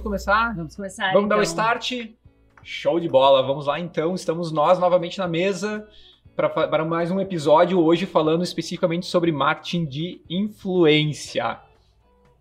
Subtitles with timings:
[0.00, 0.54] Vamos começar?
[0.54, 1.12] Vamos começar.
[1.12, 1.50] Vamos dar o então.
[1.50, 1.92] start?
[2.62, 3.42] Show de bola.
[3.42, 4.14] Vamos lá então.
[4.14, 5.86] Estamos nós novamente na mesa
[6.34, 11.58] para mais um episódio hoje falando especificamente sobre marketing de influência.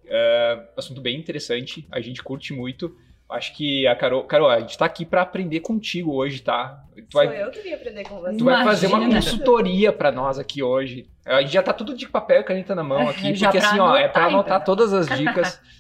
[0.06, 2.96] É, assunto bem interessante, a gente curte muito.
[3.30, 6.84] Acho que a Carol, Carol, a gente tá aqui para aprender contigo hoje, tá?
[6.96, 8.38] Tu Sou vai, eu que vim aprender com você.
[8.38, 9.22] tu vai fazer uma Imagina.
[9.22, 11.08] consultoria para nós aqui hoje.
[11.26, 13.80] A gente já tá tudo de papel e caneta na mão aqui, Já porque assim,
[13.80, 14.66] ó, é para anotar, anotar então.
[14.76, 15.62] todas as dicas,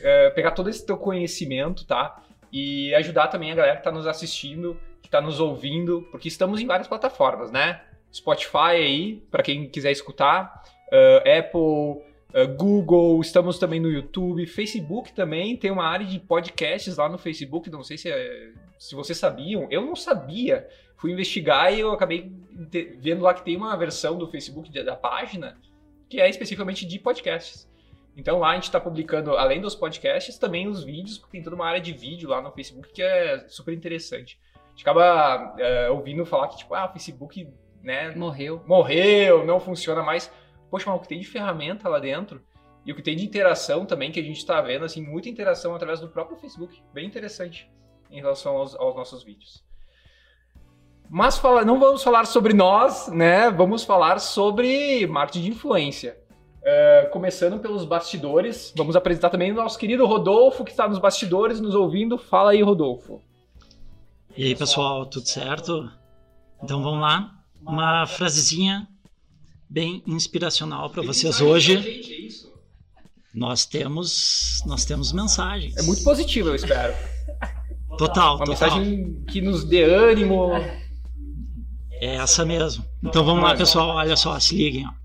[0.00, 2.22] é, pegar todo esse teu conhecimento, tá?
[2.52, 6.60] E ajudar também a galera que tá nos assistindo, que tá nos ouvindo, porque estamos
[6.60, 7.82] em várias plataformas, né?
[8.12, 15.12] Spotify aí, para quem quiser escutar, é, Apple, é, Google, estamos também no YouTube, Facebook
[15.12, 19.18] também, tem uma área de podcasts lá no Facebook, não sei se, é- se vocês
[19.18, 20.66] sabiam, eu não sabia,
[20.96, 22.32] fui investigar e eu acabei
[22.98, 25.56] vendo lá que tem uma versão do Facebook da página
[26.08, 27.70] que é especificamente de podcasts.
[28.20, 31.56] Então lá a gente está publicando, além dos podcasts, também os vídeos, porque tem toda
[31.56, 34.38] uma área de vídeo lá no Facebook que é super interessante.
[34.54, 37.48] A gente acaba é, ouvindo falar que, tipo, ah, o Facebook,
[37.82, 38.62] né, Morreu.
[38.66, 40.30] morreu, não funciona mais.
[40.70, 42.42] Poxa, mas o que tem de ferramenta lá dentro
[42.84, 45.74] e o que tem de interação também, que a gente está vendo, assim, muita interação
[45.74, 46.82] através do próprio Facebook.
[46.92, 47.70] Bem interessante
[48.10, 49.64] em relação aos, aos nossos vídeos.
[51.08, 53.50] Mas fala, não vamos falar sobre nós, né?
[53.50, 56.19] Vamos falar sobre marketing de influência.
[56.62, 61.58] É, começando pelos bastidores, vamos apresentar também o nosso querido Rodolfo, que está nos bastidores,
[61.60, 62.18] nos ouvindo.
[62.18, 63.22] Fala aí, Rodolfo.
[64.36, 65.90] E aí, pessoal, tudo certo?
[66.62, 67.32] Então vamos lá.
[67.62, 68.86] Uma frasezinha
[69.68, 72.02] bem inspiracional para vocês hoje.
[73.34, 75.76] Nós temos, nós temos mensagens.
[75.76, 76.94] É muito positivo, eu espero.
[77.96, 78.48] Total, Uma total.
[78.78, 80.50] mensagem que nos dê ânimo.
[81.92, 82.84] É essa mesmo.
[83.02, 83.96] Então vamos lá, pessoal.
[83.96, 84.86] Olha só, se liguem.
[84.86, 84.99] Ó.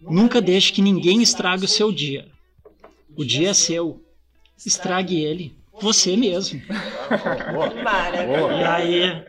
[0.00, 2.26] Nunca deixe que ninguém estrague o seu dia.
[3.16, 4.02] O dia é seu.
[4.64, 5.56] Estrague ele.
[5.80, 6.60] Você mesmo.
[7.82, 8.52] Maravilha.
[8.54, 9.24] E aí,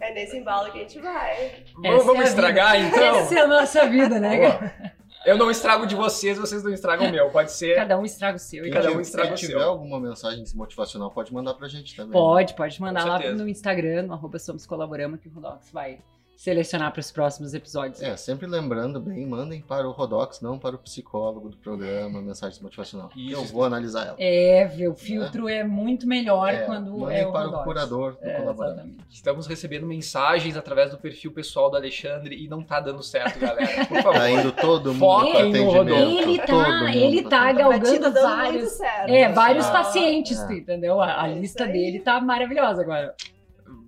[0.00, 1.64] É nesse embalo que a gente vai.
[1.74, 2.88] Vamos, Essa vamos é estragar vida.
[2.88, 3.16] então?
[3.16, 4.38] Essa é a nossa vida, né?
[4.38, 4.94] cara?
[5.24, 7.30] Eu não estrago de vocês, vocês não estragam o meu.
[7.30, 7.74] Pode ser.
[7.76, 8.66] Cada um estraga o seu.
[8.66, 9.54] E cada cada um estraga o Se seu.
[9.56, 12.12] tiver alguma mensagem desmotivacional, pode mandar pra gente também.
[12.12, 15.98] Pode, pode mandar lá no Instagram, no arroba Somos Colaboramos, que o Rodox vai
[16.36, 18.02] selecionar para os próximos episódios.
[18.02, 22.50] É, sempre lembrando bem, mandem para o Rodox, não para o psicólogo do programa, mensagem
[22.54, 23.08] desmotivacional.
[23.08, 23.40] que Isso.
[23.40, 24.16] Eu vou analisar ela.
[24.18, 27.60] É, vê, o filtro é muito melhor É, quando mandem é o para Rodox.
[27.60, 28.72] o curador do É, colaborante.
[28.74, 29.04] exatamente.
[29.10, 33.86] Estamos recebendo mensagens através do perfil pessoal do Alexandre e não tá dando certo, galera.
[33.86, 34.12] Por favor.
[34.18, 35.94] Tá indo todo mundo Foquem para no atendimento.
[35.94, 36.20] Rodolfo.
[36.30, 38.72] Ele tá, mundo ele tá tá galgando vários.
[38.72, 39.08] certo.
[39.10, 40.46] É, vários Ah, pacientes, é.
[40.46, 41.00] tu entendeu?
[41.00, 43.14] A, a É lista dele tá maravilhosa agora.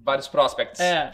[0.07, 0.79] Vários prospects.
[0.81, 1.11] É.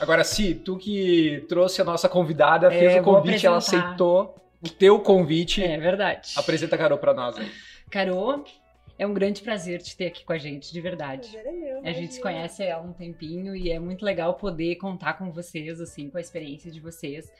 [0.00, 3.58] Agora, Si, tu que trouxe a nossa convidada, É, fez o eu vou convite, ela
[3.58, 4.34] aceitou
[4.64, 5.62] o teu convite.
[5.62, 6.32] É verdade.
[6.36, 7.50] Apresenta a Carol pra nós aí.
[7.90, 8.42] Carô,
[8.98, 11.28] é um grande prazer te ter aqui com a gente, de verdade.
[11.30, 14.76] Prazer é meu, A gente se conhece há um tempinho e é muito legal poder
[14.76, 17.30] contar com vocês, assim, com a experiência de vocês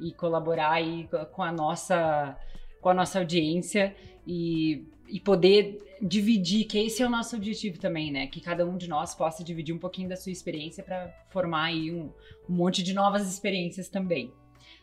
[0.00, 2.36] e colaborar aí co- com a nossa,
[2.80, 3.94] com a nossa audiência
[4.26, 8.26] e, e poder dividir, que esse é o nosso objetivo também, né?
[8.26, 11.92] Que cada um de nós possa dividir um pouquinho da sua experiência para formar aí
[11.92, 12.10] um,
[12.48, 14.32] um monte de novas experiências também.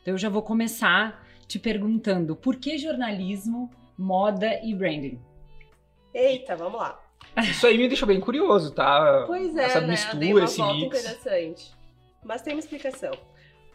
[0.02, 5.19] Então eu já vou começar te perguntando por que jornalismo, moda e branding?
[6.13, 7.02] Eita, vamos lá.
[7.44, 9.24] Isso aí me deixou bem curioso, tá?
[9.28, 9.88] Pois é, Essa né?
[9.88, 11.00] mistura, Dei uma esse volta mix.
[11.00, 11.72] interessante.
[12.24, 13.12] Mas tem uma explicação.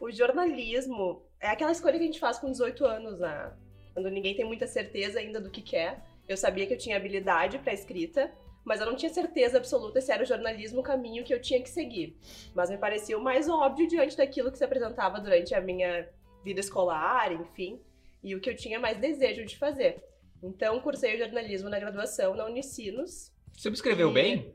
[0.01, 3.53] O jornalismo é aquela escolha que a gente faz com 18 anos, né?
[3.93, 6.03] Quando ninguém tem muita certeza ainda do que quer.
[6.29, 8.33] Eu sabia que eu tinha habilidade para escrita,
[8.65, 11.61] mas eu não tinha certeza absoluta se era o jornalismo o caminho que eu tinha
[11.61, 12.17] que seguir.
[12.55, 16.09] Mas me parecia o mais óbvio diante daquilo que se apresentava durante a minha
[16.45, 17.81] vida escolar, enfim,
[18.23, 20.03] e o que eu tinha mais desejo de fazer.
[20.43, 24.55] Então, cursei o jornalismo na graduação na Unicinos, Você me escreveu E- bem?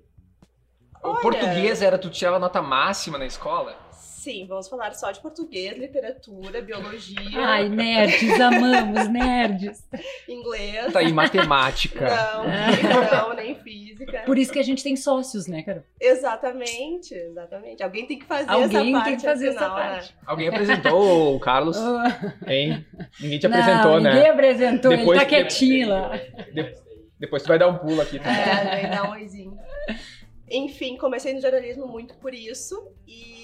[1.04, 3.78] O Olha- português era tu tirava nota máxima na escola?
[4.28, 9.88] Sim, vamos falar só de português, literatura, biologia, Ai, nerds, amamos nerds.
[10.28, 10.92] inglês.
[10.92, 12.06] Tá aí, matemática.
[12.10, 12.44] Não,
[12.76, 14.24] química não, nem física.
[14.26, 15.86] Por isso que a gente tem sócios, né, cara?
[15.98, 17.82] Exatamente, exatamente.
[17.82, 19.06] Alguém tem que fazer Alguém essa parte.
[19.06, 19.92] tem que fazer afinal, essa né?
[19.96, 20.16] parte.
[20.26, 21.78] Alguém apresentou o Carlos,
[22.46, 22.86] hein?
[23.22, 24.30] Ninguém te Não, apresentou, ninguém né?
[24.30, 26.18] apresentou, ele Depois- tá quietinho lá.
[26.54, 26.76] De-
[27.18, 28.42] Depois tu vai dar um pulo aqui também.
[28.42, 29.58] É, daí dá um oizinho.
[30.50, 32.92] Enfim, comecei no jornalismo muito por isso.
[33.08, 33.37] E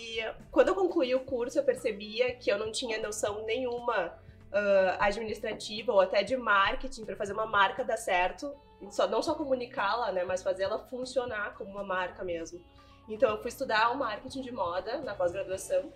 [0.52, 4.14] quando eu concluí o curso, eu percebia que eu não tinha noção nenhuma
[4.54, 8.56] ah, administrativa ou até de marketing para fazer uma marca dar certo.
[8.92, 12.62] Só, não só comunicá-la, né, mas fazer ela funcionar como uma marca mesmo.
[13.10, 15.92] Então eu fui estudar o marketing de moda na pós-graduação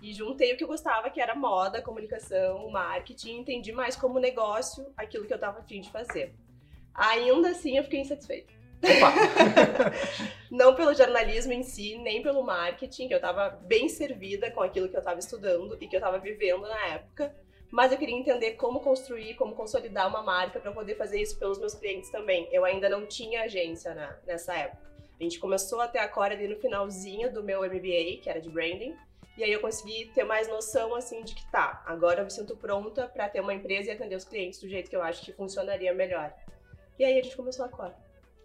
[0.00, 4.92] e juntei o que eu gostava, que era moda, comunicação, marketing, entendi mais como negócio
[4.96, 6.34] aquilo que eu estava afim de fazer.
[6.94, 8.52] Ainda assim eu fiquei insatisfeita.
[10.50, 14.88] Não pelo jornalismo em si, nem pelo marketing, que eu estava bem servida com aquilo
[14.88, 17.34] que eu estava estudando e que eu estava vivendo na época.
[17.70, 21.58] Mas eu queria entender como construir, como consolidar uma marca para poder fazer isso pelos
[21.58, 22.48] meus clientes também.
[22.50, 24.88] Eu ainda não tinha agência na, nessa época.
[25.20, 28.40] A gente começou a ter a Core ali no finalzinho do meu MBA, que era
[28.40, 28.96] de branding.
[29.36, 32.56] E aí eu consegui ter mais noção assim de que tá, agora eu me sinto
[32.56, 35.32] pronta para ter uma empresa e atender os clientes do jeito que eu acho que
[35.32, 36.32] funcionaria melhor.
[36.98, 37.94] E aí a gente começou a Core.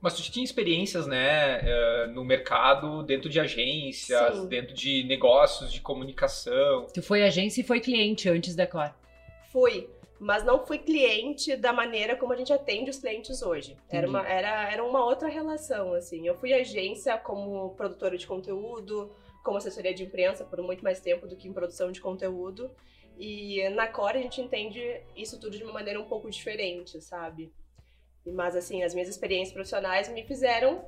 [0.04, 4.48] Mas tu tinha experiências, né, eh, no mercado, dentro de agências, Sim.
[4.48, 6.88] dentro de negócios, de comunicação.
[6.94, 8.92] Tu foi agência e foi cliente antes da Core.
[9.50, 9.90] Fui,
[10.20, 13.78] mas não fui cliente da maneira como a gente atende os clientes hoje.
[13.90, 16.28] Era uma, era, era uma outra relação, assim.
[16.28, 19.10] Eu fui agência como produtora de conteúdo,
[19.42, 22.70] como assessoria de imprensa por muito mais tempo do que em produção de conteúdo.
[23.18, 24.82] E na Core a gente entende
[25.16, 27.54] isso tudo de uma maneira um pouco diferente, sabe?
[28.26, 30.86] Mas assim, as minhas experiências profissionais me fizeram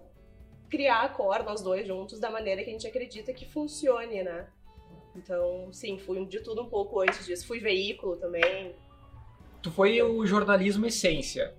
[0.70, 4.48] criar a Core, nós dois juntos, da maneira que a gente acredita que funcione, né?
[5.16, 7.48] Então, sim, fui de tudo um pouco antes disso.
[7.48, 8.76] Fui veículo também.
[9.62, 11.56] Tu foi o jornalismo essência.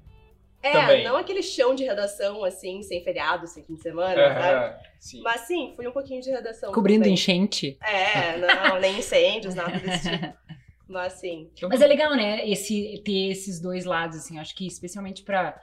[0.62, 1.04] É, Também.
[1.04, 4.56] não aquele chão de redação, assim, sem feriado, sem fim de semana, sabe?
[4.56, 5.20] Aham, sim.
[5.22, 7.14] Mas sim, fui um pouquinho de redação Cobrindo também.
[7.14, 7.78] enchente.
[7.80, 10.36] É, não, nem incêndios, nada desse tipo.
[10.88, 11.50] Mas sim.
[11.62, 12.48] Mas é legal, né?
[12.48, 14.38] Esse, ter esses dois lados, assim.
[14.38, 15.60] Acho que especialmente pra,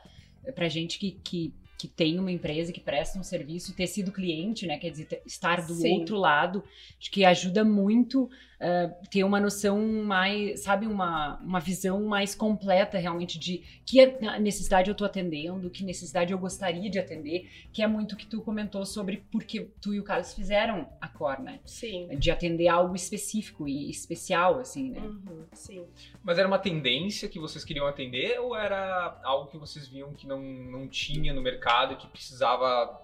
[0.54, 1.54] pra gente que, que,
[1.84, 4.78] que tem uma empresa que presta um serviço, ter sido cliente, né?
[4.78, 6.00] Quer dizer, estar do Sim.
[6.00, 6.64] outro lado,
[6.98, 8.30] acho que ajuda muito
[8.64, 14.06] ah, ter uma noção mais, sabe, uma, uma visão mais completa realmente de que
[14.40, 18.26] necessidade eu tô atendendo, que necessidade eu gostaria de atender, que é muito o que
[18.26, 21.60] tu comentou sobre porque tu e o Carlos fizeram a Cor, né?
[21.66, 22.08] Sim.
[22.18, 25.02] De atender algo específico e especial, assim, né?
[25.02, 25.86] Uhum, sim.
[26.24, 30.26] Mas era uma tendência que vocês queriam atender ou era algo que vocês viam que
[30.26, 33.02] não, não tinha no mercado e que precisava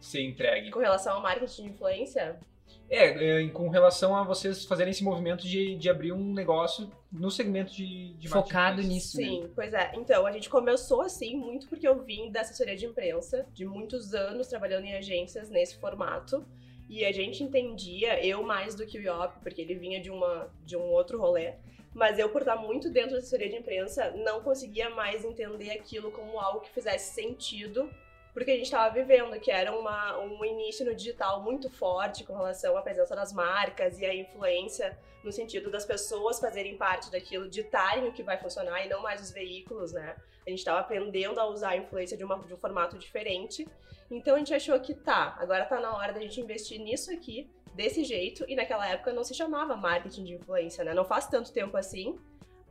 [0.00, 0.70] ser entregue?
[0.70, 2.40] Com relação ao marketing de influência,
[2.88, 7.30] É, é, com relação a vocês fazerem esse movimento de, de abrir um negócio no
[7.30, 9.24] segmento de, de marketing Focado nisso, né?
[9.24, 9.92] Sim, pois é.
[9.94, 14.12] Então, a gente começou assim muito porque eu vim da assessoria de imprensa, de muitos
[14.14, 16.44] anos trabalhando em agências nesse formato.
[16.88, 20.52] E a gente entendia, eu mais do que o Iop, porque ele vinha de, uma,
[20.64, 21.54] de um outro rolê,
[21.94, 26.10] mas eu, por estar muito dentro da assessoria de imprensa, não conseguia mais entender aquilo
[26.12, 27.90] como algo que fizesse sentido
[28.32, 32.34] porque a gente estava vivendo, que era uma, um início no digital muito forte com
[32.34, 37.48] relação à presença das marcas e a influência no sentido das pessoas fazerem parte daquilo,
[37.48, 40.16] ditarem o que vai funcionar e não mais os veículos, né?
[40.46, 43.66] A gente estava aprendendo a usar a influência de, uma, de um formato diferente.
[44.10, 47.48] Então a gente achou que tá, agora tá na hora da gente investir nisso aqui,
[47.74, 50.92] desse jeito, e naquela época não se chamava marketing de influência, né?
[50.92, 52.18] Não faz tanto tempo assim,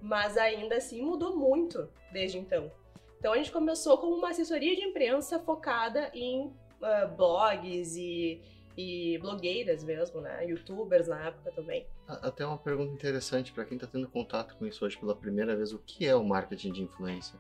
[0.02, 2.70] mas ainda assim mudou muito desde então.
[3.18, 8.42] Então a gente começou como uma assessoria de imprensa focada em ah, blogs e,
[8.78, 10.46] e blogueiras mesmo, né?
[10.46, 11.86] Youtubers na época também.
[12.08, 15.74] Até uma pergunta interessante para quem está tendo contato com isso hoje pela primeira vez:
[15.74, 17.40] o que é o marketing de influência?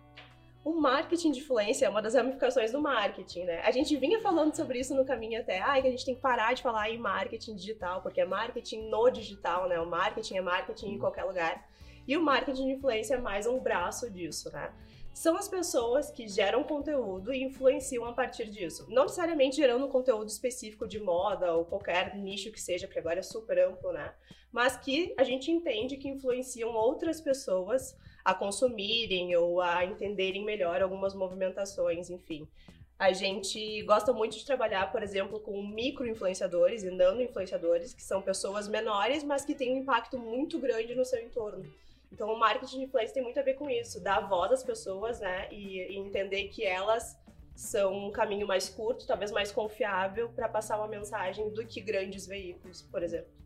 [0.64, 3.62] O marketing de influência é uma das ramificações do marketing, né?
[3.62, 6.22] A gente vinha falando sobre isso no caminho até, ai, que a gente tem que
[6.22, 9.80] parar de falar em marketing digital, porque é marketing no digital, né?
[9.80, 11.66] O marketing é marketing em qualquer lugar.
[12.06, 14.74] E o marketing de influência é mais um braço disso, né?
[15.14, 18.88] São as pessoas que geram conteúdo e influenciam a partir disso.
[18.90, 23.24] Não necessariamente gerando conteúdo específico de moda ou qualquer nicho que seja, porque agora é
[23.24, 24.14] super amplo, né?
[24.52, 30.82] Mas que a gente entende que influenciam outras pessoas a consumirem ou a entenderem melhor
[30.82, 32.48] algumas movimentações, enfim.
[32.98, 38.68] A gente gosta muito de trabalhar, por exemplo, com micro-influenciadores e nano-influenciadores, que são pessoas
[38.68, 41.64] menores, mas que têm um impacto muito grande no seu entorno.
[42.12, 45.20] Então, o marketing de influência tem muito a ver com isso, dar voz às pessoas,
[45.20, 47.18] né, e, e entender que elas
[47.56, 52.26] são um caminho mais curto, talvez mais confiável, para passar uma mensagem do que grandes
[52.26, 53.40] veículos, por exemplo.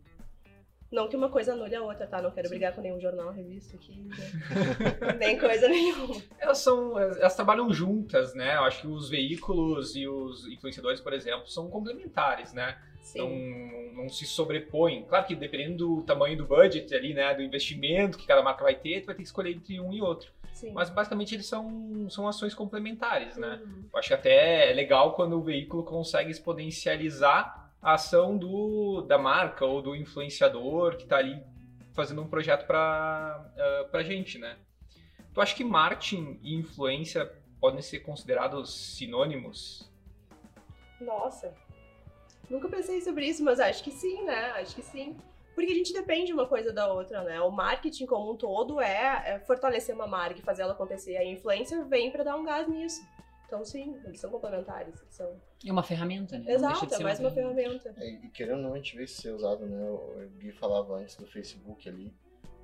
[0.94, 2.22] Não que uma coisa anule a outra, tá?
[2.22, 4.16] Não quero brigar com nenhum jornal, revista aqui, né?
[5.18, 6.22] nem coisa nenhuma.
[6.38, 8.54] Elas são, elas trabalham juntas, né?
[8.54, 12.78] Eu acho que os veículos e os influenciadores, por exemplo, são complementares, né?
[13.04, 13.18] Sim.
[13.18, 15.04] Não, não se sobrepõem.
[15.04, 17.34] Claro que dependendo do tamanho do budget ali, né?
[17.34, 20.00] Do investimento que cada marca vai ter, tu vai ter que escolher entre um e
[20.00, 20.32] outro.
[20.52, 20.72] Sim.
[20.72, 23.60] Mas basicamente eles são, são ações complementares, né?
[23.62, 23.84] Uhum.
[23.92, 29.18] Eu acho que até é legal quando o veículo consegue exponencializar a ação do, da
[29.18, 31.42] marca ou do influenciador que está ali
[31.92, 34.56] fazendo um projeto para uh, pra gente, né?
[35.34, 37.30] Tu acha que marketing e influência
[37.60, 39.92] podem ser considerados sinônimos?
[41.00, 41.52] Nossa.
[42.50, 44.52] Nunca pensei sobre isso, mas acho que sim, né?
[44.52, 45.16] Acho que sim.
[45.54, 47.40] Porque a gente depende uma coisa da outra, né?
[47.40, 51.16] O marketing como um todo é, é fortalecer uma marca e fazer ela acontecer.
[51.16, 53.00] A influência vem para dar um gás nisso.
[53.46, 55.00] Então, sim, eles são complementares.
[55.00, 55.30] eles São...
[55.64, 56.52] É uma ferramenta, né?
[56.52, 57.94] Exato, de é mais uma ferramenta.
[57.98, 59.90] É, e querendo ou não, a gente vê isso ser usado, né?
[59.90, 62.12] O Gui falava antes do Facebook ali.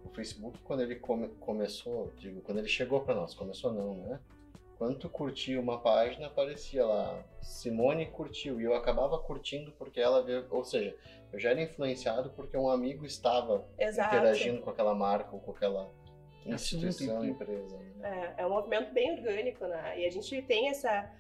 [0.05, 4.19] O Facebook, quando ele come- começou, digo, quando ele chegou pra nós, começou não, né?
[4.81, 10.47] Quando curtia uma página, aparecia lá, Simone curtiu, e eu acabava curtindo porque ela veio,
[10.49, 10.97] ou seja,
[11.31, 14.17] eu já era influenciado porque um amigo estava Exato.
[14.17, 15.93] interagindo com aquela marca ou com aquela
[16.47, 17.77] instituição, empresa.
[17.77, 18.35] Né?
[18.39, 20.01] É, é um movimento bem orgânico, né?
[20.01, 21.13] E a gente tem essa.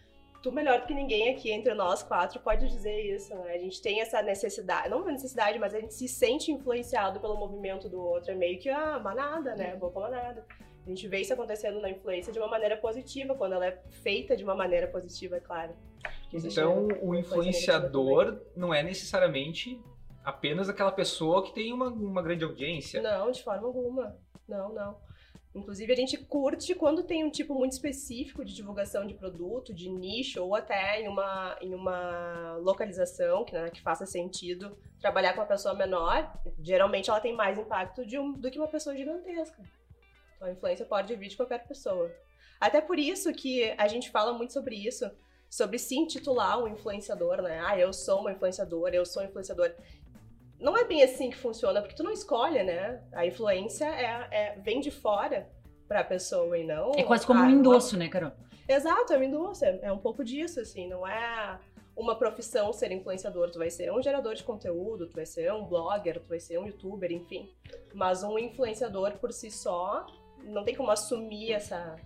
[0.43, 3.52] Tu melhor do que ninguém aqui entre nós quatro pode dizer isso, né?
[3.52, 7.37] A gente tem essa necessidade, não uma necessidade, mas a gente se sente influenciado pelo
[7.37, 8.33] movimento do outro.
[8.33, 9.76] É meio que, ah, manada, né?
[9.76, 10.47] Vou pra manada.
[10.87, 14.37] A gente vê isso acontecendo na influência de uma maneira positiva, quando ela é feita
[14.37, 15.75] de uma maneira positiva, é claro.
[16.33, 19.81] Então, o influenciador não é necessariamente
[20.25, 23.01] apenas aquela pessoa que tem uma, uma grande audiência.
[23.03, 24.17] Não, de forma alguma.
[24.49, 24.97] Não, não.
[25.53, 29.89] Inclusive, a gente curte quando tem um tipo muito específico de divulgação de produto, de
[29.91, 35.41] nicho, ou até em uma, em uma localização que, né, que faça sentido trabalhar com
[35.41, 36.33] uma pessoa menor.
[36.63, 39.61] Geralmente, ela tem mais impacto de um- do que uma pessoa gigantesca.
[40.40, 42.11] A influência pode vir de qualquer pessoa.
[42.61, 45.11] Até por isso que a gente fala muito sobre isso,
[45.49, 47.61] sobre se intitular um influenciador, né?
[47.64, 49.75] Ah, eu sou uma influenciadora, eu sou um influenciador
[50.61, 53.02] não é bem assim que funciona, porque tu não escolhe, né?
[53.12, 55.49] A influência é, é- vem de fora
[55.88, 56.92] pra pessoa e não.
[56.97, 58.32] É quase como Ah, um endosso, né, Carol?
[58.68, 59.64] Exato, é um endosso.
[59.64, 60.87] É, é um pouco disso, assim.
[60.87, 61.59] Não é
[61.97, 63.50] uma profissão ser influenciador.
[63.50, 66.59] Tu vai ser um gerador de conteúdo, tu vai ser um blogger, tu vai ser
[66.59, 67.50] um youtuber, enfim.
[67.94, 70.06] Mas um influenciador por si só,
[70.44, 71.97] não tem como assumir essa,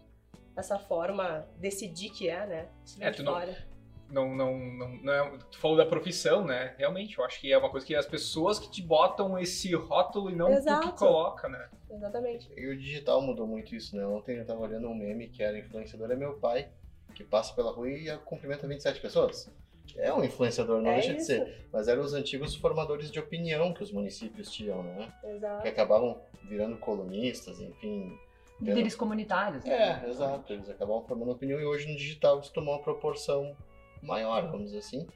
[0.56, 2.68] essa forma, decidir que é, né?
[2.84, 3.74] Isso vem É, de tu fora.
[4.10, 6.74] Não, não, não, não é- tu falou da profissão, né?
[6.78, 10.30] Realmente, eu acho que é uma coisa que as pessoas que te botam esse rótulo
[10.30, 10.92] e não tu Exato.
[10.92, 11.68] que coloca, né?
[11.90, 12.50] Exatamente.
[12.56, 14.06] E o digital mudou muito isso, né?
[14.06, 16.68] Ontem eu tava olhando um meme que era influenciador, é meu pai,
[17.14, 19.50] que passa pela rua e cumprimenta 27 pessoas.
[19.96, 21.26] É um influenciador, não é deixa de isso.
[21.26, 21.66] ser.
[21.72, 25.12] Mas eram os antigos formadores de opinião que os municípios tinham, né?
[25.24, 25.62] Exato.
[25.62, 28.18] Que acabavam virando colunistas, enfim.
[28.60, 29.64] Líderes comunitários.
[29.66, 30.52] É, exato.
[30.52, 33.56] Eles acabavam formando opinião e hoje no digital isso tomou uma proporção
[34.02, 35.06] maior, vamos dizer assim.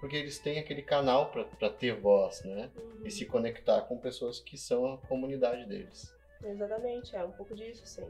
[0.00, 2.70] Porque eles têm aquele canal pra- pra ter voz, né?
[3.04, 6.14] E se conectar com pessoas que são a comunidade deles.
[6.44, 8.06] Exatamente, é um pouco disso, sim.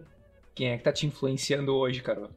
[0.54, 2.28] Quem é que tá te influenciando hoje, Carol?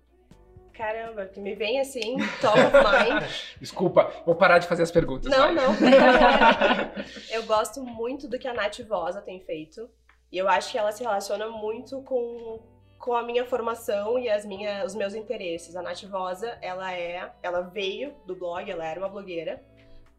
[0.74, 3.24] Caramba, que me vem assim, top of mind.
[3.60, 5.29] Desculpa, vou parar de fazer as perguntas.
[5.29, 5.55] Não, vai.
[5.55, 5.74] não.
[7.31, 9.89] eu gosto muito do que a Nath Vosa tem feito.
[10.31, 12.59] E eu acho que ela se relaciona muito com,
[12.97, 15.75] com a minha formação e as minha, os meus interesses.
[15.75, 17.31] A Nath Vosa, ela é.
[17.43, 19.61] Ela veio do blog, ela era uma blogueira.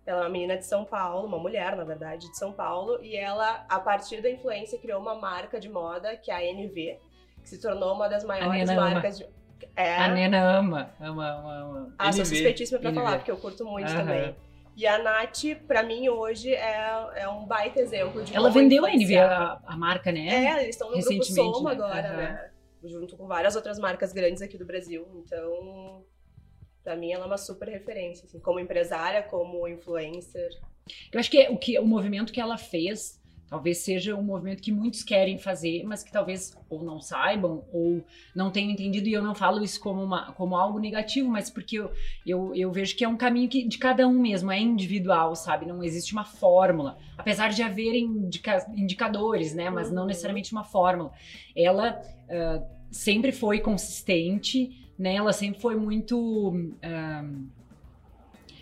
[0.04, 2.98] Ela é uma menina de São Paulo, uma mulher, na verdade, de São Paulo.
[3.02, 6.98] E ela, a partir da influência, criou uma marca de moda, que é a NV,
[7.40, 8.90] que se tornou uma das maiores ama.
[8.90, 9.26] marcas de.
[9.76, 11.94] É, A Nena ama, ama, ama, ama.
[11.96, 12.34] ah, sou NV.
[12.34, 13.00] suspeitíssima pra NV.
[13.00, 13.98] falar, porque eu curto muito Aham.
[14.00, 14.36] também.
[14.74, 18.88] E a Nath, pra mim, hoje é, é um baita exemplo de Ela vendeu a
[18.88, 19.60] NV, influenciar.
[19.66, 20.28] a, a marca, né?
[20.28, 21.76] É, eles estão no grupo Soma né?
[21.76, 22.16] agora, Aham.
[22.16, 22.50] né?
[22.84, 25.06] Junto com várias outras marcas grandes aqui do Brasil.
[25.24, 26.04] Então,
[26.82, 30.48] pra mim, ela é uma super referência, assim, como empresária, como influencer.
[31.12, 33.21] Eu acho que é o que o movimento que ela fez
[33.52, 38.02] talvez seja um movimento que muitos querem fazer, mas que talvez ou não saibam ou
[38.34, 39.06] não tenham entendido.
[39.06, 41.92] E eu não falo isso como, uma, como algo negativo, mas porque eu,
[42.26, 45.66] eu, eu vejo que é um caminho que, de cada um mesmo, é individual, sabe?
[45.66, 46.96] Não existe uma fórmula.
[47.18, 49.68] Apesar de haverem indica- indicadores, né?
[49.68, 50.08] Mas não Uhum.
[50.08, 51.12] necessariamente uma fórmula.
[51.54, 55.14] Ela ah, sempre foi consistente, né?
[55.14, 56.74] Ela sempre foi muito.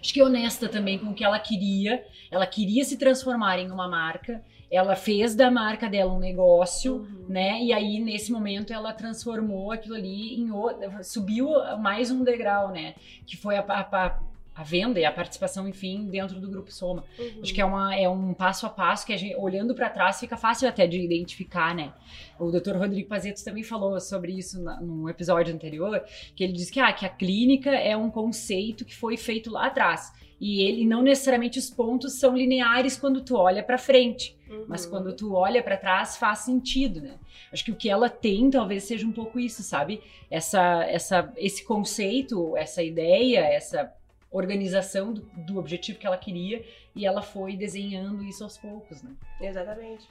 [0.00, 2.04] acho que honesta também com o que ela queria.
[2.28, 4.42] Ela queria se transformar em uma marca.
[4.70, 7.24] Ela fez da marca dela um negócio, Uhum.
[7.28, 7.60] né?
[7.62, 11.02] E aí, nesse momento, ela transformou aquilo ali em outro.
[11.02, 11.48] Subiu
[11.80, 12.94] mais um degrau, né?
[13.26, 14.18] Que foi a, a,
[14.54, 17.02] a venda e a participação, enfim, dentro do Grupo Soma.
[17.18, 17.40] Uhum.
[17.42, 20.20] Acho que é, uma, é um passo a passo que a gente, olhando para trás,
[20.20, 21.92] fica fácil até de identificar, né?
[22.38, 22.76] O Dr.
[22.76, 26.00] Rodrigo Pazeto também falou sobre isso na, num episódio anterior,
[26.36, 29.66] que ele disse que, ah, que a clínica é um conceito que foi feito lá
[29.66, 30.12] atrás.
[30.40, 34.64] E ele não necessariamente os pontos são lineares quando tu olha para frente, Uhum.
[34.66, 37.18] mas quando tu olha para trás faz sentido, né?
[37.52, 40.02] Acho que o que ela tem talvez seja um pouco isso, sabe?
[40.30, 43.92] Essa, essa, esse conceito, essa ideia, essa
[44.30, 46.64] organização do, do objetivo que ela queria
[46.96, 49.10] e ela foi desenhando isso aos poucos, né?
[49.40, 50.08] Exatamente.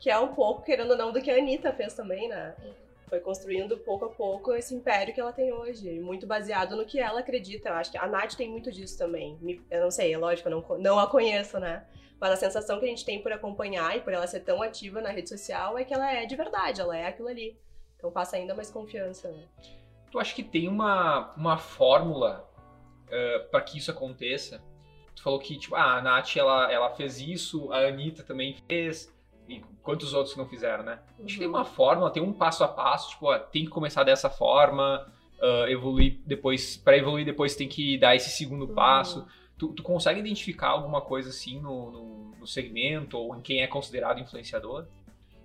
[0.00, 2.54] Que é um pouco, querendo ou não, do que a Anitta fez também, né?
[3.08, 6.00] Foi construindo pouco a pouco esse império que ela tem hoje.
[6.00, 7.68] Muito baseado no que ela acredita.
[7.68, 9.38] Eu acho que a Nath tem muito disso também.
[9.70, 11.86] Eu não sei, é lógico, eu não, não a conheço, né?
[12.20, 15.00] Mas a sensação que a gente tem por acompanhar e por ela ser tão ativa
[15.00, 17.56] na rede social é que ela é de verdade, ela é aquilo ali.
[17.96, 19.28] Então passa ainda mais confiança.
[19.30, 19.44] Né?
[20.10, 22.48] tu acha que tem uma, uma fórmula
[23.06, 24.62] uh, para que isso aconteça?
[25.14, 29.14] Tu falou que, tipo, ah, a Nath, ela, ela fez isso, a Anitta também fez,
[29.48, 31.00] e quantos outros não fizeram, né?
[31.18, 31.24] Uhum.
[31.24, 34.04] Acho que tem uma fórmula, tem um passo a passo, tipo, ó, tem que começar
[34.04, 35.06] dessa forma,
[35.40, 38.74] uh, evoluir depois, para evoluir depois tem que dar esse segundo uhum.
[38.74, 39.26] passo.
[39.56, 43.66] Tu, tu, consegue identificar alguma coisa assim no, no, no segmento ou em quem é
[43.66, 44.86] considerado influenciador?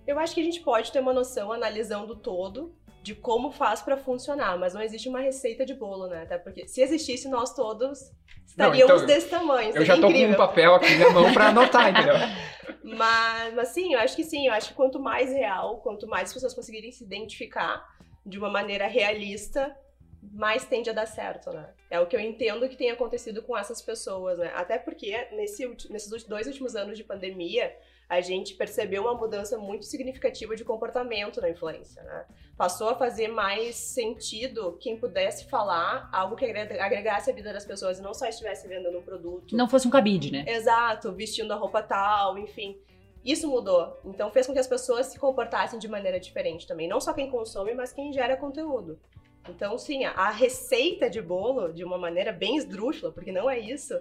[0.05, 3.98] Eu acho que a gente pode ter uma noção analisando todo de como faz para
[3.98, 6.24] funcionar, mas não existe uma receita de bolo, né?
[6.24, 8.12] Até porque se existisse, nós todos
[8.46, 9.75] estaríamos não, então, desse tamanho.
[9.75, 10.36] Eu já tô incrível.
[10.36, 12.15] com um papel aqui na mão para anotar, entendeu?
[12.96, 14.48] mas, mas sim, eu acho que sim.
[14.48, 17.84] Eu acho que quanto mais real, quanto mais as pessoas conseguirem se identificar
[18.24, 19.75] de uma maneira realista,
[20.22, 21.70] mais tende a dar certo, né?
[21.89, 24.51] É o que eu entendo que tem acontecido com essas pessoas, né?
[24.55, 27.75] Até porque nesse, nesses dois últimos anos de pandemia,
[28.12, 32.25] a gente percebeu uma mudança muito significativa de comportamento na influência, né?
[32.58, 38.00] Passou a fazer mais sentido quem pudesse falar algo que agregasse a vida das pessoas
[38.00, 39.56] e não só estivesse vendendo um produto.
[39.56, 40.44] Não fosse um cabide, né?
[40.46, 42.77] Exato, vestindo a roupa tal, enfim.
[43.24, 43.98] Isso mudou.
[44.03, 46.89] Então fez com que as pessoas se comportassem de maneira diferente também.
[46.89, 49.00] Não só quem consome, mas quem gera conteúdo.
[49.48, 53.98] Então, sim, a receita de bolo, de uma maneira bem esdrúxula, porque não é isso,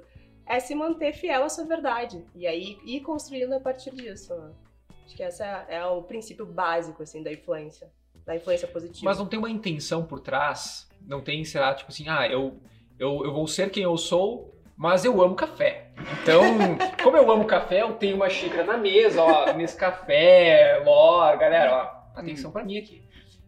[0.51, 2.25] é se manter fiel à sua verdade.
[2.35, 4.35] E aí ir construindo a partir disso.
[4.35, 4.51] Né?
[5.07, 7.89] Acho que esse é, é, o princípio básico, assim, da influência.
[8.27, 9.05] Da influência positiva.
[9.05, 10.91] Mas não tem uma intenção por trás?
[11.07, 12.59] Não tem, sei lá, tipo assim, ah, eu,
[12.99, 15.93] eu, eu vou ser quem eu sou, mas eu amo café.
[16.21, 16.43] Então,
[17.01, 22.03] como eu amo café, eu tenho uma xícara na mesa, ó, nesse café, ó, galera,
[22.17, 23.01] ó, atenção para mim aqui.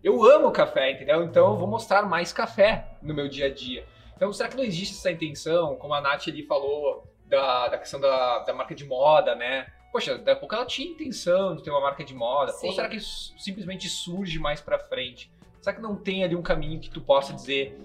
[0.05, 1.25] Eu amo café, entendeu?
[1.25, 3.85] Então eu vou mostrar mais café no meu dia a dia.
[4.17, 8.01] Então, será que não existe essa intenção, como a Nath ali falou, da, da questão
[8.01, 9.67] da, da marca de moda, né?
[9.91, 12.53] Poxa, daqui a pouco ela tinha intenção de ter uma marca de moda.
[12.53, 12.69] Sim.
[12.69, 15.31] Ou será que isso simplesmente surge mais pra frente?
[15.61, 17.79] Será que não tem ali um caminho que tu possa dizer,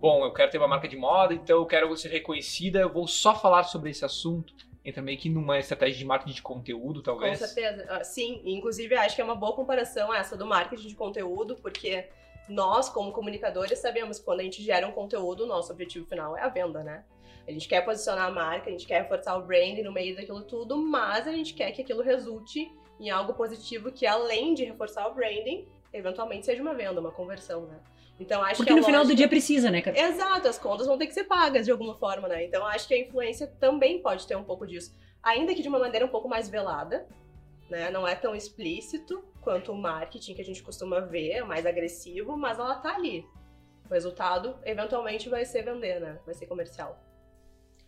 [0.00, 3.06] bom, eu quero ter uma marca de moda, então eu quero ser reconhecida, eu vou
[3.06, 4.54] só falar sobre esse assunto?
[4.84, 7.38] Entra meio que numa estratégia de marketing de conteúdo, talvez.
[7.38, 7.86] Com certeza.
[7.88, 12.08] Ah, sim, inclusive acho que é uma boa comparação essa do marketing de conteúdo, porque
[12.48, 16.36] nós, como comunicadores, sabemos que quando a gente gera um conteúdo, o nosso objetivo final
[16.36, 17.04] é a venda, né?
[17.46, 20.42] A gente quer posicionar a marca, a gente quer reforçar o branding no meio daquilo
[20.42, 25.06] tudo, mas a gente quer que aquilo resulte em algo positivo que, além de reforçar
[25.08, 27.80] o branding, eventualmente seja uma venda, uma conversão, né?
[28.20, 29.82] Então acho Porque que no final do dia precisa, né?
[29.96, 32.44] Exato, as contas vão ter que ser pagas de alguma forma, né?
[32.44, 34.94] Então acho que a influência também pode ter um pouco disso.
[35.22, 37.06] Ainda que de uma maneira um pouco mais velada,
[37.70, 37.90] né?
[37.90, 42.36] Não é tão explícito quanto o marketing que a gente costuma ver, é mais agressivo,
[42.36, 43.24] mas ela tá ali.
[43.88, 46.18] O resultado, eventualmente, vai ser vender, né?
[46.24, 46.98] Vai ser comercial.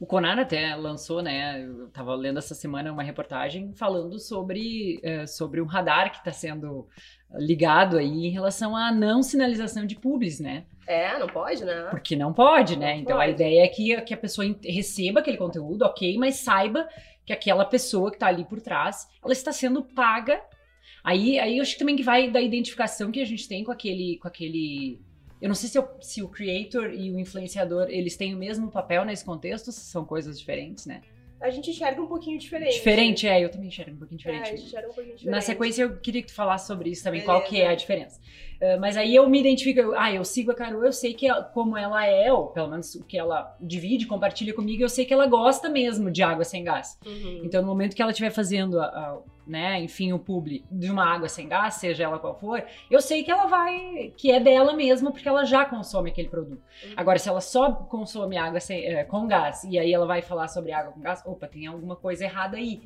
[0.02, 1.62] O Conar até lançou, né?
[1.62, 6.32] Eu tava lendo essa semana uma reportagem falando sobre, é, sobre um radar que está
[6.32, 6.88] sendo
[7.34, 10.64] ligado aí em relação à não sinalização de publis, né?
[10.88, 11.86] É, não pode, né?
[11.88, 12.94] Porque não pode, né?
[12.94, 13.30] Não então pode.
[13.30, 16.88] a ideia é que, que a pessoa receba aquele conteúdo, ok, mas saiba
[17.24, 20.42] que aquela pessoa que está ali por trás, ela está sendo paga.
[21.04, 23.72] Aí, aí eu acho que também que vai da identificação que a gente tem com
[23.72, 25.00] aquele, com aquele
[25.42, 28.70] eu não sei se, eu, se, o creator e o influenciador, eles têm o mesmo
[28.70, 31.02] papel nesse contexto, são coisas diferentes, né?
[31.40, 32.74] A gente enxerga um pouquinho diferente.
[32.74, 34.46] Diferente, é, eu também enxergo um pouquinho diferente.
[34.46, 35.34] É, a gente enxerga um pouquinho diferente.
[35.34, 37.40] Na sequência, eu queria que tu falasse sobre isso também, Beleza.
[37.40, 38.20] qual que é a diferença.
[38.62, 41.26] Uh, mas aí eu me identifico, eu, ah, eu sigo a Carol, eu sei que
[41.26, 45.04] ela, como ela é, ou pelo menos o que ela divide, compartilha comigo, eu sei
[45.04, 46.96] que ela gosta mesmo de água sem gás.
[47.04, 47.40] Uhum.
[47.42, 51.04] Então, no momento que ela estiver fazendo a, a, né, enfim, o publi de uma
[51.04, 54.74] água sem gás, seja ela qual for, eu sei que ela vai, que é dela
[54.74, 56.62] mesmo, porque ela já consome aquele produto.
[56.84, 56.92] Uhum.
[56.96, 60.46] Agora, se ela só consome água sem, é, com gás, e aí ela vai falar
[60.46, 62.80] sobre água com gás, opa, tem alguma coisa errada aí.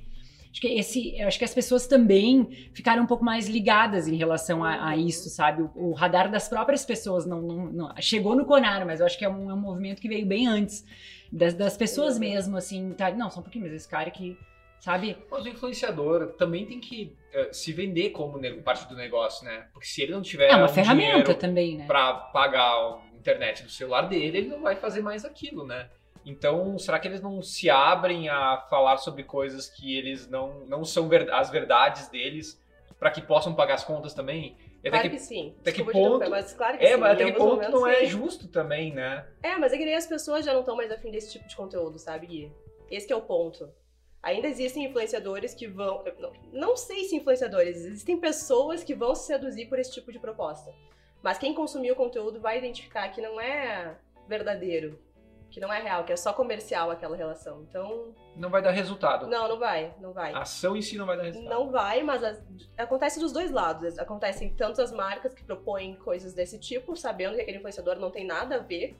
[0.56, 4.64] Acho que, esse, acho que as pessoas também ficaram um pouco mais ligadas em relação
[4.64, 5.60] a, a isso, sabe?
[5.60, 9.18] O, o, radar das próprias pessoas não, não, não, chegou no Conar, mas eu acho
[9.18, 10.82] que é um, é um movimento que veio bem antes.
[11.30, 12.20] Das, das pessoas uhum.
[12.20, 13.10] mesmo, assim, tá?
[13.10, 14.34] Não, só um pouquinho, mas esse cara que,
[14.80, 15.18] sabe?
[15.30, 19.68] Mas o influenciador também tem que uh, se vender como parte do negócio, né?
[19.74, 20.48] Porque se ele não tiver.
[20.48, 21.86] É uma um ferramenta também, né?
[21.86, 25.90] Pra pagar a internet do celular dele, ele não vai fazer mais aquilo, né?
[26.26, 30.84] Então, será que eles não se abrem a falar sobre coisas que eles não, não
[30.84, 32.60] são ver, as verdades deles
[32.98, 34.56] para que possam pagar as contas também?
[34.82, 35.54] E claro que, que, sim.
[35.60, 36.96] Até que ponto, mas claro que é, sim.
[36.96, 39.24] mas até que ponto não é justo também, né?
[39.40, 41.54] É, mas é que nem as pessoas já não estão mais afim desse tipo de
[41.54, 42.52] conteúdo, sabe, Gui?
[42.90, 43.72] Esse é o ponto.
[44.20, 46.02] Ainda existem influenciadores que vão.
[46.18, 50.18] Não, não sei se influenciadores, existem pessoas que vão se seduzir por esse tipo de
[50.18, 50.74] proposta.
[51.22, 53.96] Mas quem consumir o conteúdo vai identificar que não é
[54.28, 55.05] verdadeiro
[55.50, 57.62] que não é real, que é só comercial aquela relação.
[57.62, 59.26] Então, Não vai dar resultado.
[59.26, 60.32] não, não vai, não vai.
[60.34, 61.50] A ação em si não vai dar resultado.
[61.54, 62.42] Não vai, mas as-
[62.76, 63.98] acontece dos dois lados.
[63.98, 68.26] Acontecem tanto as marcas que propõem coisas desse tipo, sabendo que aquele influenciador não tem
[68.26, 68.96] nada a ver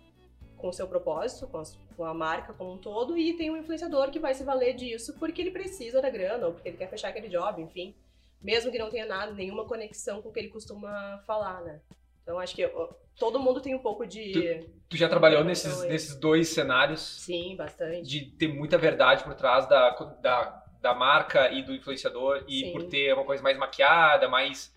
[0.57, 3.57] com o seu propósito, com, as- com a marca como um todo, e tem um
[3.59, 6.89] influenciador que vai se valer disso porque ele precisa da grana, ou porque ele quer
[6.89, 7.95] fechar aquele job, enfim.
[8.41, 11.81] Mesmo que não tenha nada, nenhuma conexão com o que ele costuma falar, né?
[12.27, 12.69] Então acho que
[13.17, 14.67] todo mundo tem um pouco de.
[14.89, 15.89] Tu já trabalhou Então, nesses, é.
[15.89, 18.03] nesses dois cenários Sim, bastante.
[18.03, 22.73] de ter muita verdade por trás da, da, da marca e do influenciador e Sim.
[22.73, 24.75] por ter uma coisa mais maquiada, mais.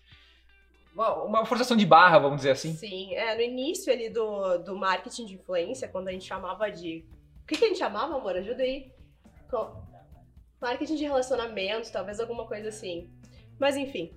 [0.94, 2.72] Uma, uma forçação de barra, vamos dizer assim.
[2.74, 7.04] Sim, é, no início ali do, do marketing de influência, quando a gente chamava de.
[7.42, 8.36] O que, que a gente chamava, amor?
[8.36, 8.92] Ajuda aí.
[9.50, 9.76] Co-
[10.60, 13.10] Marketing de relacionamento, talvez alguma coisa assim.
[13.58, 14.12] Mas enfim.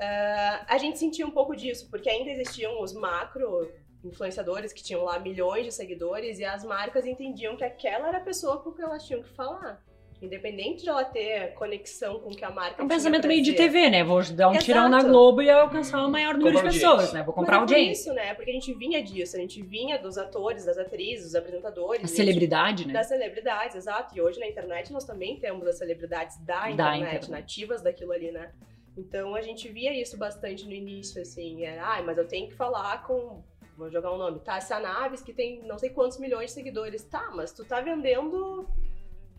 [0.00, 3.70] Ah, a gente sentia um pouco disso, porque ainda existiam os macro
[4.02, 8.22] influenciadores que tinham lá milhões de seguidores e as marcas entendiam que aquela era a
[8.22, 9.82] pessoa com quem elas tinham que falar.
[10.22, 13.54] Independente de ela ter conexão com o que a marca É um pensamento meio de.
[13.54, 14.04] TV, né?
[14.04, 14.64] Vou dar um Exato.
[14.66, 17.14] tirão na Globo e alcançar o maior número de pessoas, audiência.
[17.18, 17.24] né?
[17.24, 18.00] Vou Mas comprar é por audiência.
[18.02, 18.34] isso, né?
[18.34, 22.02] Porque a gente vinha disso, a gente vinha dos atores, das atrizes, dos apresentadores.
[22.02, 22.92] A a gente- celebridade, né?
[22.92, 24.14] Das celebridades, exato.
[24.14, 27.30] E hoje na internet nós também temos as celebridades da Da internet, internet.
[27.30, 28.50] nativas daquilo ali, né?
[28.96, 31.64] Então a gente via isso bastante no início, assim.
[31.64, 33.42] Era, ai, mas eu tenho que falar com.
[33.76, 37.02] Vou jogar um nome, Tássia Naves, que tem não sei quantos milhões de seguidores.
[37.04, 38.68] Tá, mas tu tá vendendo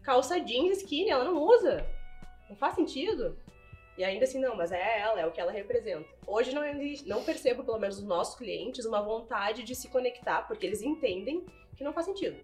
[0.01, 1.85] calça jeans skinny, ela não usa.
[2.49, 3.37] Não faz sentido.
[3.97, 6.09] E ainda assim, não, mas é ela, é o que ela representa.
[6.25, 6.63] Hoje não,
[7.05, 11.45] não percebo, pelo menos nos nossos clientes, uma vontade de se conectar, porque eles entendem
[11.75, 12.43] que não faz sentido.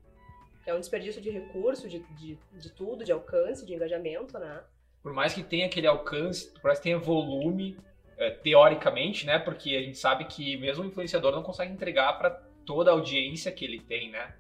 [0.65, 4.63] É um desperdício de recurso, de, de, de tudo, de alcance, de engajamento, né?
[5.01, 7.77] Por mais que tenha aquele alcance, por mais que tenha volume,
[8.17, 9.38] é, teoricamente, né?
[9.39, 12.31] Porque a gente sabe que mesmo o influenciador não consegue entregar para
[12.65, 14.33] toda a audiência que ele tem, né?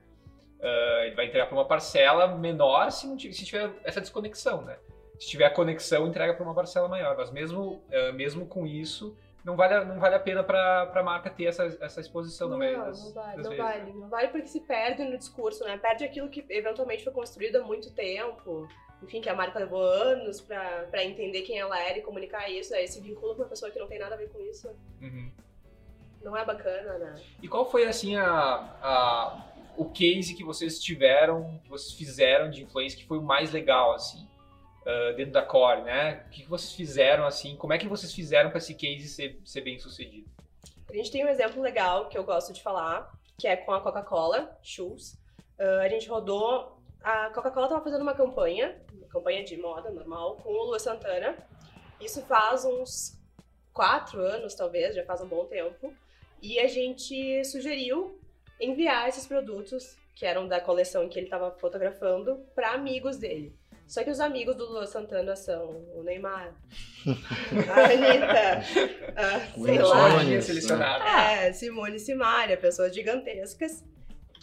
[0.61, 4.63] Ah, ele vai entregar para uma parcela menor se, não tiver, se tiver essa desconexão,
[4.63, 4.77] né?
[5.19, 7.15] Se tiver a conexão, entrega para uma parcela maior.
[7.15, 9.15] Mas mesmo, ah, mesmo com isso,
[9.45, 12.57] não vale, a- não vale a pena para a marca ter essa, essa exposição Não,
[12.57, 13.57] não, das, vale, não vezes.
[13.57, 13.63] né?
[13.63, 13.93] vale.
[13.93, 15.77] Não vale porque se perde no discurso, né?
[15.77, 18.67] Perde aquilo que eventualmente foi construído há muito tempo.
[19.03, 22.73] Enfim, que a marca levou anos pra, pra entender quem ela era e comunicar isso.
[22.73, 24.69] Aí se vincula com uma pessoa que não tem nada a ver com isso.
[25.01, 25.31] Uhum.
[26.21, 27.15] Não é bacana, né?
[27.41, 28.25] E qual foi, assim, a,
[28.81, 29.45] a-
[29.77, 33.93] o case que vocês tiveram, que vocês fizeram de influência que foi o mais legal,
[33.93, 34.27] assim,
[34.85, 36.23] ah, dentro da Core, né?
[36.25, 39.39] O que, que vocês fizeram, assim, como é que vocês fizeram para esse case ser,
[39.45, 40.27] ser bem sucedido?
[40.89, 43.79] A gente tem um exemplo legal que eu gosto de falar, que é com a
[43.79, 45.15] Coca-Cola, Shoes.
[45.59, 46.75] Ah, a gente rodou.
[47.03, 48.75] A Coca-Cola estava fazendo uma campanha,
[49.07, 51.35] campanha de moda normal, com o Lua Santana.
[51.99, 53.17] Isso faz uns
[53.73, 55.93] quatro anos, talvez, já faz um bom tempo.
[56.41, 58.19] E a gente sugeriu
[58.59, 63.55] enviar esses produtos, que eram da coleção em que ele estava fotografando, para amigos dele.
[63.87, 66.53] Só que os amigos do Lua Santana são o Neymar,
[67.05, 68.57] a Anitta,
[69.15, 71.47] a, sei Wilson lá, Nunes, né?
[71.47, 73.83] é, Simone e Simaria, pessoas gigantescas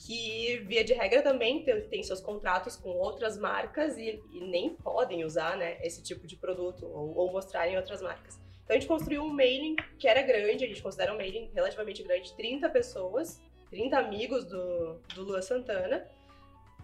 [0.05, 5.25] que, via de regra, também tem, seus contratos com outras marcas e, e nem podem
[5.25, 8.39] usar né, esse tipo de produto ou, ou mostrar em outras marcas.
[8.63, 12.03] Então a gente construiu um mailing que era grande, a gente considera um mailing relativamente
[12.03, 13.41] grande, 30 pessoas,
[13.71, 16.07] 30 amigos do, do Lua Santana,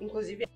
[0.00, 0.48] inclusive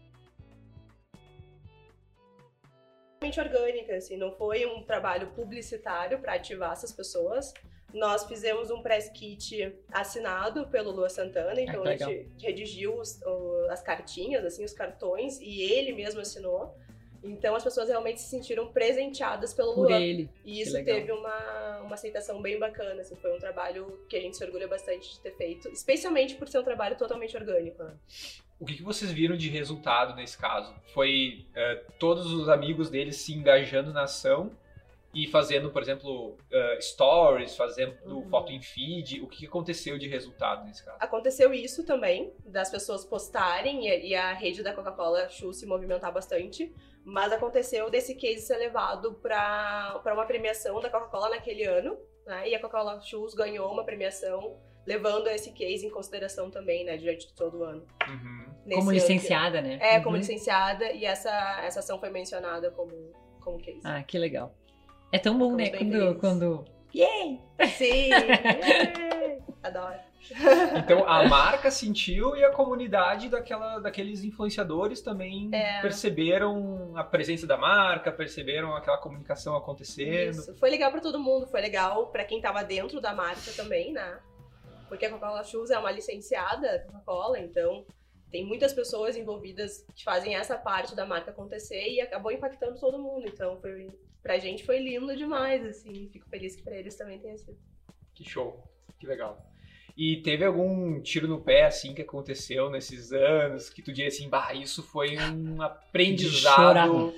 [3.40, 7.52] orgânica, assim, não foi um trabalho publicitário para ativar essas pessoas.
[7.94, 13.20] Nós fizemos um press kit assinado pelo Lua Santana, então que a gente redigiu os-
[13.22, 16.74] o- as cartinhas, assim, os cartões, e ele mesmo assinou.
[17.22, 19.98] Então as pessoas realmente se sentiram presenteadas pelo Por Lua.
[20.00, 20.28] ele.
[20.44, 24.36] E isso teve uma, uma aceitação bem bacana, assim, foi um trabalho que a gente
[24.36, 27.82] se orgulha bastante de ter feito, especialmente por ser um trabalho totalmente orgânico.
[27.82, 27.94] né?
[28.60, 30.74] O que, que vocês viram de resultado nesse caso?
[30.92, 34.50] Foi eh, todos os amigos deles se engajando na ação
[35.14, 38.28] e fazendo, por exemplo, eh, stories, fazendo Uhum.
[38.28, 39.20] foto em feed.
[39.22, 40.96] O que, aconteceu de resultado nesse caso?
[41.00, 46.12] Aconteceu isso também, das pessoas postarem e, e a rede da Coca-Cola Chu se movimentar
[46.12, 46.72] bastante,
[47.04, 51.96] mas aconteceu desse case ser levado para uma premiação da Coca-Cola naquele ano,
[52.26, 52.48] né?
[52.48, 57.32] E a Coca-Cola Shoes ganhou uma premiação levando esse case em consideração também, né, durante
[57.34, 57.86] todo o ano.
[58.06, 58.54] Uhum.
[58.70, 59.78] Como ano licenciada, né?
[59.80, 60.16] É, como Uhum.
[60.16, 61.30] licenciada, e essa,
[61.62, 62.92] essa ação foi mencionada como,
[63.40, 63.80] como case.
[63.84, 64.54] Ah, que legal.
[65.12, 66.14] É tão bom, Ficamos né?
[66.14, 66.64] Quando, quando.
[66.94, 67.40] Yay!
[67.76, 68.10] Sim!
[68.12, 69.38] Yay!
[69.62, 69.94] Adoro.
[70.76, 75.80] Então a marca sentiu e a comunidade daquela, daqueles influenciadores também É.
[75.82, 80.30] perceberam a presença da marca, perceberam aquela comunicação acontecendo.
[80.30, 80.54] Isso.
[80.56, 84.18] Foi legal pra todo mundo, foi legal pra quem tava dentro da marca também, né?
[84.88, 87.84] Porque a Coca-Cola Shoes é uma licenciada Coca-Cola, então
[88.30, 92.98] tem muitas pessoas envolvidas que fazem essa parte da marca acontecer e acabou impactando todo
[92.98, 93.26] mundo.
[93.26, 93.88] Então, foi,
[94.22, 96.08] pra gente foi lindo demais, assim.
[96.12, 97.56] Fico feliz que pra eles também tenha sido.
[98.14, 98.62] Que show,
[98.98, 99.50] que legal.
[99.96, 104.28] E teve algum tiro no pé, assim, que aconteceu nesses anos, que tu diria assim,
[104.28, 107.14] bah, isso foi um aprendizado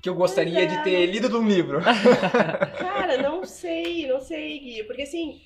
[0.00, 1.80] que eu gostaria Pois de é, ter lido num livro.
[2.78, 4.84] Cara, não sei, não sei, Gui.
[4.84, 5.40] Porque assim,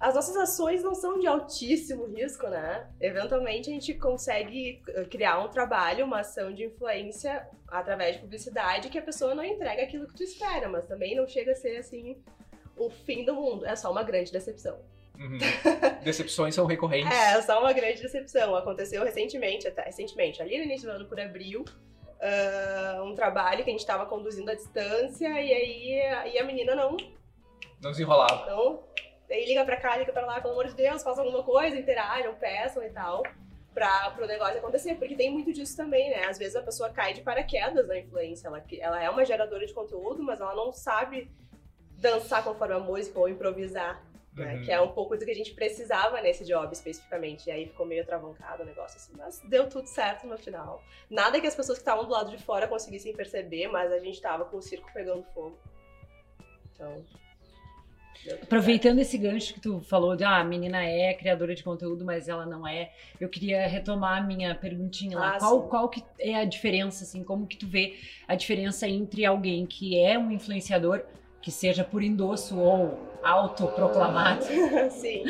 [0.00, 2.88] as nossas ações não são de altíssimo risco, né?
[2.98, 8.88] Eventualmente a gente consegue eh, criar um trabalho, uma ação de influência através de publicidade
[8.88, 11.76] que a pessoa não entrega aquilo que tu espera, mas também não chega a ser
[11.76, 12.16] assim
[12.76, 13.66] o fim do mundo.
[13.66, 14.78] É só uma grande decepção.
[15.18, 15.36] Uhum.
[16.02, 17.12] Decepções são recorrentes.
[17.12, 18.56] É, é só uma grande decepção.
[18.56, 21.62] Aconteceu recentemente, até recentemente, ali no início do ano, por abril,
[22.22, 26.74] ah, um trabalho que a gente estava conduzindo à distância e aí e a menina
[26.74, 26.96] não
[27.82, 28.44] Não desenrolava.
[28.44, 28.82] então,
[29.30, 32.34] daí liga pra cá, liga pra lá, pelo amor de Deus, façam alguma coisa, interajam,
[32.34, 33.22] peçam e tal,
[33.72, 34.96] pra, pro negócio acontecer.
[34.96, 36.24] Porque tem muito disso também, né?
[36.24, 38.48] Às vezes a pessoa cai de paraquedas na influência.
[38.48, 41.30] Ela, ela é uma geradora de conteúdo, mas ela não sabe
[41.92, 44.04] dançar conforme a música ou improvisar.
[44.34, 44.54] Né?
[44.54, 44.62] Uhum.
[44.62, 47.48] Que é um pouco do que a gente precisava nesse job especificamente.
[47.48, 50.82] E aí ficou meio travancado o negócio assim, mas deu tudo certo no final.
[51.08, 54.20] Nada que as pessoas que estavam do lado de fora conseguissem perceber, mas a gente
[54.20, 55.56] tava com o circo pegando fogo.
[56.72, 57.04] Então.
[58.42, 62.28] Aproveitando esse gancho que tu falou de ah, a menina é criadora de conteúdo, mas
[62.28, 65.36] ela não é, eu queria retomar a minha perguntinha lá.
[65.36, 65.68] Ah, qual, sim.
[65.68, 67.96] qual que é a diferença, assim, como que tu vê
[68.28, 71.02] a diferença entre alguém que é um influenciador,
[71.40, 74.44] que seja por endosso ou autoproclamado.
[74.90, 75.24] Sim.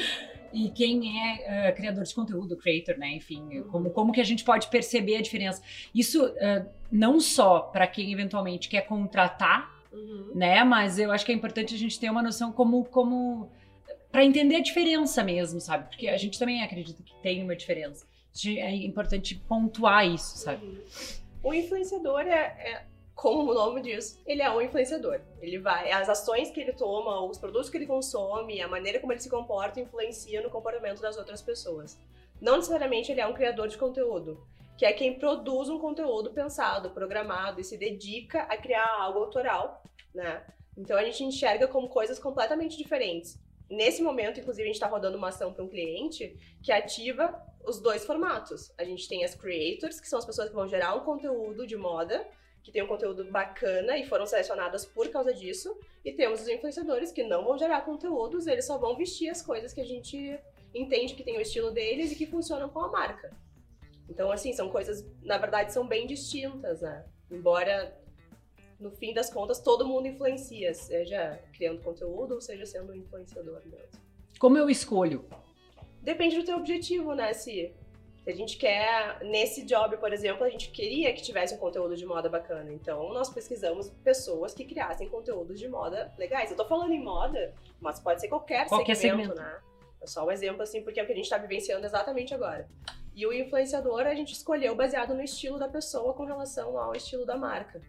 [0.53, 3.09] e quem é eh, criador de conteúdo, creator, né?
[3.14, 5.62] Enfim, como, como que a gente pode perceber a diferença?
[5.94, 10.33] Isso eh, não só para quem eventualmente quer contratar Uhum.
[10.35, 10.62] né?
[10.64, 13.50] Mas eu acho que é importante a gente ter uma noção como como
[14.11, 15.88] para entender a diferença mesmo, sabe?
[15.88, 18.07] Porque a gente também acredita que tem uma diferença.
[18.46, 20.64] É importante pontuar isso, sabe?
[20.64, 20.83] Uhum.
[21.42, 22.83] O influenciador é, é,
[23.14, 25.20] como o nome diz, ele é um influenciador.
[25.40, 29.12] Ele vai, as ações que ele toma, os produtos que ele consome, a maneira como
[29.12, 31.98] ele se comporta influencia no comportamento das outras pessoas.
[32.40, 34.42] Não necessariamente ele é um criador de conteúdo,
[34.81, 39.83] que é quem produz um conteúdo pensado, programado e se dedica a criar algo autoral,
[40.14, 40.43] né?
[40.75, 43.38] Então a gente enxerga como coisas completamente diferentes.
[43.69, 47.79] Nesse momento, inclusive, a gente está rodando uma ação para um cliente que ativa os
[47.79, 48.73] dois formatos.
[48.79, 51.77] A gente tem as creators, que são as pessoas que vão gerar um conteúdo de
[51.77, 52.27] moda,
[52.62, 55.79] que tem um conteúdo bacana e foram selecionadas por causa disso.
[56.03, 59.75] E temos os influenciadores que não vão gerar conteúdos, eles só vão vestir as coisas
[59.75, 60.40] que a gente
[60.75, 63.31] entende que tem o estilo deles e que funcionam com a marca.
[64.11, 67.05] Então, assim, são coisas, na verdade, são bem distintas, né?
[67.31, 67.96] Embora,
[68.79, 73.62] no fim das contas, todo mundo influencia, seja criando conteúdo ou seja sendo um influenciador
[73.64, 74.01] mesmo.
[74.38, 75.25] Como eu escolho?
[76.03, 77.73] Depende do teu objetivo, né, Si?
[78.25, 81.96] Se a gente quer, nesse job, por exemplo, a gente queria que tivesse um conteúdo
[81.96, 82.70] de moda bacana.
[82.70, 86.51] Então, nós pesquisamos pessoas que criassem conteúdos de moda legais.
[86.51, 89.40] Eu tô falando em moda, mas pode ser qualquer, Qualquer segmento, segmento.
[89.40, 89.61] né?
[90.03, 92.68] É só um exemplo, assim, porque é o que a gente tá vivenciando exatamente agora.
[93.14, 97.27] E o influenciador a gente escolheu baseado no estilo da pessoa com relação ao estilo
[97.27, 97.81] da marca.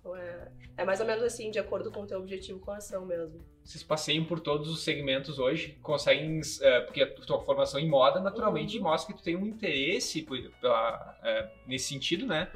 [0.00, 2.76] Então, é, é mais ou menos assim, de acordo com o teu objetivo com a
[2.76, 3.40] ação mesmo.
[3.64, 8.20] Vocês passeiam por todos os segmentos hoje, conseguem, eh, porque a tua formação em moda
[8.20, 8.84] naturalmente Uhum.
[8.84, 12.48] mostra que tu tem um interesse por- pela, eh, nesse sentido, né?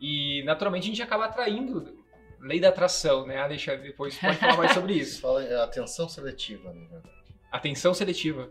[0.00, 1.96] E naturalmente a gente acaba atraindo
[2.40, 3.46] lei da atração, né?
[3.48, 5.20] Deixa depois pode falar mais sobre isso.
[5.22, 7.08] Fala é atenção seletiva, na verdade.
[7.52, 8.50] Atenção seletiva.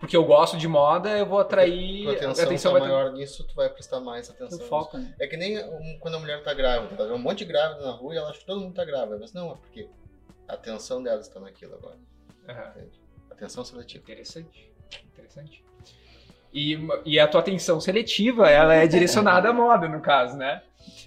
[0.00, 3.12] Porque eu gosto de moda, eu vou atrair Tua atenção, a atenção tá vai maior
[3.12, 4.58] nisso, tu vai prestar mais atenção.
[4.66, 5.14] Foco, né?
[5.20, 7.80] É que nem um- quando a mulher tá grávida, tá vendo um monte de grávida
[7.84, 9.16] na rua e ela acha que todo mundo tá grávida.
[9.20, 9.88] Mas não, é porque
[10.48, 11.96] a atenção delas está naquilo agora.
[12.44, 13.00] Entende?
[13.30, 14.02] Atenção seletiva.
[14.02, 14.72] Interessante,
[15.12, 15.64] interessante.
[16.52, 20.62] E, e a tua atenção seletiva, ela é direcionada à moda, no caso, né?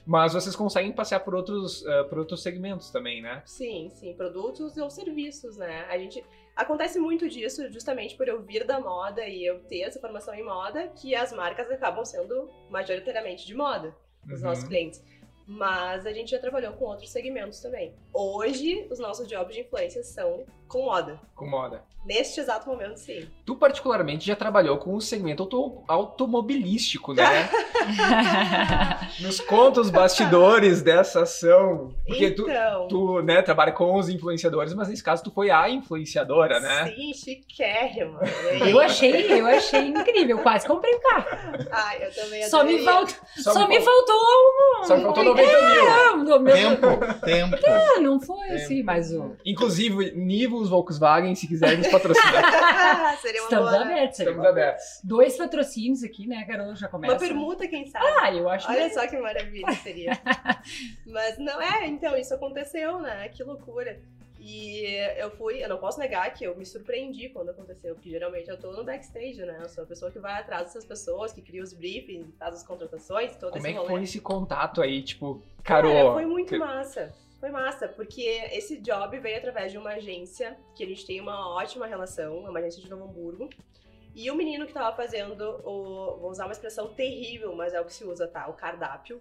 [0.05, 3.41] Mas vocês conseguem passear por outros, eh, por outros segmentos também, né?
[3.45, 5.85] Sim, sim, produtos ou serviços, né?
[5.89, 6.23] A gente
[6.61, 10.43] acontece muito disso justamente por eu vir da moda e eu ter essa formação em
[10.43, 13.95] moda, que as marcas acabam sendo majoritariamente de moda,
[14.31, 14.47] os Uhum.
[14.49, 15.03] nossos clientes.
[15.47, 17.93] Mas a gente já trabalhou com outros segmentos também.
[18.13, 21.19] Hoje, os nossos jobs de influência são com moda.
[21.35, 21.83] Com moda.
[22.03, 23.27] Neste exato momento, sim.
[23.45, 27.23] Tu, particularmente, já trabalhou com o segmento auto- automobilístico, né?
[29.19, 31.93] Nos conta os bastidores dessa ação.
[32.07, 35.69] Porque tu, então, tu né, trabalha com os influenciadores, mas nesse caso tu foi a
[35.69, 36.91] influenciadora, né?
[36.95, 38.19] sim, chiquérrima.
[38.67, 41.25] Eu achei, eu achei incrível, quase comprei o carro.
[41.71, 42.85] Ai, eu também Só me, adoraria.
[42.85, 46.15] faltou, só me fal- faltou Só me faltou 90 mil.
[46.21, 46.87] um, do meu, Tempo,
[47.25, 47.55] tempo.
[48.01, 49.35] não foi É, assim, mas o.
[49.45, 53.81] Inclusive, Nivus Volkswagen, se quiser nos patrocinar, Seria uma Estamos boa.
[53.81, 54.19] abertos.
[54.19, 54.83] estamos abertos.
[55.03, 56.75] Dois patrocínios aqui, né, Carol?
[56.75, 57.13] Já começa.
[57.13, 58.05] Uma permuta, quem sabe.
[58.21, 58.93] Ah, eu acho Olha que.
[58.95, 60.11] só que maravilha seria.
[61.05, 63.29] Mas não é, então, isso aconteceu, né?
[63.29, 63.99] Que loucura.
[64.43, 64.83] E
[65.17, 68.57] eu fui, eu não posso negar que eu me surpreendi quando aconteceu, porque geralmente eu
[68.57, 69.59] tô no backstage, né?
[69.61, 72.63] Eu sou a pessoa que vai atrás dessas pessoas, que cria os briefings, faz as
[72.63, 73.89] contratações, todo Como esse é que rolê.
[73.91, 76.13] foi esse contato aí, tipo, Cara, Carol?
[76.13, 77.13] foi muito massa.
[77.41, 78.21] Foi massa, porque
[78.53, 82.49] esse job veio através de uma agência que a gente tem uma ótima relação, é
[82.49, 83.49] uma agência de Novo Hamburgo.
[84.15, 86.17] E o menino que tava fazendo o.
[86.19, 88.47] Vou usar uma expressão terrível, mas é o que se usa, tá?
[88.47, 89.19] O cardápio,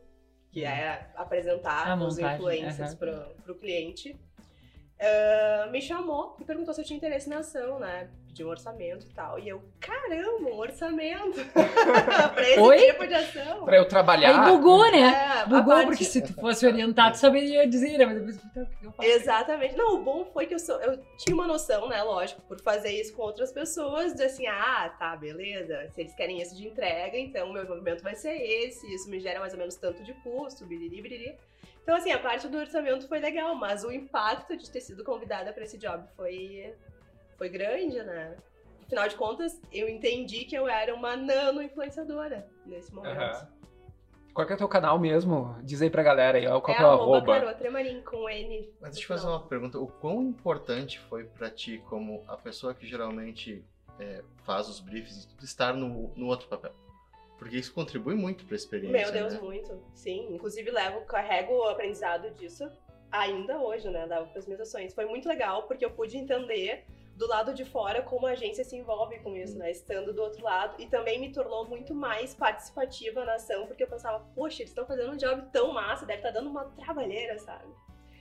[0.51, 2.97] que é apresentar A os montagem, influencers aham.
[2.97, 4.15] pro, pro cliente.
[5.01, 8.11] ah, me chamou e perguntou se eu tinha interesse na ação, né?
[8.31, 9.39] Pediu um orçamento e tal.
[9.41, 11.41] E eu, caramba, um orçamento!
[12.33, 12.79] pra esse Oi?
[12.79, 13.65] tipo de ação.
[13.65, 14.45] Pra eu trabalhar.
[14.45, 15.41] Aí bugou, né?
[15.43, 18.07] É, Bugou, parte- porque se tu fosse orientado, tu saberia dizer, né?
[18.07, 19.09] Mas depois então, eu faço?
[19.09, 19.77] Exatamente.
[19.77, 22.91] Não, o bom foi que eu, sou, eu tinha uma noção, né, lógico, por fazer
[22.93, 27.19] isso com outras pessoas, de assim, ah, tá, beleza, se eles querem isso de entrega,
[27.19, 30.13] então o meu envolvimento vai ser esse, isso me gera mais ou menos tanto de
[30.23, 31.35] custo, biriri, biriri.
[31.83, 35.53] Então, assim, a parte do orçamento foi legal, mas o impacto de ter sido convidada
[35.53, 36.73] para esse job foi,
[37.41, 38.37] foi grande, né?
[38.85, 43.19] Afinal de contas, eu entendi que eu era uma nano influenciadora nesse momento.
[43.19, 43.49] Aham.
[44.35, 45.57] Qual que é o teu canal mesmo?
[45.63, 47.41] Diz aí pra galera aí, qual É que é o arroba.
[47.41, 48.71] Carol Tremarim, com N.
[48.79, 49.79] Mas deixa eu fazer uma pergunta.
[49.79, 53.65] O quão importante foi pra ti, como a pessoa que geralmente
[53.99, 56.73] é, faz os briefs, e estar no, no outro papel?
[57.39, 59.41] Porque isso contribui muito pra experiência, Meu Deus, né?
[59.41, 59.83] muito.
[59.95, 62.71] Sim, inclusive levo, carrego o aprendizado disso
[63.11, 64.95] ainda hoje, né, das minhas ações.
[64.95, 66.85] Foi muito legal porque eu pude entender
[67.17, 70.43] do lado de fora como a agência se envolve com isso, né, estando do outro
[70.43, 74.71] lado e também me tornou muito mais participativa na ação porque eu pensava, poxa, eles
[74.71, 77.67] estão fazendo um job tão massa, deve estar dando uma trabalheira, sabe?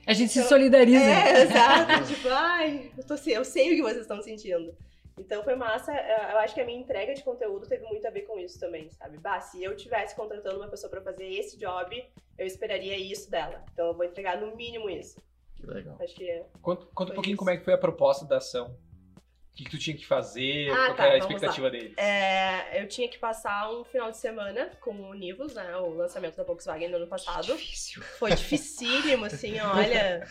[0.06, 1.04] A gente se Então, solidariza.
[1.04, 2.08] É, exato.
[2.14, 4.76] tipo, ai, eu, tô, se- eu sei o que vocês estão sentindo.
[5.18, 5.94] Então foi massa.
[5.94, 8.60] é, Eu acho que a minha entrega de conteúdo teve muito a ver com isso
[8.60, 9.18] também, sabe?
[9.18, 12.04] Bah, se eu tivesse contratando uma pessoa pra fazer esse job,
[12.38, 13.64] eu esperaria isso dela.
[13.74, 15.22] Então eu vou entregar no mínimo isso.
[15.60, 15.98] Que legal.
[16.02, 16.46] Acho que é.
[16.62, 17.40] Conta, conta um pouquinho isso.
[17.40, 18.76] como é que foi a proposta da ação.
[19.52, 21.98] O que, que tu tinha que fazer, Ah, qual tá, era a expectativa deles.
[21.98, 25.76] É, eu tinha que passar um final de semana com o Nivus, né?
[25.78, 27.46] O lançamento da Volkswagen no ano passado.
[27.46, 28.02] Difícil.
[28.02, 30.26] Foi dificílimo, assim, olha.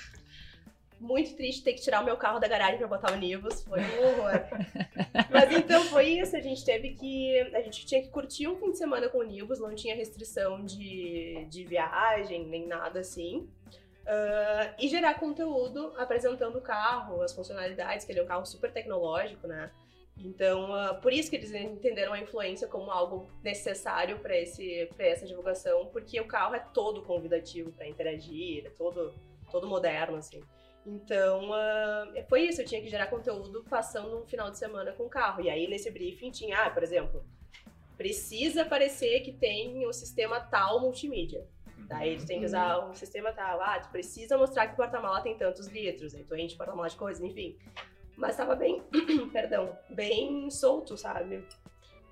[0.99, 3.63] Muito triste ter que tirar o meu carro da garagem pra botar o Nivus.
[3.63, 4.33] Foi um horror.
[5.31, 6.35] Mas então foi isso.
[6.35, 7.39] A gente teve que.
[7.55, 10.65] A gente tinha que curtir um fim de semana com o Nivus, não tinha restrição
[10.65, 13.49] de, de viagem, nem nada assim.
[14.11, 18.73] Ah, e gerar conteúdo apresentando o carro, as funcionalidades, que ele é um carro super
[18.73, 19.71] tecnológico, né?
[20.17, 25.87] Então, ah, por isso que eles entenderam a influência como algo necessário para essa divulgação,
[25.93, 29.15] porque o carro é todo convidativo para interagir, é todo
[29.51, 30.43] todo moderno assim.
[30.87, 35.05] Então, ah, foi isso, eu tinha que gerar conteúdo passando um final de semana com
[35.05, 35.43] o carro.
[35.43, 37.23] E aí nesse briefing tinha, ah, por exemplo,
[37.99, 41.47] precisa parecer que tem o sistema tal multimídia.
[41.87, 43.61] Daí tu tem que usar um sistema tal.
[43.61, 46.15] Ah, tu precisa mostrar que o porta-mala tem tantos litros.
[46.15, 47.57] Aí tu enche o porta-mala de coisas, enfim.
[48.19, 48.83] Mas tava bem,
[49.33, 51.45] perdão, bem solto, sabe?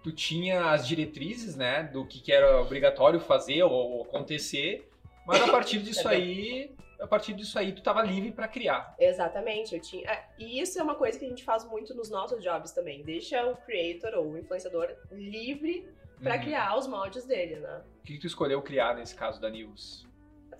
[0.04, 4.88] Tu tinha as diretrizes, né, do que, que era obrigatório fazer ou, acontecer,
[5.26, 8.94] mas a partir disso aí, a partir disso aí tu tava livre pra criar.
[9.00, 10.08] Exatamente, eu tinha.
[10.08, 13.02] é, e isso é uma coisa que a gente faz muito nos nossos jobs também.
[13.02, 15.88] Deixa o creator ou o influenciador livre
[16.22, 16.40] pra Uhum.
[16.42, 17.82] criar os moldes dele, né?
[18.00, 20.06] O que, que tu escolheu criar nesse caso da News?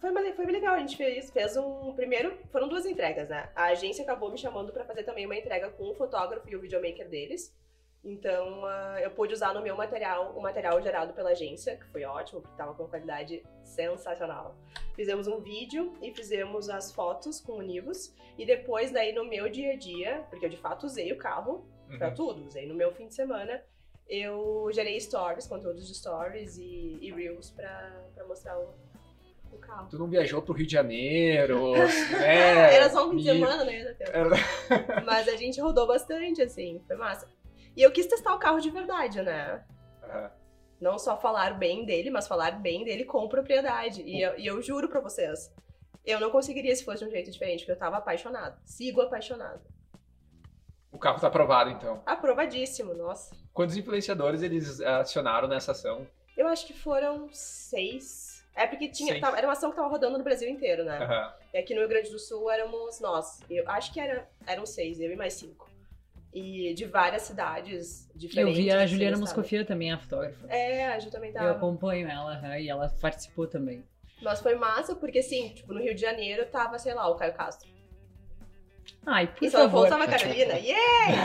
[0.01, 1.93] Foi, foi bem legal, a gente fez, fez um.
[1.95, 3.49] Primeiro, foram duas entregas, né?
[3.57, 6.61] A agência acabou me chamando pra fazer também uma entrega com o fotógrafo e o
[6.61, 7.57] videomaker deles.
[8.05, 12.05] Então, ah, eu pude usar no meu material o material gerado pela agência, que foi
[12.05, 14.57] ótimo, porque tava com qualidade sensacional.
[14.95, 18.15] Fizemos um vídeo e fizemos as fotos com o Nivus.
[18.39, 21.67] E depois, daí, no meu dia a dia, porque eu de fato usei o carro
[21.89, 22.15] Uhum.
[22.15, 23.63] tudo, usei no meu fim de semana,
[24.09, 28.75] eu gerei stories, conteúdos de stories e, e reels pra, pra mostrar o,
[29.53, 29.89] o carro.
[29.91, 31.73] Tu não viajou pro Rio de Janeiro,
[32.13, 32.75] né?
[32.75, 34.11] Era só um fim de semana, tempo.
[34.13, 37.29] Era- Mas a gente rodou bastante, assim, foi massa.
[37.77, 39.65] E eu quis testar o carro de verdade, né?
[40.03, 40.31] Aham.
[40.81, 44.03] Não só falar bem dele, mas falar bem dele com propriedade.
[44.03, 45.51] E eu, e eu juro pra vocês,
[46.05, 48.59] eu não conseguiria se fosse de um jeito diferente, porque eu tava apaixonada.
[48.65, 49.63] Sigo apaixonada.
[50.97, 52.01] O carro tá aprovado, então.
[52.07, 53.37] Aprovadíssimo, nossa.
[53.53, 56.07] Quantos influenciadores eles acionaram nessa ação?
[56.35, 58.43] Eu acho que foram seis.
[58.55, 60.97] É porque tinha, tava- era uma ação que tava rodando no Brasil inteiro, né?
[60.97, 61.35] Aham.
[61.53, 63.41] E aqui no Rio Grande do Sul éramos nós.
[63.51, 65.69] Eu acho que era, eram seis, eu e mais cinco.
[66.33, 68.57] E de várias cidades Eu diferentes.
[68.57, 69.19] vi a assim, Juliana?
[69.19, 70.47] Moscofia também, a fotógrafa.
[70.49, 71.51] É, a Ju também Eu tava.
[71.51, 73.85] acompanho ela aham, e ela participou também.
[74.23, 77.35] Mas foi massa, porque assim, tipo, no Rio de Janeiro tava, sei lá, o Caio
[77.35, 77.69] Castro.
[79.07, 79.87] Ai, por Em São favor.
[79.93, 80.55] A Carolina.
[80.55, 81.17] Yeah!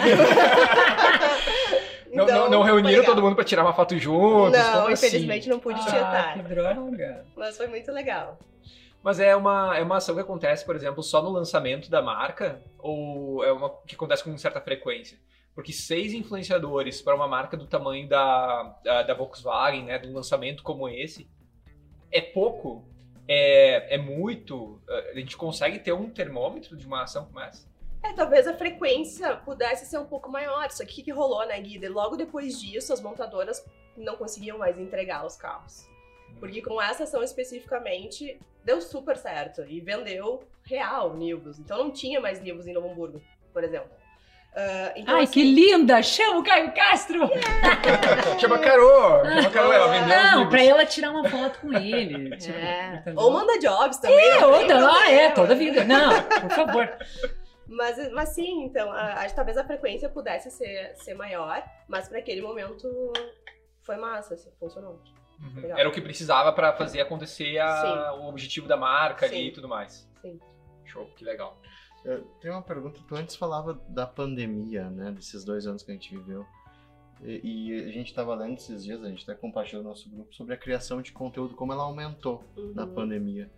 [2.13, 4.59] Não, Então, não, não foi reuniram todo mundo pra tirar uma foto juntos?
[4.59, 5.07] Não, como assim?
[5.07, 6.33] infelizmente não pude Ah, tietar.
[6.33, 7.25] que droga.
[7.37, 8.37] Mas foi muito legal.
[9.01, 12.61] Mas é uma, é uma ação que acontece, por exemplo, só no lançamento da marca?
[12.77, 15.17] Ou é uma que acontece com certa frequência?
[15.55, 20.13] Porque seis influenciadores para uma marca do tamanho da, da, da Volkswagen, né, de um
[20.13, 21.29] lançamento como esse,
[22.11, 22.85] é pouco?
[23.27, 24.79] É, é muito?
[24.89, 27.69] A gente consegue ter um termômetro de uma ação como essa?
[28.03, 30.69] É, talvez a frequência pudesse ser um pouco maior.
[30.71, 31.89] Só que o que, que rolou, né, Guida?
[31.89, 33.63] Logo depois disso, as montadoras
[33.95, 35.87] não conseguiam mais entregar os carros.
[36.39, 39.63] Porque com essa ação especificamente, deu super certo.
[39.63, 41.59] E vendeu real Nivus.
[41.59, 43.21] Então não tinha mais Nivus em Novo Hamburgo,
[43.53, 43.91] por exemplo.
[44.53, 46.01] Ah, então, Ai, assim, que linda!
[46.03, 47.29] Chama o Caio Castro!
[48.39, 49.23] Chama a Carol!
[49.25, 52.35] Chama a Carol, ela vendeu Não, pra ela tirar uma foto com ele.
[52.37, 53.03] tipo, É.
[53.15, 54.17] Ou manda jobs também.
[54.19, 55.85] É, tem outra, ah, é, toda vida.
[55.85, 56.89] Não, por favor.
[57.65, 62.09] Mas, mas sim, então, a- acho que talvez a frequência pudesse ser, ser maior, mas
[62.09, 63.13] para aquele momento
[63.83, 65.01] foi massa, assim, funcionou.
[65.39, 65.77] Uhum.
[65.77, 69.45] Era o que precisava para fazer acontecer a- o objetivo da marca ali Sim.
[69.47, 70.05] e tudo mais.
[70.21, 70.37] Sim.
[70.83, 71.57] Show, que legal.
[72.03, 72.99] Eu tenho uma pergunta.
[73.07, 75.11] Tu antes falava da pandemia, né?
[75.11, 76.45] Desses dois anos que a gente viveu.
[77.23, 80.33] E, e a gente estava lendo esses dias, a gente até compartilhou no nosso grupo
[80.33, 82.43] sobre a criação de conteúdo, como ela aumentou
[82.73, 82.93] na Uhum.
[82.95, 83.51] pandemia.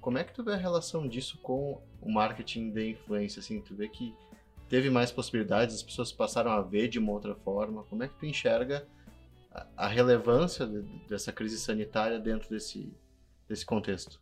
[0.00, 3.40] Como é que tu vê a relação disso com o marketing de influência?
[3.40, 4.14] Assim, tu vê que
[4.68, 7.84] teve mais possibilidades, as pessoas passaram a ver de uma outra forma.
[7.84, 8.86] Como é que tu enxerga
[9.52, 12.90] a, a relevância de- dessa crise sanitária dentro desse,
[13.46, 14.18] desse contexto?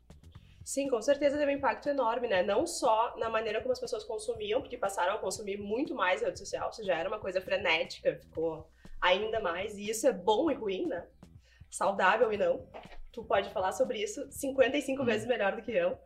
[0.70, 2.44] Sim, com certeza teve um impacto enorme, né?
[2.44, 6.38] Não só na maneira como as pessoas consumiam, porque passaram a consumir muito mais rede
[6.38, 10.48] social, ou seja, já era uma coisa frenética, ficou ainda mais, e isso é bom
[10.48, 11.08] e ruim, né?
[11.68, 12.68] Saudável e não.
[13.10, 15.98] Tu pode falar sobre isso 55 vezes melhor do que eu.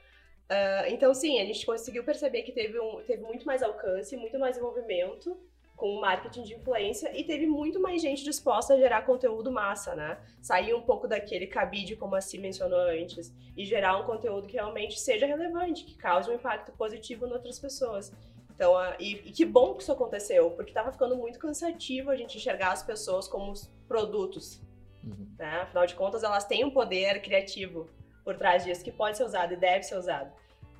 [0.48, 4.38] Ah, então, sim, a gente conseguiu perceber que teve, um, teve muito mais alcance, muito
[4.38, 5.38] mais envolvimento
[5.76, 9.94] com o marketing de influência e teve muito mais gente disposta a gerar conteúdo massa,
[9.94, 10.18] né?
[10.40, 14.54] Sair um pouco daquele cabide, como a Si mencionou antes, e gerar um conteúdo que
[14.54, 18.12] realmente seja relevante, que cause um impacto positivo em outras pessoas.
[18.54, 22.16] Então, a- e, e que bom que isso aconteceu, porque estava ficando muito cansativo a
[22.16, 24.62] gente enxergar as pessoas como os produtos,
[25.02, 25.26] Uhum.
[25.36, 25.62] né?
[25.62, 27.88] Afinal de contas, elas têm um poder criativo
[28.24, 30.32] por trás disso que pode ser usado e deve ser usado.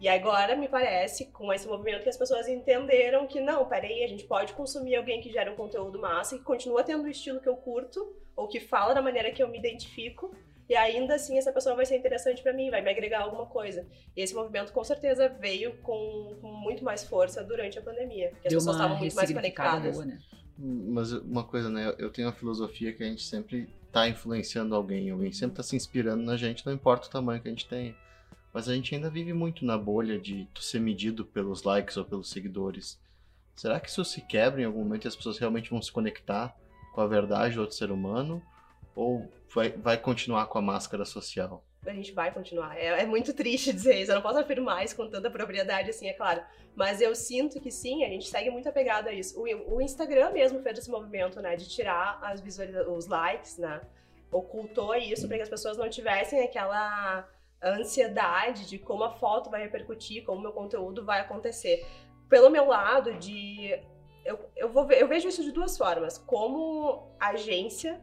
[0.05, 4.07] E agora, me parece, com esse movimento, que as pessoas entenderam que não, peraí, a
[4.07, 7.41] gente pode consumir alguém que gera um conteúdo massa e que continua tendo o estilo
[7.41, 10.37] que eu curto, ou que fala da maneira que eu me identifico,
[10.69, 13.87] e ainda assim essa pessoa vai ser interessante pra mim, vai me agregar alguma coisa.
[14.15, 18.49] E esse movimento com certeza veio com, com muito mais força durante a pandemia, porque
[18.49, 19.95] as Deu pessoas estavam muito mais conectadas.
[19.95, 20.19] boa, né?
[20.59, 21.95] Mas uma coisa, né?
[21.99, 25.75] Eu tenho uma filosofia que a gente sempre tá influenciando alguém, alguém sempre tá se
[25.75, 28.04] inspirando na gente, não importa o tamanho que a gente tenha.
[28.55, 32.05] Mas a gente ainda vive muito na bolha de tu ser medido pelos likes ou
[32.05, 33.01] pelos seguidores.
[33.57, 36.57] Será que isso se quebra em algum momento e as pessoas realmente vão se conectar
[36.95, 38.41] com a verdade do outro ser humano?
[38.95, 41.65] Ou vai, vai continuar com a máscara social?
[41.85, 42.79] a gente vai continuar.
[42.79, 46.09] É, é muito triste dizer isso, eu não posso afirmar isso com tanta propriedade, assim,
[46.09, 46.43] é claro.
[46.75, 49.39] Mas eu sinto que sim, a gente segue muito apegado a isso.
[49.39, 52.43] O, o Instagram mesmo fez esse movimento, né, de tirar as
[52.89, 53.83] os likes, né,
[54.33, 57.29] ocultou isso para que as pessoas não tivessem aquela
[57.65, 61.87] ansiedade de como a foto vai repercutir, como o meu conteúdo vai acontecer.
[62.29, 63.79] Pelo meu lado de...
[64.25, 66.17] Eu, eu, vou ver, eu vejo isso de duas formas.
[66.19, 68.01] Como agência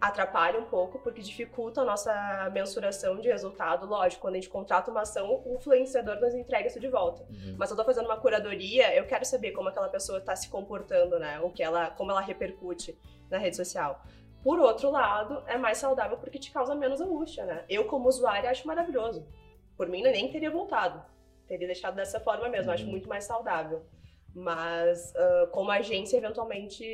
[0.00, 3.86] atrapalha um pouco, porque dificulta a nossa mensuração de resultado.
[3.86, 7.22] Lógico, quando a gente contrata uma ação, o influenciador nos entrega isso de volta.
[7.22, 7.56] Uhum.
[7.58, 11.18] Mas eu tô fazendo uma curadoria, eu quero saber como aquela pessoa tá se comportando,
[11.18, 11.40] né?
[11.40, 12.98] O que ela, como ela repercute
[13.30, 14.04] na rede social.
[14.46, 17.64] Por outro lado, é mais saudável porque te causa menos angústia, né?
[17.68, 19.26] Eu, como usuária, acho maravilhoso.
[19.76, 21.02] Por mim, nem teria voltado.
[21.48, 22.90] Teria deixado dessa forma mesmo, acho Uhum.
[22.92, 23.84] muito mais saudável.
[24.32, 26.84] Mas, ah, como agência, eventualmente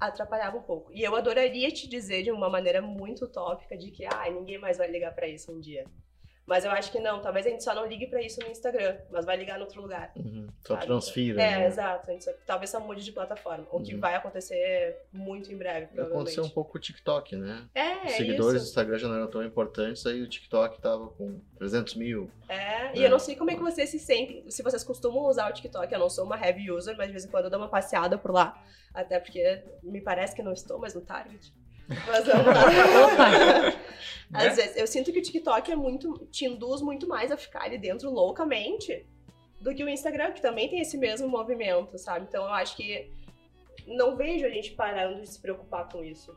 [0.00, 0.90] atrapalhava um pouco.
[0.94, 4.78] E eu adoraria te dizer de uma maneira muito utópica de que, ah, ninguém mais
[4.78, 5.84] vai ligar pra isso um dia.
[6.50, 8.96] Mas eu acho que não, talvez a gente só não ligue pra isso no Instagram,
[9.08, 10.10] mas vai ligar no outro lugar.
[10.16, 10.48] Uhum.
[10.66, 10.86] Só Sabe?
[10.86, 11.40] transfira.
[11.40, 11.66] É, né?
[11.68, 12.10] exato.
[12.10, 13.68] A gente só- talvez só mude de plataforma.
[13.70, 14.00] O que Uhum.
[14.00, 16.12] vai acontecer muito em breve, provavelmente.
[16.16, 17.68] Aconteceu um pouco com o TikTok, né?
[17.72, 18.66] É, Os é seguidores do isso.
[18.70, 22.28] Instagram já não eram tão importantes, aí o TikTok tava com 300 mil.
[22.48, 23.06] É, e É.
[23.06, 25.92] eu não sei como é que vocês se sentem, se vocês costumam usar o TikTok.
[25.94, 28.18] Eu não sou uma heavy user, mas de vez em quando eu dou uma passeada
[28.18, 28.60] por lá.
[28.92, 31.54] Até porque me parece que não estou mais no Target.
[31.88, 32.44] Mas vamos
[34.32, 34.46] lá.
[34.46, 37.64] Às vezes, eu sinto que o TikTok é muito, te induz muito mais a ficar
[37.64, 39.06] ali dentro loucamente
[39.60, 42.26] do que o Instagram, que também tem esse mesmo movimento, sabe?
[42.28, 43.10] Então eu acho que
[43.86, 46.34] não vejo a gente parando de se preocupar com isso.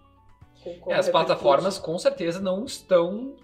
[0.63, 3.35] Com como É, as plataformas com certeza não estão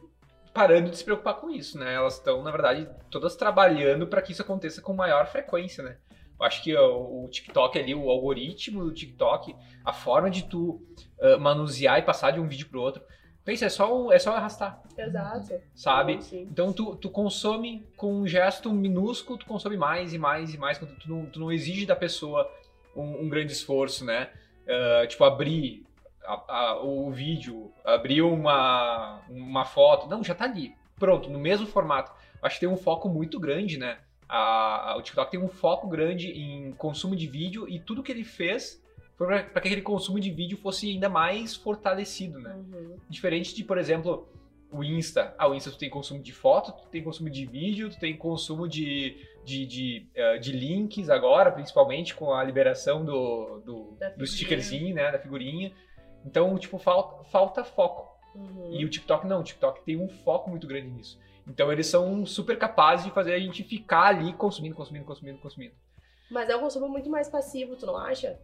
[0.54, 1.94] parando de se preocupar com isso, né?
[1.94, 5.98] Elas estão, na verdade, todas trabalhando para que isso aconteça com maior frequência, né?
[6.40, 10.82] Eu acho que o, o, TikTok ali, o algoritmo do TikTok, a forma de tu
[11.20, 13.04] uh, manusear e passar de um vídeo pro outro,
[13.50, 14.82] pensa, é só, é só arrastar.
[14.96, 15.60] Exato.
[15.74, 16.22] Sabe?
[16.22, 16.48] Sim.
[16.52, 20.78] Então tu, tu consome com um gesto minúsculo, tu consome mais e mais e mais,
[20.78, 22.50] tu, tu, não, tu não exige da pessoa
[22.96, 24.30] um, um grande esforço, né?
[24.66, 25.84] Uh, tipo, abrir
[26.24, 30.76] a, a, o vídeo, abrir uma, uma foto, não, já tá ali.
[31.00, 32.12] Pronto, no mesmo formato.
[32.44, 33.98] Acho que tem um foco muito grande, né?
[34.28, 38.24] A, o TikTok tem um foco grande em consumo de vídeo e tudo que ele
[38.24, 38.80] fez
[39.26, 42.56] para que aquele consumo de vídeo fosse ainda mais fortalecido, né?
[42.56, 42.96] Uhum.
[43.10, 44.28] Diferente de, por exemplo,
[44.72, 45.36] o Insta.
[45.38, 48.16] Ah, o Insta tu tem consumo de foto, tu tem consumo de vídeo, tu tem
[48.16, 54.26] consumo de, de, de, uh, de links agora, principalmente com a liberação do, do, do
[54.26, 55.12] stickerzinho, né?
[55.12, 55.74] Da figurinha.
[56.26, 58.08] Então, tipo, falta, falta foco.
[58.34, 58.70] Uhum.
[58.72, 61.20] E o TikTok não, o TikTok tem um foco muito grande nisso.
[61.46, 65.74] Então eles são super capazes de fazer a gente ficar ali consumindo, consumindo, consumindo, consumindo.
[66.30, 68.40] Mas é um consumo muito mais passivo, tu não acha?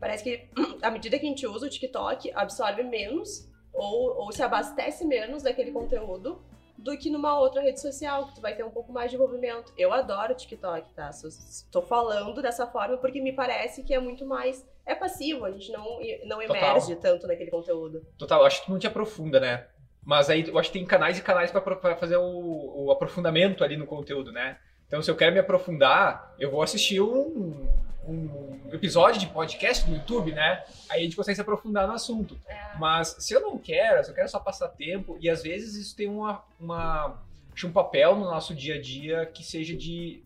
[0.00, 0.48] Parece que
[0.82, 5.42] à medida que a gente usa o TikTok, absorve menos ou, ou se abastece menos
[5.42, 6.40] daquele conteúdo
[6.76, 9.72] do que numa outra rede social, que tu vai ter um pouco mais de envolvimento.
[9.76, 11.10] Eu adoro o TikTok, tá?
[11.10, 14.66] Estou falando dessa forma porque me parece que é muito mais.
[14.84, 17.12] É passivo, a gente não, não emerge Total.
[17.12, 18.06] tanto naquele conteúdo.
[18.18, 19.66] Total, acho que tu não te aprofunda, né?
[20.04, 23.76] Mas aí eu acho que tem canais e canais para fazer o, o, aprofundamento ali
[23.76, 24.58] no conteúdo, né?
[24.86, 27.66] Então, se eu quero me aprofundar, eu vou assistir um,
[28.08, 30.62] um episódio de podcast no YouTube, né?
[30.88, 32.38] Aí a gente consegue se aprofundar no assunto.
[32.48, 32.76] É.
[32.78, 35.96] Mas se eu não quero, se eu quero só passar tempo, e às vezes isso
[35.96, 37.18] tem uma, uma
[37.64, 40.22] um papel no nosso dia a dia que seja de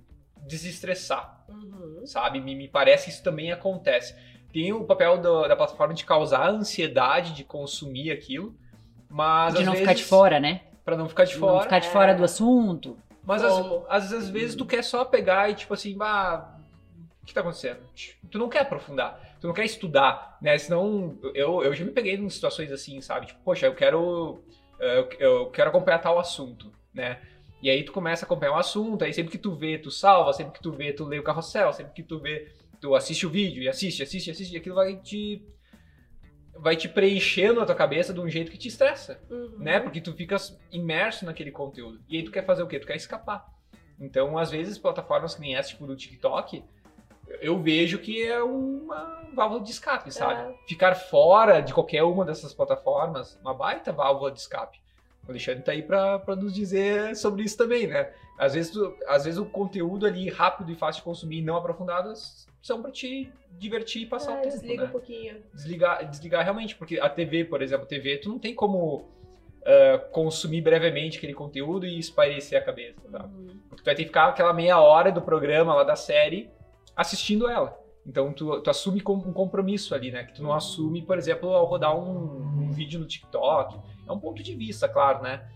[0.47, 2.03] desestressar, Uhum.
[2.07, 2.41] sabe?
[2.41, 4.15] Me, me parece que isso também acontece.
[4.53, 8.55] Tem o papel do, da plataforma de causar ansiedade de consumir aquilo,
[9.09, 10.63] mas de às não vezes, ficar de fora, né?
[10.85, 11.53] Pra não ficar de De fora.
[11.55, 12.97] não ficar de fora do assunto.
[13.25, 16.58] Mas às, às, às vezes tu quer só pegar e tipo assim, bah,
[17.29, 17.81] que tá acontecendo?
[18.31, 20.57] Tu não quer aprofundar, tu não quer estudar, né?
[20.59, 23.27] Senão, eu, eu já me peguei em situações assim, sabe?
[23.27, 24.43] Tipo, poxa, eu quero,
[24.79, 27.21] eu, eu quero acompanhar tal assunto, né?
[27.63, 30.33] E aí tu começa a acompanhar um assunto, aí sempre que tu vê, tu salva,
[30.33, 33.31] sempre que tu vê, tu lê o carrossel, sempre que tu vê, tu assiste o
[33.31, 35.43] vídeo e assiste, assiste, assiste, e aquilo vai te
[36.61, 39.59] vai te preenchendo a tua cabeça de um jeito que te estressa Uhum.
[39.59, 39.79] né?
[39.79, 40.37] Porque tu fica
[40.73, 42.01] imerso naquele conteúdo.
[42.09, 42.81] E aí tu quer fazer o quê?
[42.81, 43.47] Tu quer escapar.
[44.01, 46.65] Então, às vezes, plataformas que nem essa, tipo do TikTok,
[47.41, 50.55] eu vejo que é uma válvula de escape, sabe?
[50.67, 54.79] Ficar fora de qualquer uma dessas plataformas, uma baita válvula de escape.
[55.27, 58.11] O Alexandre tá aí pra nos dizer sobre isso também, né?
[58.39, 62.13] Às vezes, tu- às vezes o conteúdo ali rápido e fácil de consumir não aprofundado
[62.63, 64.89] são pra te divertir e passar É, o tempo, desliga né?
[64.89, 65.43] um pouquinho.
[65.53, 69.09] desligar, desligar realmente, porque a TV, por exemplo, a TV, tu não tem como
[69.67, 73.25] ah, consumir brevemente aquele conteúdo e espairecer a cabeça, tá?
[73.25, 73.59] Uhum.
[73.69, 76.49] Porque tu vai ter que ficar aquela meia hora do programa lá da série
[76.99, 77.79] assistindo ela.
[78.05, 80.25] Então tu, tu assume um compromisso ali, né?
[80.25, 83.79] Que tu não assume, por exemplo, ao rodar um, um vídeo no TikTok.
[84.07, 85.49] É um ponto de vista, claro, né?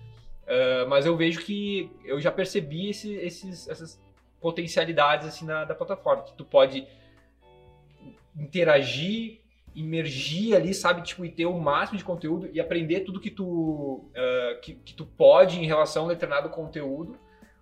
[0.46, 4.00] Ah, mas eu vejo que eu já percebi esse- esses, essas
[4.40, 6.22] potencialidades assim na, da plataforma.
[6.24, 6.86] Que tu pode
[8.36, 9.40] interagir,
[9.74, 11.02] imergir ali, sabe?
[11.02, 14.94] Tipo, e ter o máximo de conteúdo e aprender tudo que tu, ah, que, que
[14.94, 17.16] tu pode em relação a um determinado conteúdo.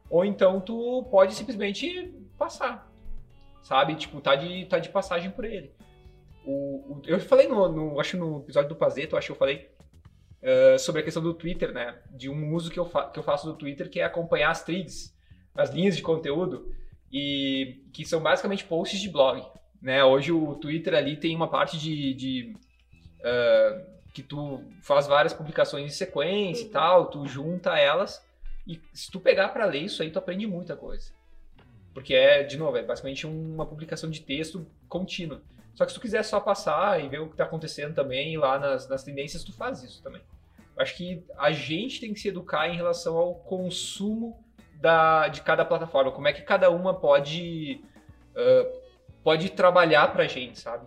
[0.09, 2.90] Ou então tu pode simplesmente passar,
[3.63, 3.95] sabe?
[3.97, 5.73] Tipo, tá de, tá de passagem por ele.
[6.45, 9.71] O, o- eu falei no, no- acho no episódio do Pazeto, acho que eu falei
[10.43, 11.99] ah, sobre a questão do Twitter, né?
[12.11, 14.63] De um uso que eu, fa- que eu faço do Twitter, que é acompanhar as
[14.65, 15.15] threads,
[15.55, 16.73] as linhas de conteúdo,
[17.13, 19.43] e que são basicamente posts de blog.
[19.83, 20.03] Né?
[20.05, 22.57] Hoje o Twitter ali tem uma parte de, de,
[23.25, 23.83] ah,
[24.15, 26.73] que tu faz várias publicações em sequência e Uhum.
[26.73, 28.25] tal, tu junta elas
[28.67, 31.13] e se tu pegar para ler isso aí, tu aprende muita coisa.
[31.93, 35.43] Porque é, de novo, é basicamente uma publicação de texto contínua.
[35.75, 38.59] Só que se tu quiser só passar e ver o que tá acontecendo também, lá
[38.59, 40.23] nas, nas tendências, tu faz isso também.
[40.77, 44.43] Acho que a gente tem que se educar em relação ao consumo
[44.75, 46.11] da, de cada plataforma.
[46.11, 47.85] Como é que cada uma pode,
[48.35, 48.67] ah,
[49.23, 50.87] pode trabalhar pra gente, sabe?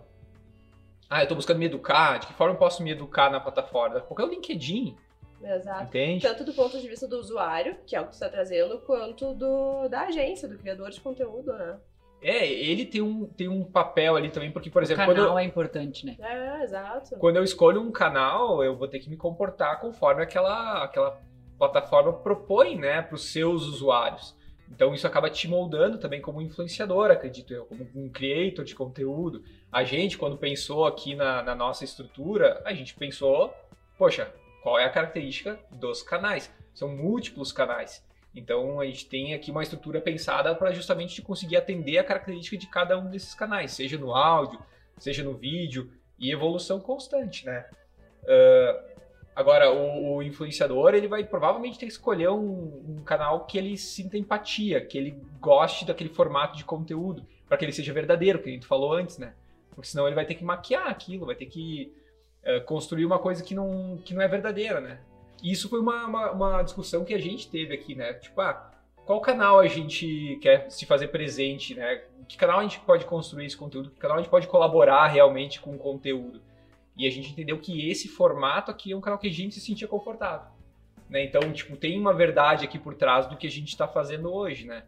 [1.08, 2.18] Ah, eu tô buscando me educar.
[2.18, 4.00] De que forma eu posso me educar na plataforma?
[4.00, 4.96] Qualquer LinkedIn,
[5.44, 5.84] Exato.
[5.84, 6.26] entende?
[6.26, 9.34] Tanto do ponto de vista do usuário, que é o que tu está trazendo, quanto
[9.34, 11.78] do, da agência, do criador de conteúdo, né?
[12.22, 15.32] É, ele tem um, tem um papel ali também, porque, por O exemplo, canal quando
[15.32, 16.16] eu, é importante, né?
[16.18, 17.16] É, exato.
[17.18, 21.20] quando eu escolho um canal, eu vou ter que me comportar conforme aquela, aquela
[21.58, 24.34] plataforma propõe, né, para os seus usuários.
[24.70, 29.42] Então isso acaba te moldando também como influenciador, acredito eu, como um creator de conteúdo.
[29.70, 33.52] A gente, quando pensou aqui na, na nossa estrutura, a gente pensou,
[33.98, 34.32] poxa,
[34.64, 36.50] qual é a característica dos canais.
[36.72, 38.02] São múltiplos canais.
[38.34, 42.66] Então a gente tem aqui uma estrutura pensada para justamente conseguir atender a característica de
[42.68, 44.58] cada um desses canais, seja no áudio,
[44.96, 47.66] seja no vídeo, e evolução constante, né?
[48.22, 49.02] Uh,
[49.36, 53.76] agora, o, o, influenciador, ele vai provavelmente ter que escolher um, um, canal que ele
[53.76, 58.48] sinta empatia, que ele goste daquele formato de conteúdo, para que ele seja verdadeiro, que
[58.48, 59.34] a gente falou antes, né?
[59.74, 61.92] Porque senão ele vai ter que maquiar aquilo, vai ter que
[62.60, 65.00] construir uma coisa que não, que não é verdadeira, né?
[65.42, 68.14] E isso foi uma, uma, uma, discussão que a gente teve aqui, né?
[68.14, 68.70] Tipo, ah,
[69.04, 72.02] qual canal a gente quer se fazer presente, né?
[72.26, 73.90] Que canal a gente pode construir esse conteúdo?
[73.90, 76.40] Que canal a gente pode colaborar realmente com o conteúdo?
[76.96, 79.60] E a gente entendeu que esse formato aqui é um canal que a gente se
[79.60, 80.46] sentia confortável.
[81.08, 81.24] Né?
[81.24, 84.66] Então, tipo, tem uma verdade aqui por trás do que a gente está fazendo hoje,
[84.66, 84.84] né?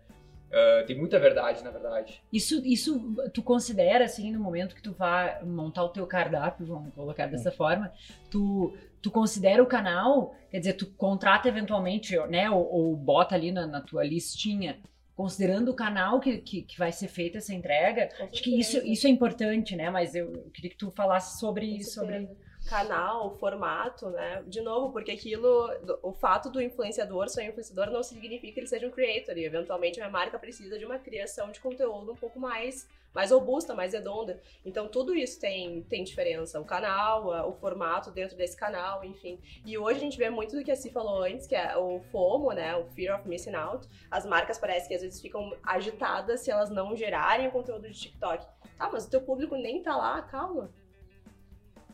[0.46, 2.22] Uh, tem muita verdade, na verdade.
[2.32, 6.94] Isso, isso tu considera, assim, no momento que tu vai montar o teu cardápio, vamos
[6.94, 7.52] colocar dessa hum.
[7.52, 7.92] forma,
[8.30, 8.72] tu,
[9.02, 13.66] tu considera o canal, quer dizer, tu contrata eventualmente, né, ou, ou bota ali na,
[13.66, 14.78] na, tua listinha,
[15.16, 19.06] considerando o canal que, que, que vai ser feita essa entrega, acho que isso, isso
[19.06, 21.82] é importante, né, mas eu, eu queria que tu falasse sobre...
[21.82, 22.28] sobre
[22.66, 24.42] canal, formato, né?
[24.46, 25.70] De novo, porque aquilo,
[26.02, 29.36] o fato do influenciador ser influenciador não significa que ele seja um creator.
[29.38, 33.74] E eventualmente a marca precisa de uma criação de conteúdo um pouco mais, mais robusta,
[33.74, 34.40] mais redonda.
[34.64, 36.60] Então tudo isso tem, tem diferença.
[36.60, 39.40] O canal, o formato dentro desse canal, enfim.
[39.64, 42.00] E hoje a gente vê muito do que a Si falou antes, que é o
[42.10, 42.74] FOMO, né?
[42.76, 43.88] O Fear of Missing Out.
[44.10, 48.44] As marcas parece que às vezes ficam agitadas se elas não gerarem conteúdo de TikTok.
[48.78, 50.70] Ah, mas o teu público nem tá lá, calma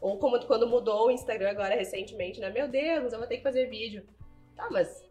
[0.02, 2.50] ou como quando mudou o Instagram agora recentemente, né?
[2.50, 4.04] Meu Deus, eu vou ter que fazer vídeo.
[4.56, 5.08] Tá, mas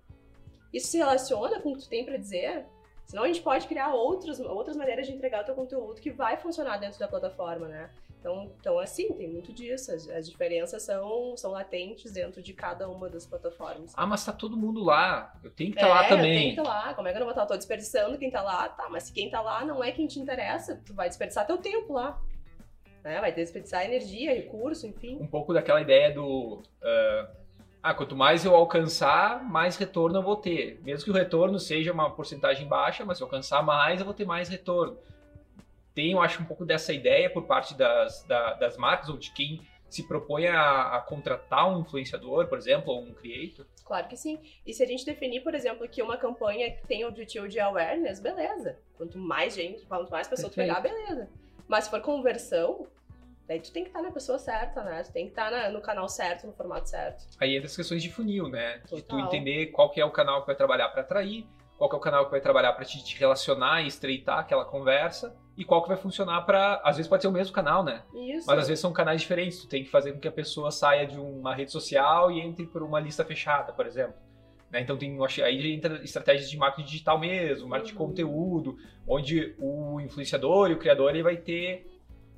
[0.74, 2.66] isso se relaciona com o que tu tem para dizer?
[3.06, 6.38] Senão a gente pode criar outros, outras maneiras de entregar o teu conteúdo que vai
[6.38, 7.89] funcionar dentro da plataforma, né?
[8.20, 9.94] Então, então assim, tem muito disso.
[9.94, 13.94] As, as, diferenças são, são latentes dentro de cada uma das plataformas.
[13.96, 15.34] Ah, mas tá todo mundo lá.
[15.42, 16.32] Eu tenho que estar tá é, lá também.
[16.32, 16.94] Eu tenho que estar tá lá.
[16.94, 17.46] Como é que eu não vou estar?
[17.46, 18.70] Tô desperdiçando quem tá lá.
[18.70, 21.58] Tá, mas se quem tá lá não é quem te interessa, tu vai desperdiçar teu
[21.58, 22.22] tempo lá
[23.04, 23.20] né?
[23.20, 25.18] Vai desperdiçar energia, recurso, enfim.
[25.20, 26.62] Um pouco daquela ideia do.
[26.82, 27.41] Uh,
[27.84, 30.80] ah, quanto mais eu alcançar, mais retorno eu vou ter.
[30.84, 34.14] Mesmo que o retorno seja uma porcentagem baixa, mas se eu alcançar mais, eu vou
[34.14, 34.97] ter mais retorno.
[35.93, 39.32] Tem, eu acho, um pouco dessa ideia por parte das, da, das marcas ou de
[39.34, 43.66] quem se propõe a, a, contratar um influenciador, por exemplo, ou um creator?
[43.84, 44.39] Claro que sim.
[44.66, 48.22] E se a gente definir, por exemplo, que uma campanha tem o objetivo de awareness,
[48.22, 48.80] beleza.
[48.95, 51.28] Quanto mais gente, quanto mais pessoas tu pegar, beleza.
[51.72, 52.86] Mas se for conversão,
[53.47, 55.03] daí tu tem que estar na pessoa certa, né?
[55.03, 57.26] Tu tem que estar no canal certo, no formato certo.
[57.39, 58.80] Aí entra as questões de funil, né?
[58.80, 58.97] Total.
[58.97, 61.47] De tu entender qual que é o canal que vai trabalhar para atrair,
[61.78, 64.65] qual que é o canal que vai trabalhar para te, te, relacionar e estreitar aquela
[64.65, 68.03] conversa e qual que vai funcionar para às vezes pode ser o mesmo canal, né?
[68.13, 68.47] Isso.
[68.47, 69.61] Mas às vezes são canais diferentes.
[69.61, 72.65] Tu tem que fazer com que a pessoa saia de uma rede social e entre
[72.65, 74.15] por uma lista fechada, por exemplo.
[74.72, 74.82] Né?
[74.82, 77.99] Então tem aí entra estratégias de marketing digital mesmo, marketing uhum.
[77.99, 81.86] de conteúdo, onde o influenciador e o criador ele vai ter,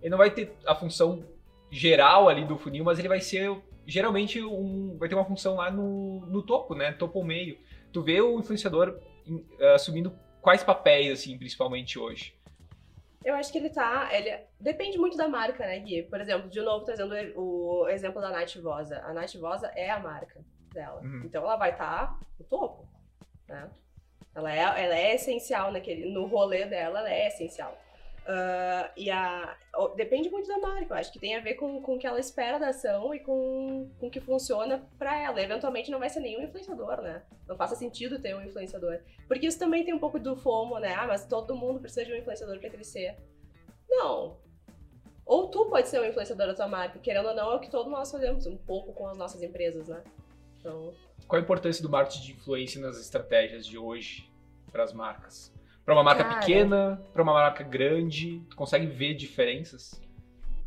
[0.02, 1.24] ele não vai ter a função
[1.70, 3.56] geral ali do funil, mas ele vai ser
[3.86, 6.92] geralmente um, vai ter uma função lá no, no topo, né?
[6.94, 7.58] Topo ou meio.
[7.92, 9.00] Tu vê o influenciador
[9.76, 12.36] assumindo quais papéis assim, principalmente hoje?
[13.24, 14.10] Eu acho que ele tá.
[14.12, 16.04] Ele depende muito da marca, né, Gui?
[16.04, 19.00] Por exemplo, de novo, trazendo o exemplo da Nath Vosa.
[19.06, 20.44] A Nath Vosa é a marca
[20.74, 21.02] dela.
[21.02, 21.24] Uhum.
[21.26, 22.88] Então ela vai estar tá no topo,
[23.48, 23.70] né?
[24.36, 27.78] Ela é, ela é essencial naquele, no rolê dela, ela é essencial.
[28.24, 29.58] Uh, e a,
[29.98, 32.20] depende muito da marca, eu acho que tem a ver com, com o que ela
[32.20, 35.42] espera da ação e com, com o que funciona para ela.
[35.42, 37.22] E, eventualmente não vai ser nenhum influenciador, né?
[37.46, 39.00] Não faça sentido ter um influenciador.
[39.28, 40.94] Porque isso também tem um pouco do FOMO, né?
[40.96, 43.18] Ah, mas todo mundo precisa de um influenciador para crescer.
[43.90, 44.38] Não.
[45.26, 47.70] Ou tu pode ser um influenciador da tua marca, querendo ou não, é o que
[47.70, 50.02] todos nós fazemos, um pouco com as nossas empresas, né?
[50.64, 50.94] Então...
[51.28, 54.32] Qual a importância do marketing de influência nas estratégias de hoje
[54.72, 55.54] para as marcas?
[55.84, 60.02] Para uma marca Cara, pequena, para uma marca grande, tu consegue ver diferenças?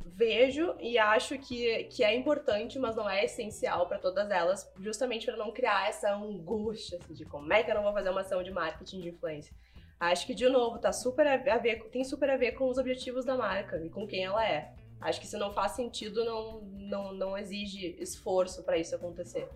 [0.05, 5.27] Vejo e acho que, que é importante, mas não é essencial para todas elas, justamente
[5.27, 8.23] para não criar essa angústia assim, de como é que eu não vou fazer uma
[8.23, 9.55] ação de marketing de influência.
[9.99, 13.25] Acho que, de novo, tá super a ver, tem super a ver com os objetivos
[13.25, 14.75] da marca e com quem ela é.
[15.01, 19.49] Acho que se não faz sentido, não, não, não exige esforço para isso acontecer.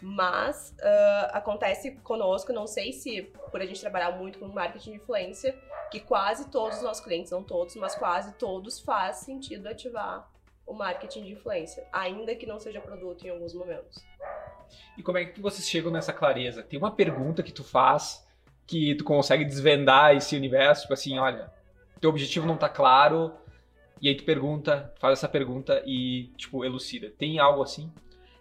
[0.00, 4.96] Mas uh, acontece conosco, não sei se por a gente trabalhar muito com marketing de
[4.96, 5.56] influência,
[5.90, 10.28] que quase todos os nossos clientes, não todos, mas quase todos, faz sentido ativar
[10.66, 14.04] o marketing de influência, ainda que não seja produto em alguns momentos.
[14.96, 16.62] E como é que vocês chegam nessa clareza?
[16.62, 18.26] Tem uma pergunta que tu faz
[18.66, 21.52] que tu consegue desvendar esse universo, tipo assim, olha,
[22.00, 23.32] teu objetivo não tá claro,
[24.00, 27.12] e aí tu pergunta, faz essa pergunta e, tipo, elucida.
[27.16, 27.92] Tem algo assim?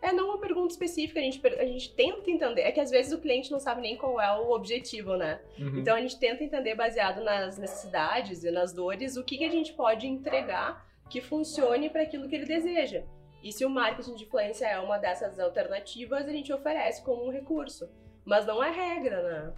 [0.01, 2.61] É não uma pergunta específica, a gente, a gente tenta entender.
[2.61, 5.39] É que às vezes o cliente não sabe nem qual é o objetivo, né?
[5.59, 5.79] Uhum.
[5.79, 9.51] Então a gente tenta entender, baseado nas necessidades e nas dores, o que, que a
[9.51, 13.03] gente pode entregar que funcione para aquilo que ele deseja.
[13.43, 17.31] E se o marketing de influência é uma dessas alternativas, a gente oferece como um
[17.31, 17.89] recurso.
[18.23, 19.53] Mas não é regra, né?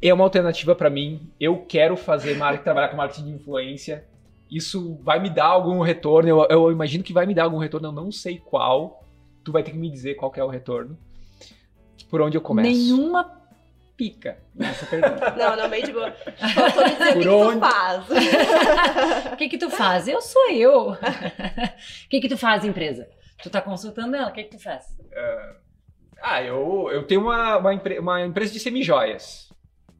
[0.00, 1.32] é uma alternativa pra mim.
[1.40, 4.04] Eu quero fazer marketing, trabalhar com marketing de influência.
[4.50, 6.28] Isso vai me dar algum retorno.
[6.28, 7.88] Eu, eu imagino que vai me dar algum retorno.
[7.88, 9.02] Eu não sei qual.
[9.44, 10.96] Tu vai ter que me dizer qual que é o retorno.
[12.10, 12.68] Por onde eu começo?
[12.68, 13.32] Nenhuma
[13.96, 15.30] pica nessa pergunta.
[15.36, 16.12] Não, não, meio de boa.
[16.12, 17.54] Faltou dizer o Por que, que onde?
[17.54, 18.04] tu faz.
[19.32, 20.08] O que que tu faz?
[20.08, 20.90] Eu sou eu.
[20.92, 20.96] O
[22.10, 23.08] que que tu faz, empresa?
[23.42, 24.84] Tu tá consultando ela, o que que tu faz?
[26.22, 29.45] Ah, eu, eu tenho uma, uma, empre- uma empresa de semijoias.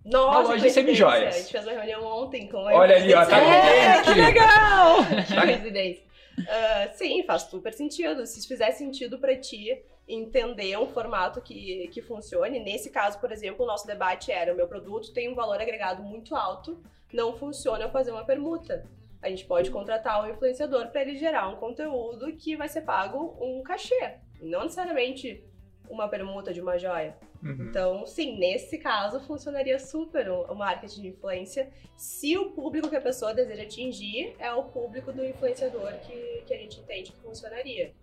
[0.06, 1.34] Nossa, Uma loja de semijoias.
[1.34, 4.96] A gente fez uma reunião ontem com Olha ali, ó, tá É, que legal!
[5.26, 6.04] Que coincidência.
[6.48, 8.24] Ah, sim, faz super sentido.
[8.26, 13.64] Se fizer sentido pra ti entender um formato que, que funcione, nesse caso, por exemplo,
[13.64, 16.80] o nosso debate era: o meu produto tem um valor agregado muito alto,
[17.12, 18.86] não funciona eu fazer uma permuta.
[19.22, 23.36] A gente pode contratar um influenciador para ele gerar um conteúdo que vai ser pago
[23.40, 25.42] um cachê, não necessariamente
[25.88, 27.16] uma permuta de uma joia.
[27.42, 27.68] Uhum.
[27.68, 33.00] Então, sim, nesse caso funcionaria super o marketing de influência se o público que a
[33.00, 37.94] pessoa deseja atingir é o público do influenciador que, que a gente entende que funcionaria.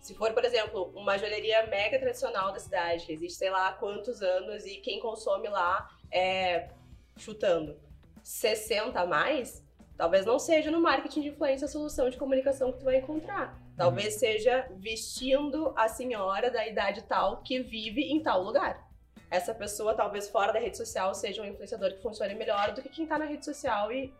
[0.00, 4.22] Se for, por exemplo, uma joalheria mega tradicional da cidade, que existe sei lá quantos
[4.22, 6.68] anos e quem consome lá é,
[7.16, 7.78] chutando,
[8.22, 9.64] 60 a mais,
[9.98, 13.60] talvez não seja no marketing de influência a solução de comunicação que tu vai encontrar.
[13.76, 18.86] Talvez seja vestindo a senhora da idade tal que vive em tal lugar.
[19.28, 22.88] Essa pessoa, talvez fora da rede social, seja um influenciador que funcione melhor do que
[22.88, 24.14] quem tá na rede social e,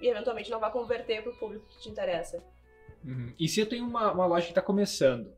[0.00, 2.42] e eventualmente não vai converter pro público que te interessa.
[3.04, 3.32] Uhum.
[3.38, 5.32] E se eu tenho uma, uma loja que está começando,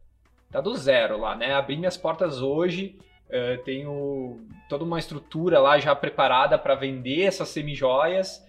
[0.50, 1.54] tá do zero lá, né?
[1.54, 7.48] Abri minhas portas hoje, eh, tenho toda uma estrutura lá já preparada para vender essas
[7.48, 8.42] semijoias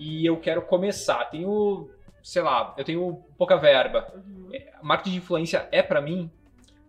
[0.00, 1.26] e eu quero começar.
[1.26, 1.90] Tenho,
[2.22, 4.10] sei lá, eu tenho pouca verba.
[4.82, 6.30] Marketing de influência é para mim?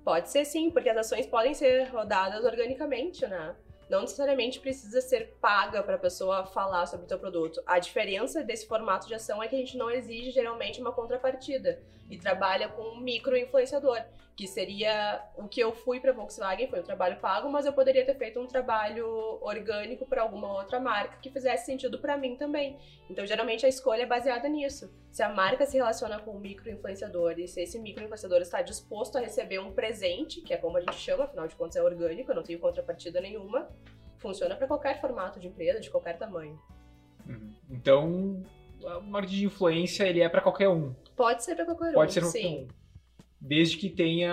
[0.02, 3.54] Pode ser sim, porque as ações podem ser rodadas organicamente, né?
[3.92, 7.62] Não necessariamente precisa ser paga para a pessoa falar sobre o teu produto.
[7.66, 11.78] A diferença desse formato de ação é que a gente não exige geralmente uma contrapartida
[12.10, 14.02] e trabalha com um micro influenciador,
[14.36, 18.06] que seria o que eu fui para Volkswagen, foi um trabalho pago, mas eu poderia
[18.06, 19.06] ter feito um trabalho
[19.42, 22.78] orgânico para alguma outra marca que fizesse sentido para mim também.
[23.10, 24.92] Então, geralmente a escolha é baseada nisso.
[25.12, 29.22] Se a marca se relaciona com um micro-influenciador e se esse micro-influenciador está disposto a
[29.22, 32.36] receber um presente, que é como a gente chama, afinal de contas é orgânico, eu
[32.36, 33.70] não tenho contrapartida nenhuma,
[34.22, 36.60] funciona para qualquer formato de empresa, de qualquer tamanho.
[37.28, 37.54] Uhum.
[37.70, 38.44] Então,
[38.82, 40.94] o marketing de influência ele é para qualquer um.
[41.16, 42.64] Pode ser para qualquer um, Pode ser sim.
[42.64, 42.68] um.
[43.40, 44.32] Desde que tenha,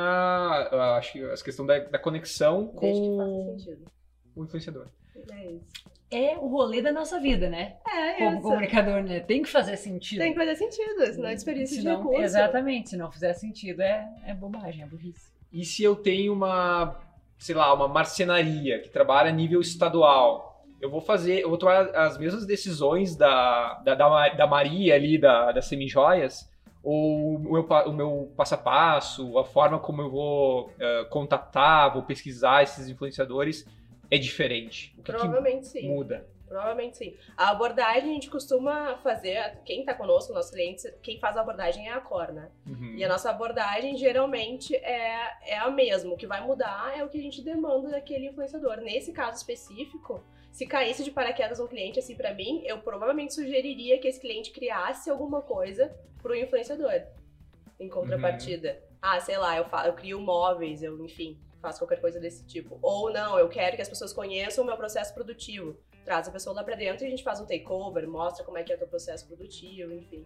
[0.98, 3.90] acho que a questão da, da conexão Desde que com faça sentido.
[4.36, 4.86] o influenciador.
[5.32, 5.64] É isso.
[6.10, 7.76] É o rolê da nossa vida, né?
[7.86, 8.42] É Como isso.
[8.42, 9.20] comunicador, né?
[9.20, 10.20] Tem que fazer sentido.
[10.20, 12.22] Tem que fazer sentido, senão é desperdício de Senão- recurso.
[12.22, 15.30] Exatamente, se não fizer sentido é, é bobagem, é burrice.
[15.52, 16.98] E se eu tenho uma,
[17.38, 21.88] sei lá, uma marcenaria que trabalha a nível estadual, eu vou fazer, eu vou tomar
[21.94, 26.48] as mesmas decisões da, da, da, da Maria ali, da, das semijoias,
[26.82, 31.92] ou o meu, o meu passo a passo, a forma como eu vou eh, contatar,
[31.92, 33.66] vou pesquisar esses influenciadores
[34.10, 34.94] é diferente.
[34.96, 35.88] O que, que Provavelmente sim.
[35.88, 36.26] muda?
[36.48, 37.16] Provavelmente sim.
[37.36, 41.88] A abordagem a gente costuma fazer, quem tá conosco, nossos clientes, quem faz a abordagem
[41.88, 42.50] é a Cor, né?
[42.66, 42.94] Uhum.
[42.96, 46.14] E a nossa abordagem geralmente é, é a mesma.
[46.14, 48.78] O que vai mudar é o que a gente demanda daquele influenciador.
[48.78, 53.98] Nesse caso específico, se caísse de paraquedas um cliente assim pra mim, eu provavelmente sugeriria
[54.00, 57.02] que esse cliente criasse alguma coisa pro influenciador.
[57.78, 58.82] Em contrapartida.
[59.00, 62.76] Ah, sei lá, eu, fa- eu crio móveis, eu, enfim, faço qualquer coisa desse tipo.
[62.82, 65.76] Ou não, eu quero que as pessoas conheçam o meu processo produtivo.
[66.08, 68.62] Traz a pessoa lá pra dentro e a gente faz um takeover, mostra como é
[68.62, 70.24] que é o teu processo produtivo, enfim.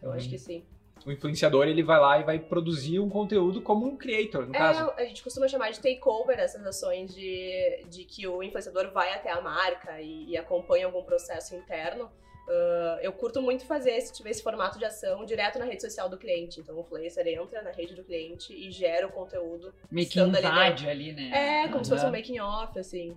[0.00, 0.14] Eu Uhum.
[0.14, 0.64] acho que sim.
[1.04, 4.92] O influenciador ele vai lá e vai produzir um conteúdo como um creator, no caso.
[4.96, 9.12] É, a gente costuma chamar de takeover essas ações de, de que o influenciador vai
[9.14, 12.08] até a marca e, e acompanha algum processo interno.
[12.48, 16.16] Ah, eu curto muito fazer esse, esse formato de ação direto na rede social do
[16.16, 16.60] cliente.
[16.60, 19.74] Então o influencer entra na rede do cliente e gera o conteúdo.
[19.90, 21.64] Meio que Estando ali ali, né?
[21.64, 23.16] É, como se fosse um making off, assim.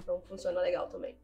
[0.00, 1.16] Então funciona legal também.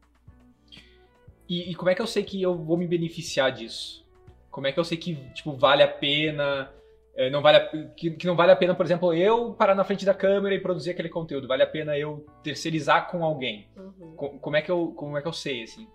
[1.49, 4.05] E, e como é que eu sei que eu vou me beneficiar disso?
[4.51, 6.71] Como é que eu sei que, tipo, vale a pena,
[7.15, 9.83] eh, não vale a, que, que não vale a pena, por exemplo, eu parar na
[9.83, 11.47] frente da câmera e produzir aquele conteúdo?
[11.47, 13.67] Vale a pena eu terceirizar com alguém?
[13.75, 14.15] Uhum.
[14.15, 15.87] Co- Como é que eu, como é que eu sei, assim?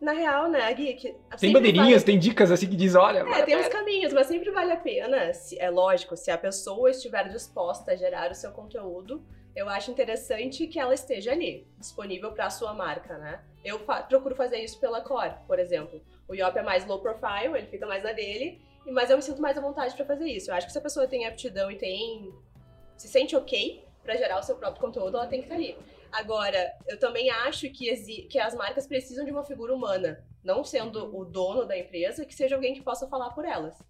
[0.00, 0.94] Na real, né, Gui?
[0.94, 4.26] que Tem bandeirinhas, vale- tem dicas assim que diz, olha, É, tem uns caminhos, mas
[4.26, 5.32] sempre vale a pena.
[5.32, 9.22] se- é lógico, se a pessoa estiver disposta a gerar o seu conteúdo,
[9.54, 13.40] eu acho interessante que ela esteja ali, disponível para a sua marca, né?
[13.64, 16.02] Eu fa- procuro fazer isso pela Core, por exemplo.
[16.28, 19.40] O Yop é mais low profile, ele fica mais na dele, mas eu me sinto
[19.40, 20.50] mais à vontade para fazer isso.
[20.50, 22.32] Eu acho que se a pessoa tem aptidão e tem
[22.96, 25.76] se sente ok para gerar o seu próprio conteúdo, ela tem que estar ali.
[26.10, 27.94] Agora, eu também acho que,
[28.28, 32.34] que as marcas precisam de uma figura humana, não sendo o dono da empresa, que
[32.34, 33.80] seja alguém que possa falar por elas.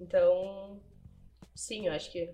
[0.00, 0.80] Então,
[1.54, 2.30] sim, eu acho que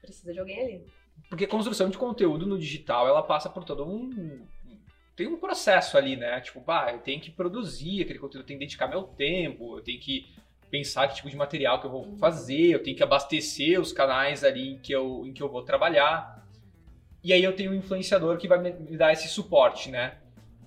[0.00, 0.86] precisa de alguém ali.
[1.28, 4.46] Porque construção de conteúdo no digital, ela passa por todo um.
[5.14, 6.40] Tem um processo ali, né?
[6.40, 9.82] Tipo, bah, eu tenho que produzir aquele conteúdo, eu tenho que dedicar meu tempo, eu
[9.82, 10.26] tenho que
[10.70, 12.16] pensar que tipo de material que eu vou Uhum.
[12.18, 15.62] fazer, eu tenho que abastecer os canais ali em que eu, em que eu vou
[15.62, 16.42] trabalhar.
[17.22, 20.16] E aí eu tenho um influenciador que vai me me dar esse suporte, né?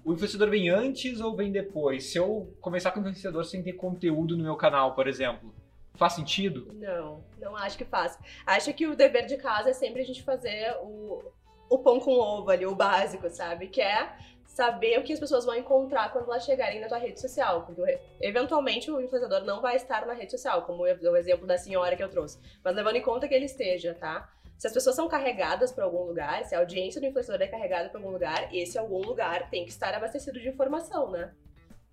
[0.06, 2.12] O influenciador vem antes ou vem depois?
[2.12, 5.54] Se eu começar com o influenciador sem ter conteúdo no meu canal, por exemplo,
[5.96, 6.72] faz sentido?
[6.76, 8.16] Não, não acho que faz.
[8.46, 11.24] Acho que o dever de casa é sempre a gente fazer o,
[11.68, 13.68] o pão com ovo ali, o básico, sabe?
[13.68, 14.16] Que é
[14.46, 17.64] saber o que as pessoas vão encontrar quando elas chegarem na tua rede social.
[17.66, 21.96] Porque eventualmente o influenciador não vai estar na rede social, como o exemplo da senhora
[21.96, 22.40] que eu trouxe.
[22.64, 24.30] Mas levando em conta que ele esteja, tá?
[24.58, 27.90] Se as pessoas são carregadas para algum lugar, se a audiência do influenciador é carregada
[27.90, 31.34] para algum lugar, esse algum lugar tem que estar abastecido de informação, né?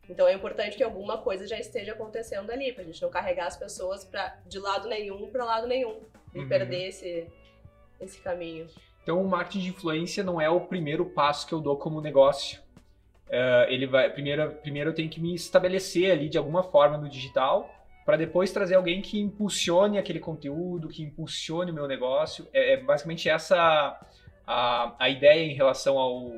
[0.09, 3.57] Então é importante que alguma coisa já esteja acontecendo ali, pra gente não carregar as
[3.57, 6.01] pessoas pra, de lado nenhum para lado nenhum
[6.35, 6.49] e Uhum.
[6.49, 7.27] perder esse,
[8.01, 8.69] esse caminho.
[9.03, 12.61] Então, o marketing de influência não é o primeiro passo que eu dou como negócio.
[13.29, 17.09] É, ele vai primeiro, primeiro eu tenho que me estabelecer ali de alguma forma no
[17.09, 17.69] digital
[18.05, 22.47] para depois trazer alguém que impulsione aquele conteúdo, que impulsione o meu negócio.
[22.53, 23.99] É, é basicamente essa
[24.47, 26.33] a, a ideia em relação ao,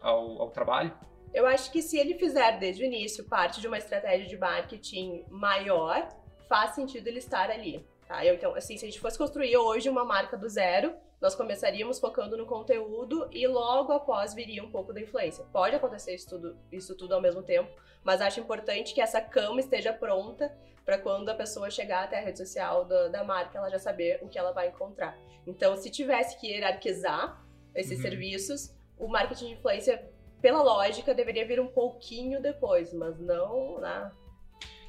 [0.00, 0.92] ao, ao trabalho.
[1.34, 5.24] Eu acho que se ele fizer desde o início parte de uma estratégia de marketing
[5.30, 6.08] maior,
[6.48, 7.84] faz sentido ele estar ali.
[8.06, 8.24] Tá?
[8.24, 12.00] Eu, então, assim, se a gente fosse construir hoje uma marca do zero, nós começaríamos
[12.00, 15.44] focando no conteúdo e logo após viria um pouco da influência.
[15.52, 17.70] Pode acontecer isso tudo, isso tudo ao mesmo tempo,
[18.02, 20.52] mas acho importante que essa cama esteja pronta
[20.84, 24.18] para quando a pessoa chegar até a rede social da, da marca, ela já saber
[24.20, 25.16] o que ela vai encontrar.
[25.46, 27.40] Então, se tivesse que hierarquizar
[27.72, 28.02] esses Uhum.
[28.02, 30.10] serviços, o marketing de influência,
[30.40, 34.10] pela lógica, deveria vir um pouquinho depois, mas não né,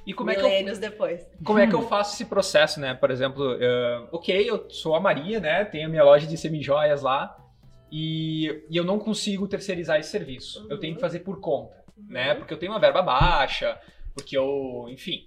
[0.05, 1.25] E como é que eu depois.
[1.45, 2.93] Como é que eu faço esse processo, né?
[2.93, 5.63] Por exemplo, eh, ok, eu sou a Maria, né?
[5.65, 7.37] Tenho a minha loja de semijoias lá
[7.91, 10.65] e, e eu não consigo terceirizar esse serviço.
[10.69, 10.79] Eu Uhum.
[10.81, 11.75] tenho que fazer por conta,
[12.09, 12.33] né?
[12.35, 13.79] Porque eu tenho uma verba baixa,
[14.13, 15.25] porque eu, enfim.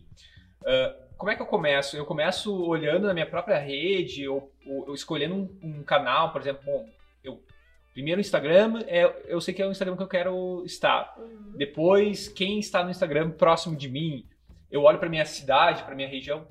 [0.66, 1.96] Ah, como é que eu começo?
[1.96, 6.40] Eu começo olhando na minha própria rede, ou, ou- ou escolhendo um, um canal, por
[6.42, 6.86] exemplo, bom,
[7.24, 7.40] eu
[7.94, 11.14] primeiro o Instagram, é, eu sei que é o Instagram que eu quero estar.
[11.16, 11.52] Uhum.
[11.56, 14.26] Depois, quem está no Instagram próximo de mim,
[14.70, 16.46] eu olho para minha cidade, para minha região.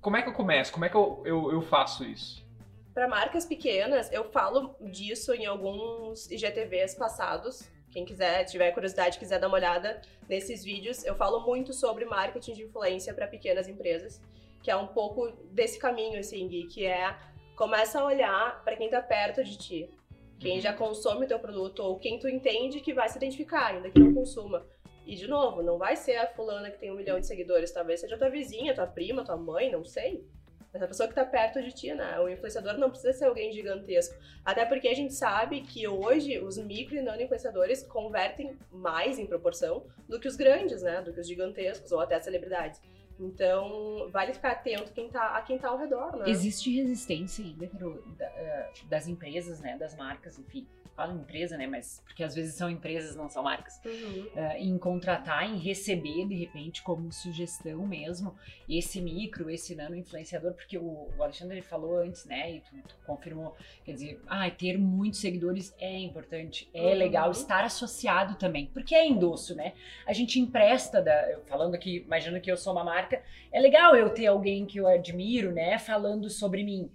[0.00, 0.72] Como é que eu começo?
[0.72, 2.44] Como é que eu, eu, eu faço isso?
[2.92, 7.70] Para marcas pequenas, eu falo disso em alguns IGTVs passados.
[7.90, 12.54] Quem quiser, tiver curiosidade, quiser dar uma olhada nesses vídeos, eu falo muito sobre marketing
[12.54, 14.20] de influência para pequenas empresas,
[14.62, 17.14] que é um pouco desse caminho, assim, Gui, que é
[17.54, 19.90] começa a olhar para quem tá perto de ti,
[20.38, 23.90] quem já consome o teu produto ou quem tu entende que vai se identificar, ainda
[23.90, 24.66] que não consuma.
[25.04, 28.00] E de novo, não vai ser a fulana que tem um milhão de seguidores, talvez
[28.00, 30.24] seja tua vizinha, tua prima, tua mãe, não sei.
[30.72, 32.18] Mas a pessoa que tá perto de ti, né?
[32.18, 34.14] O influenciador não precisa ser alguém gigantesco.
[34.42, 39.26] Até porque a gente sabe que hoje os micro e nano influenciadores convertem mais em
[39.26, 41.02] proporção do que os grandes, né?
[41.02, 42.80] Do que os gigantescos ou até as celebridades.
[43.20, 46.30] Então, vale ficar atento quem tá, a quem tá ao redor, né?
[46.30, 47.70] Existe resistência ainda
[48.18, 49.76] eh, das empresas, né?
[49.76, 50.66] Das marcas, enfim.
[50.94, 51.66] Falo empresa, né?
[51.66, 53.80] Mas porque às vezes são empresas, não são marcas.
[53.84, 54.26] Uhum.
[54.36, 58.34] eh, em contratar, em receber de repente como sugestão mesmo
[58.68, 62.52] esse micro, esse nano influenciador, porque o, o Alexandre ele falou antes, né?
[62.56, 66.94] E tu, tu confirmou, quer dizer, ah, ter muitos seguidores é importante, é Uhum.
[66.94, 69.72] legal estar associado também, porque é endosso, né?
[70.06, 74.10] A gente empresta, da, falando aqui, imaginando que eu sou uma marca, é legal eu
[74.10, 75.78] ter alguém que eu admiro, né?
[75.78, 76.90] Falando sobre mim.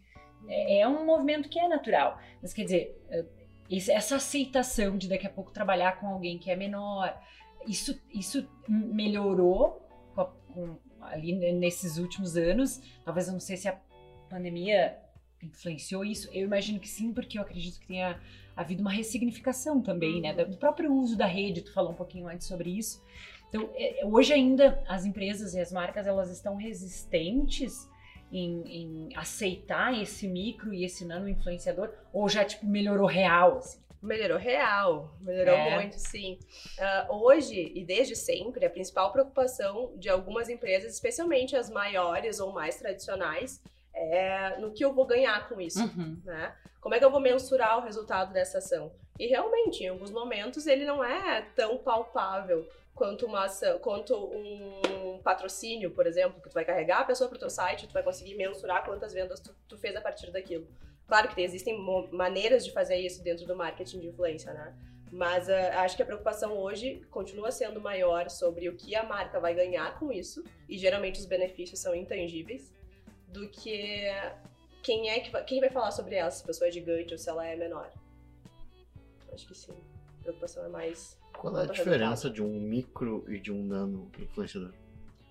[0.47, 3.25] É, é um movimento que é natural, mas quer dizer, esse-
[3.69, 7.17] essa aceitação de daqui a pouco trabalhar com alguém que é menor,
[7.67, 9.81] isso, isso melhorou
[10.15, 12.81] com a- com- ali ne- nesses últimos anos.
[13.03, 13.79] Talvez eu não sei se a
[14.29, 14.97] pandemia
[15.43, 16.29] influenciou isso.
[16.33, 18.19] Eu imagino que sim, porque eu acredito que tenha
[18.55, 20.33] havido uma ressignificação também, né?
[20.33, 21.61] Do próprio uso da rede.
[21.61, 23.03] Tu falou um pouquinho antes sobre isso.
[23.49, 27.87] Então, é- hoje ainda as empresas e as marcas elas estão resistentes
[28.31, 31.89] em, em aceitar esse micro e esse nano influenciador?
[32.13, 33.79] Ou já, tipo, melhorou real, assim?
[34.01, 35.75] Melhorou real, melhorou É.
[35.75, 36.37] muito, sim.
[36.79, 42.53] Ah, hoje e desde sempre, a principal preocupação de algumas empresas, especialmente as maiores ou
[42.53, 43.59] mais tradicionais,
[43.93, 46.21] é no que eu vou ganhar com isso, Uhum.
[46.23, 46.53] né?
[46.79, 48.91] Como é que eu vou mensurar o resultado dessa ação?
[49.19, 52.67] E realmente, em alguns momentos, ele não é tão palpável
[52.97, 53.47] quanto uma
[53.79, 57.87] quanto um patrocínio, por exemplo, que tu vai carregar a pessoa para o teu site,
[57.87, 60.67] tu vai conseguir mensurar quantas vendas tu, tu fez a partir daquilo.
[61.07, 61.79] Claro que tem- existem
[62.11, 64.75] maneiras de fazer isso dentro do marketing de influência, né?
[65.11, 69.39] Mas ah, acho que a preocupação hoje continua sendo maior sobre o que a marca
[69.39, 72.73] vai ganhar com isso, e geralmente os benefícios são intangíveis,
[73.27, 74.05] do que
[74.81, 77.17] quem é que vai, quem vai falar sobre ela, se a pessoa é gigante ou
[77.17, 77.91] se ela é menor.
[79.33, 79.77] Acho que sim.
[80.19, 81.17] A preocupação é mais.
[81.39, 84.71] Qual é a diferença de um micro e de um nano influenciador?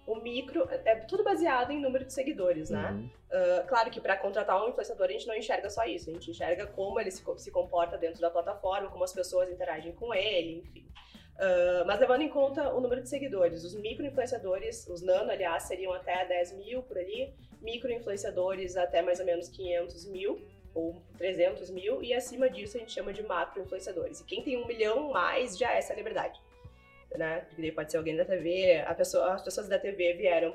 [0.07, 2.93] O micro é tudo baseado em número de seguidores, né?
[2.93, 3.11] Uhum.
[3.31, 6.31] Ah, claro que para contratar um influenciador a gente não enxerga só isso, a gente
[6.31, 10.61] enxerga como ele se, se comporta dentro da plataforma, como as pessoas interagem com ele,
[10.61, 10.87] enfim.
[11.39, 15.93] Ah, mas levando em conta o número de seguidores, os micro-influenciadores, os nano, aliás, seriam
[15.93, 20.41] até 10 mil por ali, micro-influenciadores até mais ou menos 500 mil
[20.77, 24.20] ou 300 mil, e acima disso a gente chama de macro-influenciadores.
[24.20, 26.39] E quem tem um milhão mais já é celebridade.
[27.16, 27.39] Né?
[27.49, 30.53] Porque daí pode ser alguém da TV, pessoa, as pessoas da TV vieram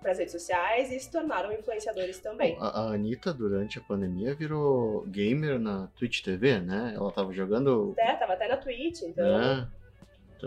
[0.00, 2.58] para as redes sociais e se tornaram influenciadores também.
[2.60, 6.92] A, a Anitta, durante a pandemia, virou gamer na Twitch TV, né?
[6.94, 7.94] Ela tava jogando.
[7.96, 9.24] É, tava até na Twitch, então.
[9.24, 9.68] né?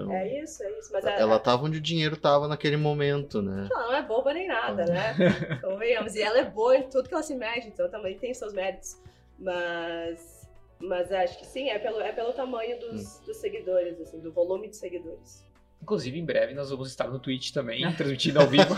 [0.04, 0.91] Então, É isso, é isso.
[0.91, 3.68] Mas ela tava onde o dinheiro tava naquele momento, né?
[3.72, 5.16] ela não é boba nem nada, né?
[5.62, 6.16] Convenhamos.
[6.16, 8.98] E ela é boa em tudo que ela se mete, então também tem seus méritos.
[9.39, 10.38] Mas.
[10.80, 14.68] Mas acho que sim, é pelo, é pelo tamanho dos, dos seguidores, assim, do volume
[14.70, 15.43] de seguidores.
[15.82, 18.75] Inclusive, em breve nós vamos estar no Twitch também, transmitindo ao vivo.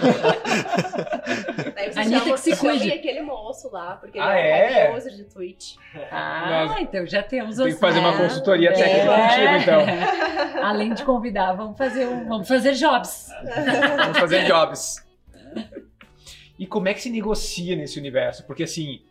[1.75, 2.91] Aí vocês Anitta que se cuide.
[2.91, 4.87] aquele moço lá, porque Ah, ele é?
[4.87, 5.75] é um user de Twitch.
[6.11, 8.17] Ah, Nós- então já temos Tem que fazer uma É.
[8.17, 10.61] consultoria técnica contigo, então.
[10.63, 13.29] Além de convidar, vamos fazer, um, vamos fazer jobs.
[13.97, 15.03] Vamos fazer jobs.
[16.57, 18.45] E como é que se negocia nesse universo?
[18.45, 19.01] Porque assim,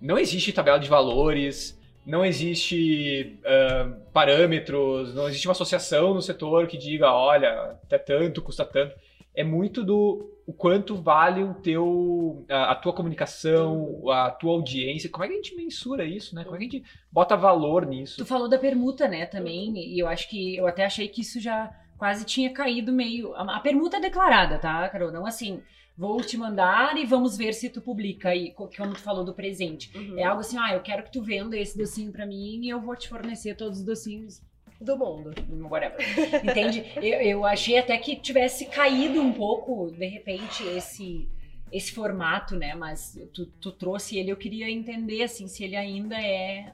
[0.00, 6.66] não existe tabela de valores, não existe ah, parâmetros, não existe uma associação no setor
[6.66, 8.94] que diga, olha, até tanto, custa tanto.
[9.34, 15.08] É muito do o quanto vale o teu, a, a tua comunicação, a tua audiência.
[15.08, 16.44] Como é que a gente mensura isso, né?
[16.44, 18.18] Como é que a gente bota valor nisso?
[18.18, 21.40] Tu falou da permuta, né, também, e eu acho que eu até achei que isso
[21.40, 23.32] já quase tinha caído meio.
[23.34, 25.12] A a permuta é declarada, tá, Carol?
[25.12, 25.62] Não assim,
[25.96, 29.34] vou te mandar e vamos ver se tu publica aí, co- como tu falou do
[29.34, 29.90] presente.
[29.96, 30.18] Uhum.
[30.18, 32.80] É algo assim, ah, eu quero que tu venda esse docinho pra mim e eu
[32.80, 34.40] vou te fornecer todos os docinhos,
[34.80, 35.32] Do mundo.
[35.70, 35.98] whatever.
[36.42, 36.84] Entende?
[36.96, 41.28] Eu, eu achei até que tivesse caído um pouco, de repente, esse
[41.70, 42.74] esse formato, né?
[42.74, 46.70] Mas tu, tu trouxe ele, eu queria entender, assim, se ele ainda é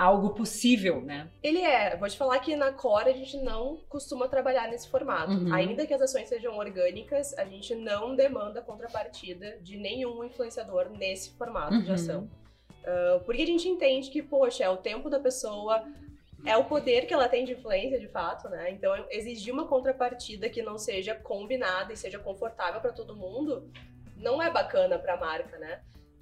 [0.00, 1.28] algo possível, né?
[1.42, 5.32] Ele é, vou te falar que na Core a gente não costuma trabalhar nesse formato.
[5.32, 5.52] Uhum.
[5.52, 11.36] Ainda que as ações sejam orgânicas, a gente não demanda contrapartida de nenhum influenciador nesse
[11.36, 11.94] formato de Uhum.
[11.94, 12.30] ação.
[12.84, 15.84] Ah, porque a gente entende que, poxa, é o tempo da pessoa,
[16.46, 18.70] é o poder que ela tem de influência, de fato, né?
[18.70, 23.70] Então, exigir uma contrapartida que não seja combinada e seja confortável para todo mundo
[24.16, 25.80] não é bacana para a marca, né?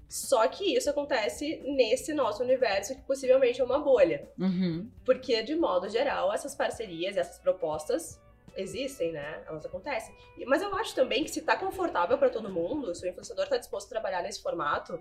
[0.08, 4.28] Só que isso acontece nesse nosso universo que possivelmente é uma bolha.
[4.38, 4.88] Uhum.
[5.04, 8.18] Porque, de modo geral, essas parcerias, essas propostas
[8.60, 9.40] existem, né?
[9.48, 10.14] Elas acontecem.
[10.36, 13.46] E- Mas eu acho também que se tá confortável pra todo mundo, se o influenciador
[13.48, 15.00] tá disposto a trabalhar nesse formato,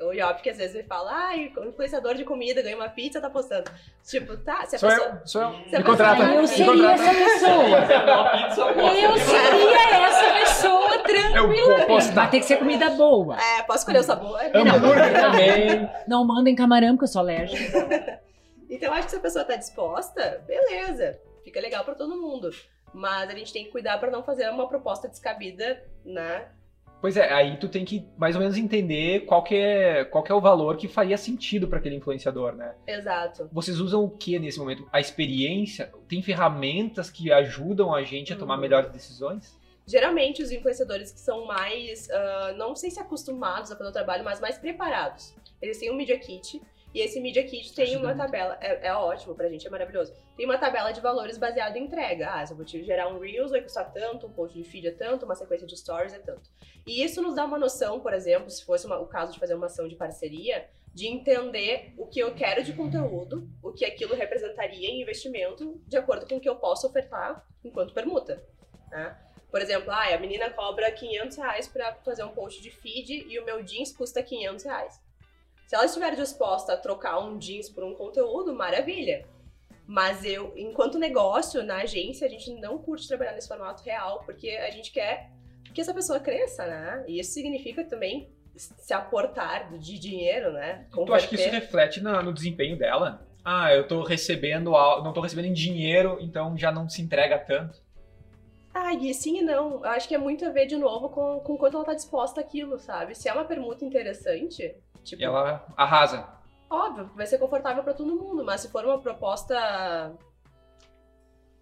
[0.00, 3.20] o Iop que às vezes me fala, ai, o influenciador de comida ganha uma pizza,
[3.20, 3.70] tá postando.
[4.04, 5.08] Tipo, tá, se a Sou pessoa.
[5.20, 5.52] eu, sou eu.
[5.68, 7.02] Se Me contrata, eu seria contrata.
[7.02, 7.78] essa pessoa.
[9.02, 12.00] Eu seria essa pessoa Eu tranquila.
[12.12, 13.36] Vai ter que ser comida boa.
[13.36, 14.38] É, posso escolher o sabor?
[14.54, 15.90] Hambúrguer também.
[16.06, 18.20] Não mandem camarão, porque eu sou alérgica.
[18.70, 21.18] Então, eu acho que se a pessoa tá disposta, beleza.
[21.44, 22.50] Fica legal pra todo mundo.
[22.94, 26.48] Mas a gente tem que cuidar pra não fazer uma proposta descabida, né?
[27.00, 30.30] Pois é, aí tu tem que mais ou menos entender qual que é, qual que
[30.30, 32.76] é o valor que faria sentido para aquele influenciador, né?
[32.86, 33.48] Exato.
[33.52, 34.88] Vocês usam o que nesse momento?
[34.92, 35.92] A experiência?
[36.06, 38.60] Tem ferramentas que ajudam a gente a tomar Uhum.
[38.60, 39.58] melhores decisões?
[39.84, 44.22] Geralmente, os influenciadores que são mais, ah, não sei se acostumados a fazer o trabalho,
[44.24, 45.34] mas mais preparados.
[45.60, 46.62] Eles têm um Media Kit,
[46.94, 50.12] e esse Media Kit tem uma tabela, é, é ótimo pra gente, é maravilhoso.
[50.36, 52.30] Tem uma tabela de valores baseada em entrega.
[52.30, 54.88] Ah, se eu vou te gerar um Reels, vai custar tanto, um post de feed
[54.88, 56.50] é tanto, uma sequência de stories é tanto.
[56.86, 59.54] E isso nos dá uma noção, por exemplo, se fosse uma- o caso de fazer
[59.54, 64.14] uma ação de parceria, de entender o que eu quero de conteúdo, o que aquilo
[64.14, 68.42] representaria em investimento, de acordo com o que eu posso ofertar enquanto permuta.
[68.90, 69.16] né?
[69.50, 73.38] Por exemplo, ah, a menina cobra 500 reais pra fazer um post de feed e
[73.38, 75.00] o meu jeans custa 500 reais.
[75.66, 79.26] Se ela estiver disposta a trocar um jeans por um conteúdo, maravilha.
[79.86, 84.50] Mas eu, enquanto negócio, na agência, a gente não curte trabalhar nesse formato real, porque
[84.50, 85.30] a gente quer
[85.74, 87.04] que essa pessoa cresça, né?
[87.08, 90.86] E isso significa também se aportar de dinheiro, né?
[90.92, 93.26] Tu acha que isso reflete no, no desempenho dela?
[93.44, 97.82] Ah, eu tô recebendo, não tô recebendo em dinheiro, então já não se entrega tanto.
[98.74, 99.84] Ah, e sim e não.
[99.84, 102.40] Eu acho que é muito a ver de novo com, com quanto ela tá disposta
[102.40, 103.14] àquilo, sabe?
[103.14, 104.74] Se é uma permuta interessante,
[105.04, 105.20] tipo.
[105.22, 106.28] E ela arrasa.
[106.70, 110.14] Óbvio, vai ser confortável para todo mundo, mas se for uma proposta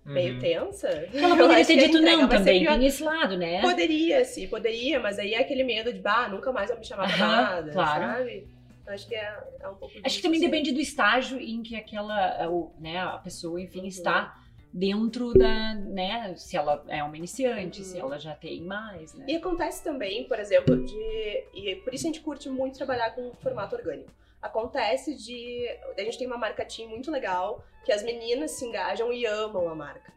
[0.04, 0.40] meio Uhum.
[0.40, 0.88] tensa.
[0.88, 3.60] Ela poderia ter dito não também, tem esse lado, né?
[3.60, 7.06] Poderia, sim, poderia, mas aí é aquele medo de, bah, nunca mais vai me chamar
[7.06, 8.00] pra Aham, nada, claro.
[8.06, 8.48] sabe?
[8.86, 10.50] Acho que é, é um pouco Acho que também assim.
[10.50, 13.86] depende do estágio em que aquela, o, né, a pessoa, enfim, Uhum.
[13.86, 14.39] está
[14.72, 17.84] dentro da, né, se ela é uma iniciante, Uhum.
[17.84, 19.24] se ela já tem mais, né?
[19.28, 21.44] E acontece também, por exemplo, de.
[21.54, 24.10] E por isso a gente curte muito trabalhar com formato orgânico.
[24.40, 25.66] Acontece de.
[25.98, 29.68] A gente tem uma marca team muito legal, que as meninas se engajam e amam
[29.68, 30.10] a marca.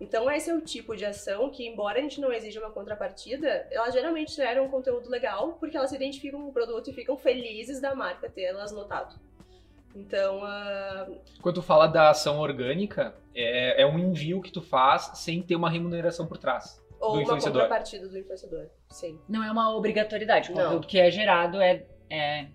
[0.00, 3.68] Então, esse é o tipo de ação que, embora a gente não exija uma contrapartida,
[3.70, 7.16] elas geralmente geram um conteúdo legal, porque elas se identificam com o produto e ficam
[7.16, 9.14] felizes da marca ter elas notado.
[9.94, 11.06] Então, ah,
[11.40, 15.54] Quando tu fala da ação orgânica, é, é um envio que tu faz sem ter
[15.56, 16.80] uma remuneração por trás.
[17.00, 17.62] ou Do uma influenciador.
[17.62, 18.66] contrapartida do influenciador.
[18.88, 19.18] Sim.
[19.28, 22.46] Não é uma obrigatoriedade, o conteúdo que é gerado é, é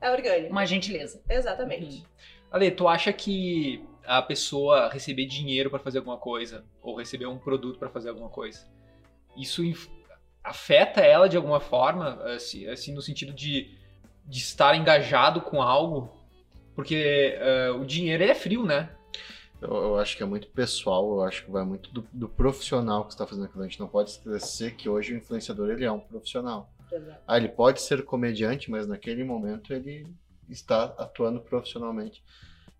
[0.00, 0.50] É orgânico.
[0.52, 1.20] uma gentileza.
[1.28, 2.04] Exatamente.
[2.50, 7.38] Ale, tu acha que a pessoa receber dinheiro pra fazer alguma coisa, ou receber um
[7.38, 8.64] produto pra fazer alguma coisa,
[9.36, 9.88] isso inf-
[10.44, 13.76] afeta ela de alguma forma, assim, assim, no sentido de,
[14.24, 16.15] de estar engajado com algo?
[16.76, 18.90] Porque eh, o dinheiro ele é frio, né?
[19.60, 23.04] Eu, eu acho que é muito pessoal, eu acho que vai muito do, do profissional
[23.04, 23.62] que está fazendo aquilo.
[23.62, 26.70] A gente não pode esquecer que hoje o influenciador ele é um profissional.
[26.92, 27.20] Exato.
[27.26, 30.06] Ah, ele pode ser comediante, mas naquele momento ele
[30.48, 32.22] está atuando profissionalmente.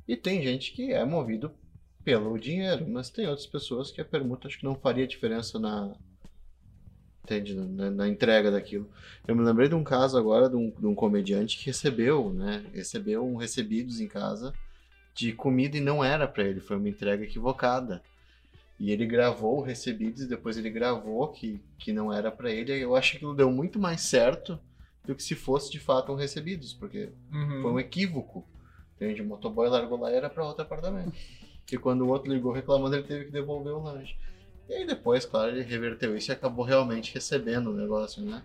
[0.07, 1.51] E tem gente que é movido
[2.05, 5.92] pelo dinheiro, mas tem outras pessoas que a permuta acho que não faria diferença na
[7.27, 8.89] entende, na, na entrega daquilo.
[9.27, 12.64] Eu me lembrei de um caso agora de um, de um comediante que recebeu, né,
[12.72, 14.55] recebeu um recebidos em casa
[15.14, 18.03] de comida e não era para ele, foi uma entrega equivocada.
[18.79, 22.77] E ele gravou o recebidos e depois ele gravou que, que não era para ele.
[22.77, 24.59] E eu acho que aquilo deu muito mais certo
[25.07, 27.62] do que se fosse de fato um recebidos, porque Uhum.
[27.62, 28.47] foi um equívoco.
[28.95, 29.22] Entende?
[29.22, 31.12] O motoboy largou lá e era para outro apartamento.
[31.72, 34.14] E quando o outro ligou reclamando, ele teve que devolver o lanche.
[34.68, 38.42] E aí depois, claro, ele reverteu isso e acabou realmente recebendo o negócio, né?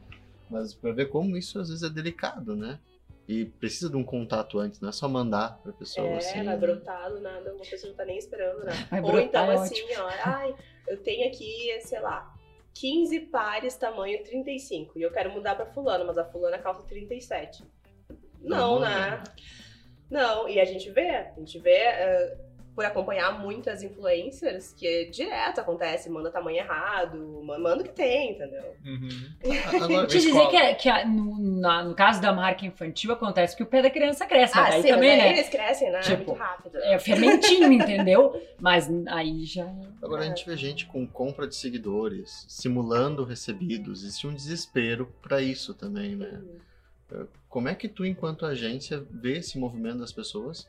[0.50, 2.80] Mas pra ver como isso às vezes é delicado, né?
[3.28, 6.34] E precisa de um contato antes, não é só mandar pra pessoa É, assim.
[6.44, 6.58] vai né?
[6.58, 8.74] brotar do nada, uma pessoa não tá nem esperando, né?
[8.90, 10.56] Vai Ou então é assim, ó, ai,
[10.88, 12.34] eu tenho aqui, sei lá,
[12.74, 17.64] 15 pares tamanho 35 e eu quero mudar pra fulano, mas a fulana calça 37.
[18.42, 19.24] Não, Não, né?
[20.10, 22.38] Não, e a gente vê, a gente vê eh,
[22.74, 28.32] por acompanhar muitas influencers que direto acontece, manda tamanho errado, ma- manda o que tem,
[28.32, 28.76] entendeu?
[28.86, 29.10] Uhum.
[29.84, 33.56] Agora, Te dizer que, é- que a- no, na- no caso da marca infantil acontece
[33.58, 35.38] que o pé da criança cresce, ah, sim, também, mas aí né?
[35.38, 36.00] eles crescem, né?
[36.00, 36.78] Tipo, Muito rápido.
[36.78, 38.42] É fermentinho, entendeu?
[38.60, 39.68] Mas aí já.
[40.02, 40.30] Agora a É.
[40.30, 44.04] gente vê gente com compra de seguidores, simulando recebidos.
[44.04, 46.42] Existe um desespero pra isso também, né?
[47.12, 47.28] Uhum.
[47.50, 50.66] Como é que tu, enquanto agência, vê esse movimento das pessoas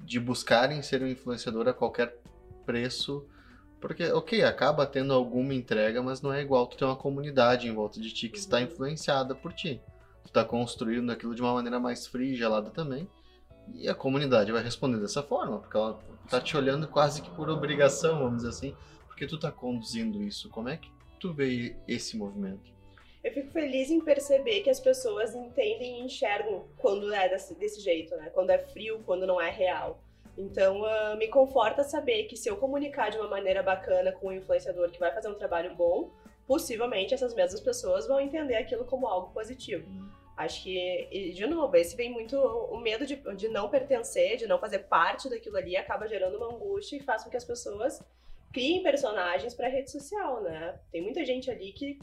[0.00, 2.16] de buscarem ser um influenciador a qualquer
[2.66, 3.26] preço?
[3.80, 7.74] Porque, ok, acaba tendo alguma entrega, mas não é igual tu ter uma comunidade em
[7.74, 8.64] volta de ti que está Uhum.
[8.64, 9.80] influenciada por ti.
[10.22, 13.08] Tu está construindo aquilo de uma maneira mais fria e gelada também.
[13.74, 17.48] E a comunidade vai responder dessa forma, porque ela tá te olhando quase que por
[17.50, 18.76] obrigação, vamos dizer assim,
[19.08, 20.48] porque tu tá conduzindo isso.
[20.48, 22.70] Como é que tu vê esse movimento?
[23.22, 27.80] Eu fico feliz em perceber que as pessoas entendem e enxergam quando é desse, desse
[27.80, 28.30] jeito, né?
[28.34, 30.00] Quando é frio, quando não é real.
[30.36, 34.32] Então, ah, me conforta saber que se eu comunicar de uma maneira bacana com o
[34.32, 36.10] influenciador que vai fazer um trabalho bom,
[36.46, 39.86] possivelmente essas mesmas pessoas vão entender aquilo como algo positivo.
[40.36, 44.58] Acho que, de novo, esse vem muito o medo de, de não pertencer, de não
[44.58, 48.02] fazer parte daquilo ali, acaba gerando uma angústia e faz com que as pessoas
[48.52, 50.78] criem personagens para rede social, né?
[50.90, 51.98] Tem muita gente ali que,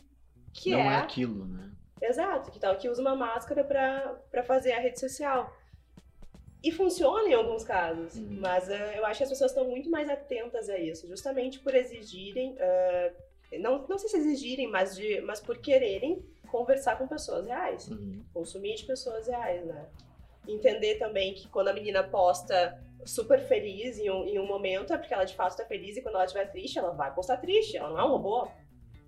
[0.62, 1.70] que não é é aquilo, né?
[2.02, 5.54] Exato, que tal que usa uma máscara pra fazer a rede social.
[6.64, 8.38] E funciona em alguns casos, Uhum.
[8.42, 11.74] mas ah, eu acho que as pessoas estão muito mais atentas a isso, justamente por
[11.74, 13.12] exigirem, ah,
[13.60, 16.22] não, não sei se exigirem, mas, de, mas por quererem
[16.52, 18.24] conversar com pessoas reais, Uhum.
[18.34, 19.86] consumir de pessoas reais, né?
[20.48, 24.98] Entender também que quando a menina posta super feliz em um, em um momento, é
[24.98, 27.78] porque ela de fato tá feliz e quando ela estiver triste, ela vai postar triste,
[27.78, 28.48] ela não é um robô.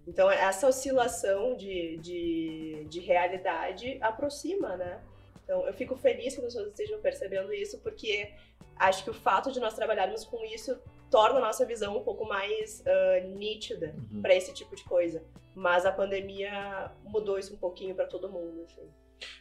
[0.08, 5.02] Então, essa oscilação de, de, de realidade aproxima, né?
[5.44, 8.32] Então, eu fico feliz que as pessoas estejam percebendo isso, porque
[8.76, 10.78] acho que o fato de nós trabalharmos com isso
[11.10, 14.22] torna a nossa visão um pouco mais uh, nítida Uhum.
[14.22, 15.22] para esse tipo de coisa.
[15.54, 18.64] Mas a pandemia mudou isso um pouquinho para todo mundo.
[18.64, 18.90] Assim.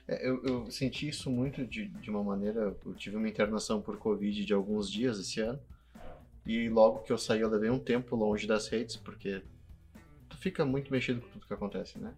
[0.09, 2.77] É, eu, eu senti isso muito de, de uma maneira.
[2.85, 5.61] Eu tive uma internação por Covid de alguns dias esse ano.
[6.45, 9.43] E logo que eu saí, eu levei um tempo longe das redes, porque
[10.31, 12.15] tu fica muito mexido com tudo que acontece, né?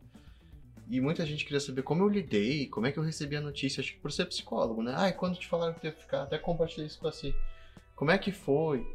[0.89, 3.81] E muita gente queria saber como eu lidei, como é que eu recebi a notícia,
[3.81, 4.93] acho que por ser psicólogo, né?
[4.97, 7.35] Ai, quando te falaram que ia ficar, até compartilhei isso com você.
[7.97, 8.87] Como é que foi?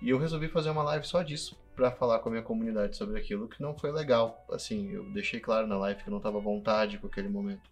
[0.00, 3.18] E eu resolvi fazer uma live só disso, pra falar com a minha comunidade sobre
[3.18, 4.44] aquilo, que não foi legal.
[4.50, 7.70] Assim, eu deixei claro na live que eu não tava à vontade com aquele momento.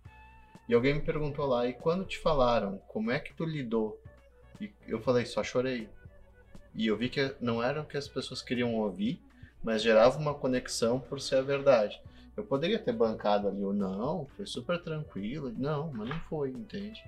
[0.69, 4.01] E alguém me perguntou lá, e quando te falaram, como é que tu lidou?
[4.61, 5.89] E eu falei, só chorei.
[6.75, 9.21] E eu vi que não era o que as pessoas queriam ouvir,
[9.63, 12.01] mas gerava uma conexão por ser a verdade.
[12.37, 15.53] Eu poderia ter bancado ali ou não, foi super tranquilo.
[15.57, 17.03] Não, mas não foi, entende?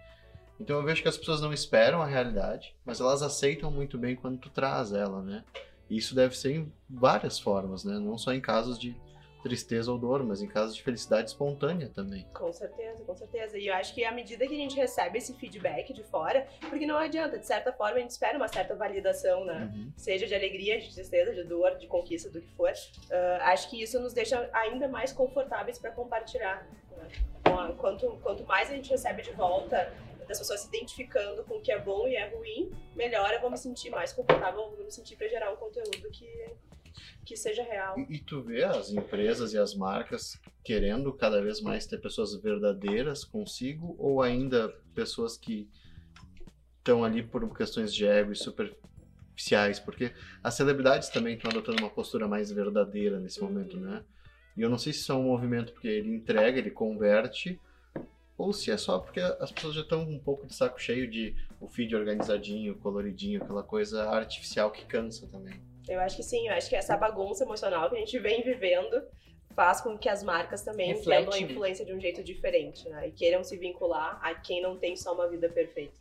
[0.61, 4.15] Então eu vejo que as pessoas não esperam a realidade, mas elas aceitam muito bem
[4.15, 5.45] quando tu traz ela, né?
[5.89, 7.99] E isso deve ser em várias formas, né?
[7.99, 8.97] Não só em casos de
[9.43, 12.25] tristeza ou dor, mas em casos de felicidade espontânea também.
[12.33, 13.59] Com certeza, com certeza.
[13.59, 16.87] E eu acho que à medida que a gente recebe esse feedback de fora, porque
[16.87, 19.71] não adianta, de certa forma a gente espera uma certa validação, né?
[19.75, 19.93] Uhum.
[19.97, 22.73] Seja de alegria, de tristeza, de dor, de conquista, do que for.
[23.11, 26.67] Ah, acho que isso nos deixa ainda mais confortáveis para compartilhar.
[26.97, 27.09] né?
[27.45, 29.93] Ah, Quanto, quanto mais a gente recebe de volta
[30.29, 33.51] das pessoas se identificando com o que é bom e é ruim, melhor eu vou
[33.51, 36.27] me sentir mais confortável, vou me sentir para gerar um conteúdo que,
[37.25, 37.99] que seja real.
[37.99, 42.35] E, e tu vê as empresas e as marcas querendo cada vez mais ter pessoas
[42.41, 45.69] verdadeiras consigo ou ainda pessoas que
[46.79, 49.79] estão ali por questões de ego e superficiais?
[49.79, 50.13] Porque
[50.43, 54.05] as celebridades também estão adotando uma postura mais verdadeira nesse momento, né?
[54.57, 57.59] E eu não sei se é um movimento porque ele entrega, ele converte,
[58.37, 61.35] ou se é só porque as pessoas já estão um pouco de saco cheio de
[61.61, 65.55] o feed organizadinho, coloridinho, aquela coisa artificial que cansa também.
[65.89, 69.03] Eu acho que sim, eu acho que essa bagunça emocional que a gente vem vivendo
[69.55, 73.09] faz com que as marcas também Reflete, entendam a influência de um jeito diferente, né?
[73.09, 75.99] E queiram se vincular a quem não tem só uma vida perfeita.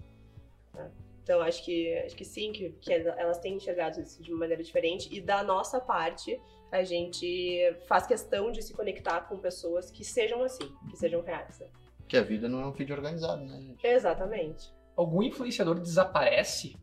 [0.73, 0.89] né?
[1.23, 4.63] Então acho que acho que sim, que, que elas têm enxergado isso de uma maneira
[4.63, 5.07] diferente.
[5.11, 6.39] E da nossa parte,
[6.71, 11.59] a gente faz questão de se conectar com pessoas que sejam assim, que sejam reais.
[11.59, 11.67] né?
[12.07, 13.85] Que a vida não é um feed organizado, né, gente?
[13.85, 14.73] Exatamente.
[14.95, 16.75] Algum influenciador desaparece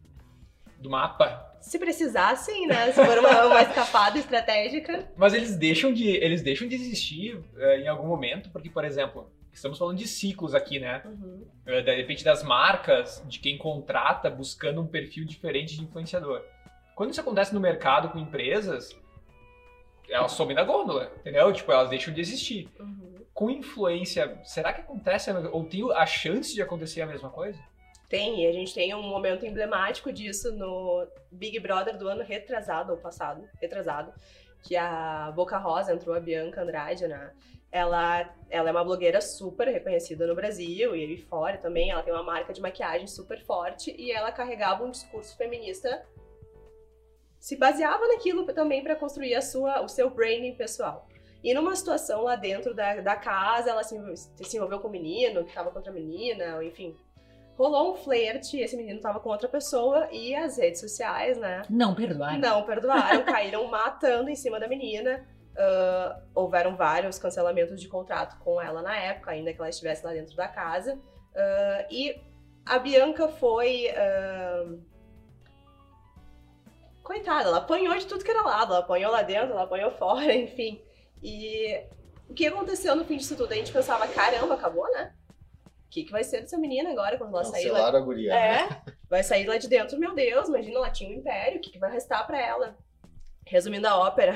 [0.78, 2.92] do mapa, Se precisar, sim, né?
[2.92, 5.10] Se for uma, uma escapada estratégica.
[5.16, 9.30] mas eles deixam de, eles deixam de existir eh, em algum momento, porque, por exemplo,
[9.52, 11.02] estamos falando de ciclos aqui, né?
[11.04, 11.44] Uhum.
[11.66, 16.42] Eh, de repente das marcas, de quem contrata, buscando um perfil diferente de influenciador.
[16.94, 18.96] Quando isso acontece no mercado com empresas,
[20.08, 21.52] elas somem da gôndola, entendeu?
[21.52, 22.68] Tipo, elas deixam de existir.
[22.78, 23.18] Uhum.
[23.34, 27.60] Com influência, será que acontece, ou tem a chance de acontecer a mesma coisa?
[28.08, 32.92] Tem, e a gente tem um momento emblemático disso no Big Brother do ano retrasado,
[32.92, 34.12] ou passado, retrasado,
[34.62, 37.32] que a Boca Rosa entrou, a Bianca Andrade, né?
[37.70, 41.90] Ela, ela é uma blogueira super reconhecida no Brasil e fora também.
[41.90, 46.02] Ela tem uma marca de maquiagem super forte e ela carregava um discurso feminista,
[47.38, 51.06] se baseava naquilo também para construir a sua, o seu branding pessoal.
[51.44, 55.44] E numa situação lá dentro da, da casa, ela se, se envolveu com um menino
[55.44, 56.96] que tava contra a menina, enfim,
[57.58, 61.62] rolou um flerte, esse menino tava com outra pessoa e as redes sociais, né?
[61.68, 62.38] Não perdoar.
[62.38, 65.26] Não perdoaram, caíram matando em cima da menina.
[65.58, 70.12] Ah, houveram vários cancelamentos de contrato com ela na época, ainda que ela estivesse lá
[70.12, 71.00] dentro da casa.
[71.34, 72.16] Ah, e
[72.64, 73.88] a Bianca foi.
[73.90, 74.76] ah,
[77.02, 78.72] Coitada, ela apanhou de tudo que era lado.
[78.72, 80.80] Ela apanhou lá dentro, ela apanhou fora, enfim.
[81.20, 81.82] E
[82.28, 83.50] o que aconteceu no fim disso tudo?
[83.50, 85.12] A gente pensava, caramba, acabou, né?
[85.88, 87.88] O que, que vai ser dessa menina agora quando ela sair lá?
[87.88, 88.68] A guria, né?
[88.68, 91.70] É, vai sair lá de dentro, meu Deus, imagina, ela tinha um império, o que,
[91.70, 92.76] que vai restar pra ela?
[93.46, 94.34] Resumindo a ópera,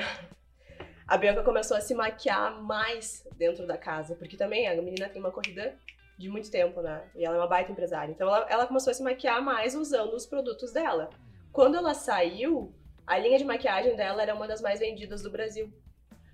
[1.07, 5.21] a Bianca começou a se maquiar mais dentro da casa, porque também a menina tem
[5.21, 5.77] uma corrida
[6.17, 7.03] de muito tempo, né?
[7.15, 8.11] E ela é uma baita empresária.
[8.11, 11.11] Então ela, ela começou a se maquiar mais usando os produtos dela.
[11.51, 12.73] Quando ela saiu,
[13.05, 15.71] a linha de maquiagem dela era uma das mais vendidas do Brasil.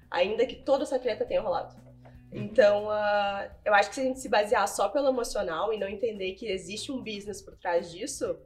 [0.09, 1.75] Ainda que toda essa treta tenha rolado.
[2.31, 5.87] Então, ah, eu acho que se a gente se basear só pelo emocional e não
[5.87, 8.37] entender que existe um business por trás disso,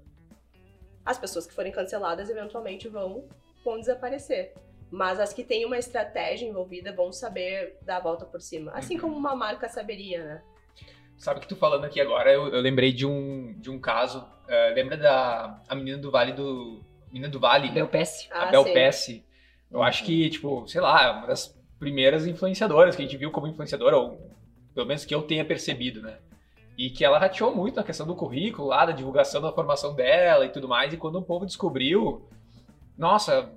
[1.05, 3.27] as pessoas que forem canceladas eventualmente vão,
[3.63, 4.53] vão desaparecer.
[4.89, 8.71] Mas as que têm uma estratégia envolvida vão saber dar a volta por cima.
[8.73, 10.43] Assim como uma marca saberia, né?
[11.17, 14.25] Sabe que tu falando aqui agora, eu, eu lembrei de um, de um caso.
[14.47, 16.83] eh, lembra da a menina do Vale do.
[17.07, 17.69] Menina do Vale?
[17.69, 18.27] Bel Pesce.
[18.31, 18.73] a Ah, Bel sim.
[18.73, 19.25] Pesce.
[19.71, 23.47] Eu acho que, tipo, sei lá, uma das primeiras influenciadoras que a gente viu como
[23.47, 24.17] influenciadora, ou
[24.73, 26.17] pelo menos que eu tenha percebido, né?
[26.77, 30.45] E que ela rateou muito na questão do currículo, lá da divulgação da formação dela
[30.45, 30.91] e tudo mais.
[30.93, 32.25] E quando o povo descobriu,
[32.97, 33.51] nossa,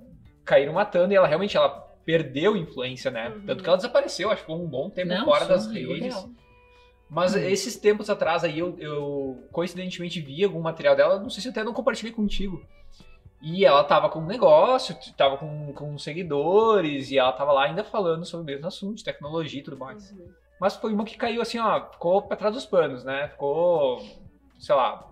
[0.45, 1.69] caíram matando e ela realmente ela
[2.05, 3.29] perdeu influência, né?
[3.29, 3.45] Uhum.
[3.47, 5.99] Tanto que ela desapareceu, acho que ficou um bom tempo Não, fora das redes.
[6.13, 6.29] real.
[7.09, 7.41] Mas Uhum.
[7.41, 11.51] esses tempos atrás aí eu, eu coincidentemente vi algum material dela, não sei se eu
[11.51, 12.61] até não compartilhei contigo.
[13.41, 17.83] E ela tava com um negócio, tava com, com seguidores, e ela tava lá ainda
[17.83, 20.11] falando sobre o mesmo assunto, tecnologia e tudo mais.
[20.11, 20.27] Uhum.
[20.59, 23.27] Mas foi uma que caiu assim, ó, ficou pra trás dos panos, né?
[23.27, 24.03] Ficou,
[24.57, 25.07] sei lá,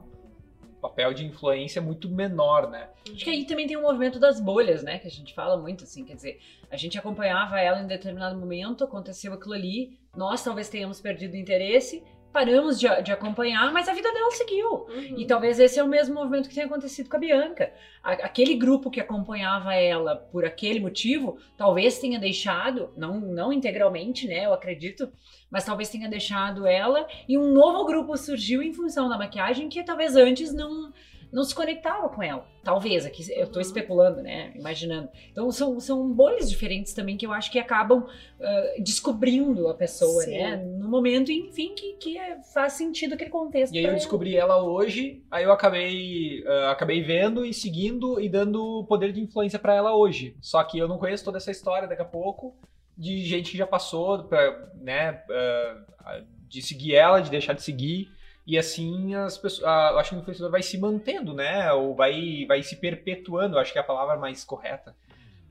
[0.81, 2.89] papel de influência muito menor, né?
[3.11, 4.97] Acho que aí também tem o movimento das bolhas, né?
[4.99, 6.39] Que a gente fala muito, assim, quer dizer,
[6.69, 11.37] a gente acompanhava ela em determinado momento, aconteceu aquilo ali, nós talvez tenhamos perdido o
[11.37, 12.03] interesse,
[12.35, 14.69] paramos de, de acompanhar, mas a vida dela seguiu.
[14.69, 15.15] Uhum.
[15.17, 17.71] E talvez esse é o mesmo movimento que tenha acontecido com a Bianca.
[18.03, 24.27] A- aquele grupo que acompanhava ela por aquele motivo, talvez tenha deixado, não, não integralmente,
[24.27, 24.45] né?
[24.45, 25.09] Eu acredito,
[25.49, 29.81] mas talvez tenha deixado ela e um novo grupo surgiu em função da maquiagem que
[29.81, 30.91] talvez antes não
[31.35, 32.47] não se conectava com ela.
[32.63, 33.61] Talvez, aqui eu tô Uhum.
[33.61, 34.53] especulando, né?
[34.55, 35.09] Imaginando.
[35.31, 38.07] Então são, são bolhas diferentes também que eu acho que acabam
[38.41, 40.31] ah, descobrindo a pessoa, Sim.
[40.37, 40.55] né?
[40.55, 43.73] No momento, enfim, que, que é- faz sentido aquele contexto.
[43.75, 43.97] E aí eu ela.
[43.97, 49.19] descobri ela hoje, aí eu acabei, ah, acabei vendo e seguindo e dando poder de
[49.19, 50.37] influência pra ela hoje.
[50.41, 52.55] Só que eu não conheço toda essa história daqui a pouco
[52.97, 58.07] de gente que já passou, pra, né, ah, de seguir ela, de deixar de seguir.
[58.45, 61.71] E assim as pessoas, eu acho que o influenciador vai se mantendo, né?
[61.73, 64.95] Ou vai, vai se perpetuando, acho que é a palavra mais correta.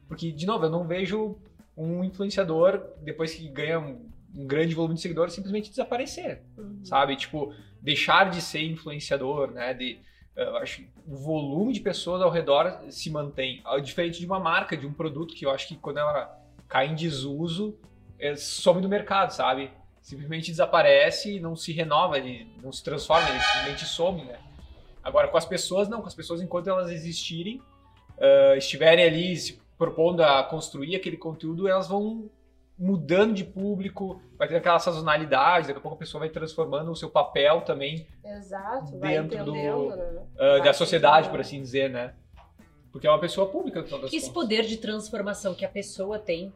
[0.06, 1.36] Porque, de novo, eu não vejo
[1.76, 6.84] um influenciador, depois que ganha um, um grande volume de seguidores, simplesmente desaparecer Uhum.
[6.84, 7.16] sabe?
[7.16, 9.74] Tipo, deixar de ser influenciador, né?
[9.74, 9.98] De,
[10.36, 13.60] eu acho que o volume de pessoas ao redor se mantém.
[13.64, 16.38] Ah, Diferente de uma marca, de um produto que eu acho que quando ela
[16.68, 17.76] cai em desuso,
[18.18, 19.70] é, some do mercado, sabe?
[20.04, 24.38] Simplesmente desaparece, não se renova, ele não se transforma, ele simplesmente some, né?
[25.02, 26.02] Agora, com as pessoas, não.
[26.02, 27.62] Com as pessoas, enquanto elas existirem,
[28.20, 32.28] ah, estiverem ali se propondo a construir aquele conteúdo, elas vão
[32.78, 36.96] mudando de público, vai ter aquela sazonalidade, daqui a pouco a pessoa vai transformando o
[36.96, 40.22] seu papel também Exato, vai Dentro do- né?
[40.38, 42.12] ah, da sociedade, por assim dizer, né?
[42.92, 44.28] Porque é uma pessoa pública, Que esse contas.
[44.28, 46.52] poder de transformação que a pessoa tem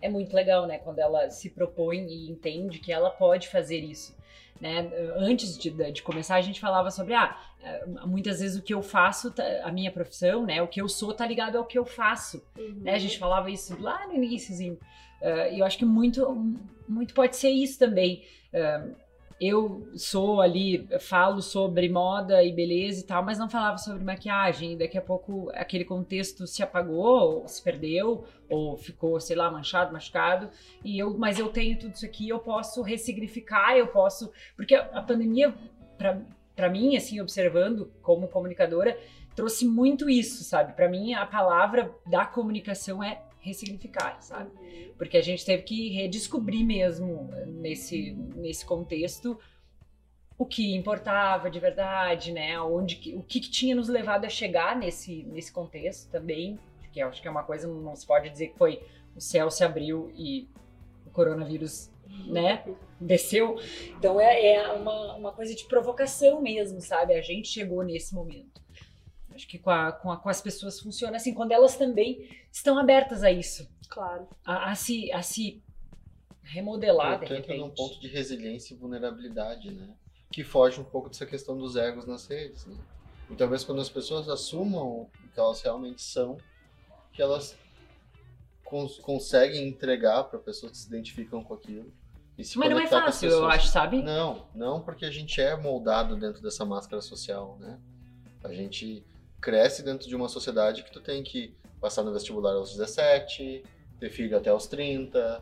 [0.00, 0.78] é muito legal, né?
[0.78, 4.16] Quando ela se propõe e entende que ela pode fazer isso.
[4.60, 4.90] Né?
[5.16, 8.82] Antes de, de começar, a gente falava sobre, ah, eh, muitas vezes o que eu
[8.82, 10.62] faço, tá- a minha profissão, né?
[10.62, 12.42] O que eu sou tá ligado ao que eu faço.
[12.58, 12.80] Uhum.
[12.82, 12.94] né?
[12.94, 14.78] A gente falava isso lá no iníciozinho.
[15.20, 16.26] Uh, e eu acho que muito,
[16.88, 18.24] muito pode ser isso também.
[18.52, 18.94] Uh,
[19.40, 24.78] eu sou ali, falo sobre moda e beleza e tal, mas não falava sobre maquiagem.
[24.78, 29.92] Daqui a pouco aquele contexto se apagou, ou se perdeu, ou ficou, sei lá, manchado,
[29.92, 30.48] machucado.
[30.82, 34.32] E eu, mas eu tenho tudo isso aqui, eu posso ressignificar, eu posso.
[34.56, 35.54] Porque a, a pandemia,
[36.54, 38.98] para mim, assim, observando como comunicadora,
[39.34, 40.72] trouxe muito isso, sabe?
[40.72, 44.50] Para mim, a palavra da comunicação é ressignificar, sabe?
[44.58, 44.92] Uhum.
[44.98, 49.38] Porque a gente teve que redescobrir mesmo eh, nesse, nesse contexto
[50.38, 52.60] o que importava de verdade, né?
[52.60, 56.58] Onde, o que, que tinha nos levado a chegar nesse, nesse contexto também,
[56.92, 58.82] que eu acho que é uma coisa, não se pode dizer que foi
[59.14, 60.48] o céu se abriu e
[61.06, 61.90] o coronavírus,
[62.26, 62.64] né?
[63.00, 63.56] Desceu.
[63.98, 67.14] Então é, é uma, uma coisa de provocação mesmo, sabe?
[67.14, 68.65] A gente chegou nesse momento.
[69.36, 72.78] Acho que com, a- com, a- com as pessoas funciona assim, quando elas também estão
[72.78, 74.26] abertas a isso Claro.
[74.44, 75.62] a, a se, a se
[76.42, 77.76] remodelar de Tu entra num repente.
[77.76, 79.88] ponto de resiliência e vulnerabilidade, né?
[80.32, 82.76] Que foge um pouco dessa questão dos egos nas redes, né?
[83.30, 86.38] E talvez quando as pessoas assumam o que elas realmente são,
[87.12, 87.56] que elas
[88.64, 91.92] cons- conseguem entregar para pessoas que se identificam com aquilo.
[92.38, 93.54] E se Mas não é conectar com as fácil, eu pessoas.
[93.54, 94.02] acho, sabe?
[94.02, 97.78] Não, não porque a gente é moldado dentro dessa máscara social, né?
[98.44, 99.04] A gente
[99.46, 103.62] cresce dentro de uma sociedade que tu tem que passar no vestibular aos 17,
[104.00, 105.40] ter filho até aos 30,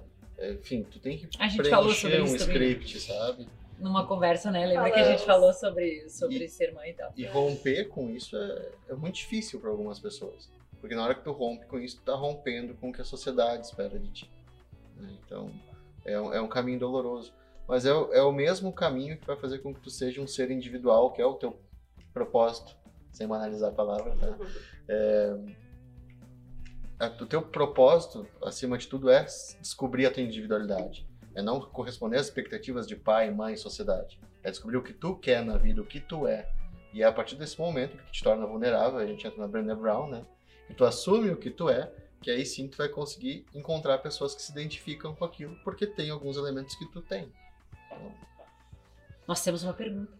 [0.60, 2.72] enfim, tu tem que A gente falou sobre um isso também.
[2.72, 3.48] script, sabe?
[3.78, 4.66] Numa conversa, né?
[4.66, 5.18] Lembra que a Falamos.
[5.20, 7.12] gente falou sobre, sobre ser mãe e tal.
[7.16, 10.50] E romper com isso é, é muito difícil para algumas pessoas.
[10.80, 13.04] Porque na hora que tu rompe com isso, tu tá rompendo com o que a
[13.04, 14.30] sociedade espera de ti.
[14.98, 15.08] né?
[15.24, 15.50] Então,
[16.04, 17.32] é, um- é um caminho doloroso.
[17.66, 20.50] Mas é, é o mesmo caminho que vai fazer com que tu seja um ser
[20.50, 21.58] individual, que é o teu
[22.12, 22.76] propósito,
[23.14, 24.36] sem banalizar a palavra, tá?
[26.98, 29.24] A- o teu propósito, acima de tudo, é
[29.60, 31.06] descobrir a tua individualidade.
[31.34, 34.20] É não corresponder às expectativas de pai, mãe, sociedade.
[34.42, 36.48] É descobrir o que tu quer na vida, o que tu é.
[36.92, 39.48] E é a partir desse momento que tu te torna vulnerável, a gente entra na
[39.48, 40.24] Brené Brown, né?
[40.68, 41.90] Que tu assume o que tu é
[42.22, 46.08] que aí sim tu vai conseguir encontrar pessoas que se identificam com aquilo, porque tem
[46.08, 47.30] alguns elementos que tu tem.
[47.86, 48.14] Então,
[49.28, 50.10] Nós temos uma pergunta.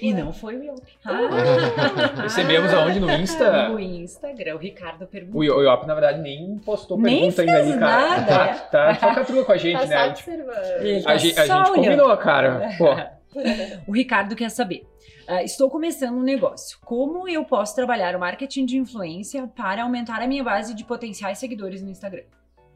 [0.00, 0.84] E não foi o Yelp.
[1.04, 2.22] Ah.
[2.22, 3.00] Recebemos aonde?
[3.00, 3.68] No Insta?
[3.68, 4.54] No Instagram.
[4.54, 5.40] O Ricardo perguntou.
[5.40, 8.20] O Yop, na verdade, nem postou Nem pergunta ainda cara.
[8.20, 9.96] nada, Tá, tá de falcatrua com a gente, Tá né?
[9.96, 10.80] só A gente, observando.
[10.80, 12.68] Ele a tá gente, a gente combinou, cara.
[12.78, 12.86] Pô,
[13.88, 14.86] O Ricardo quer saber.
[15.26, 16.78] ah, estou começando um negócio.
[16.84, 21.38] Como eu posso trabalhar o marketing de influência para aumentar a minha base de potenciais
[21.38, 22.22] seguidores no Instagram?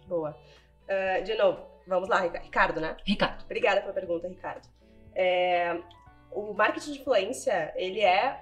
[0.08, 0.36] Boa.
[0.88, 2.96] Ah, de novo, vamos lá, Rica- Ricardo, né?
[3.04, 3.44] Ricardo.
[3.44, 4.66] Obrigada pela pergunta, Ricardo.
[5.14, 5.76] É,
[6.30, 8.40] o marketing de influência, ele é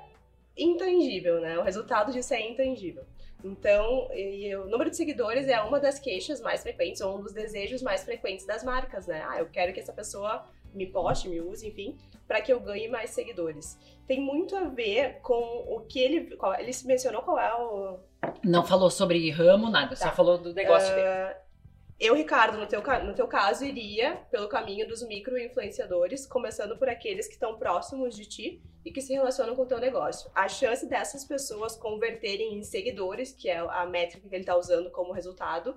[0.57, 1.59] intangível, né?
[1.59, 3.05] O resultado disso é intangível.
[3.45, 7.33] Então, e o número de seguidores é uma das queixas mais frequentes, ou um dos
[7.33, 9.25] desejos mais frequentes das marcas, né?
[9.29, 10.45] Ah, eu quero que essa pessoa
[10.75, 11.97] me poste, me use, enfim,
[12.27, 13.79] para que eu ganhe mais seguidores.
[14.07, 16.37] Tem muito a ver com o que ele.
[16.37, 17.99] Qual, ele se mencionou qual é o,
[18.43, 19.95] Não falou sobre ramo, nada.
[19.95, 20.13] Só Tá.
[20.13, 21.37] falou do negócio dele.
[21.99, 27.27] Eu, Ricardo, no teu, no teu caso, iria pelo caminho dos micro-influenciadores, começando por aqueles
[27.27, 30.31] que estão próximos de ti e que se relacionam com o teu negócio.
[30.35, 34.91] A chance dessas pessoas converterem em seguidores, que é a métrica que ele está usando
[34.91, 35.75] como resultado,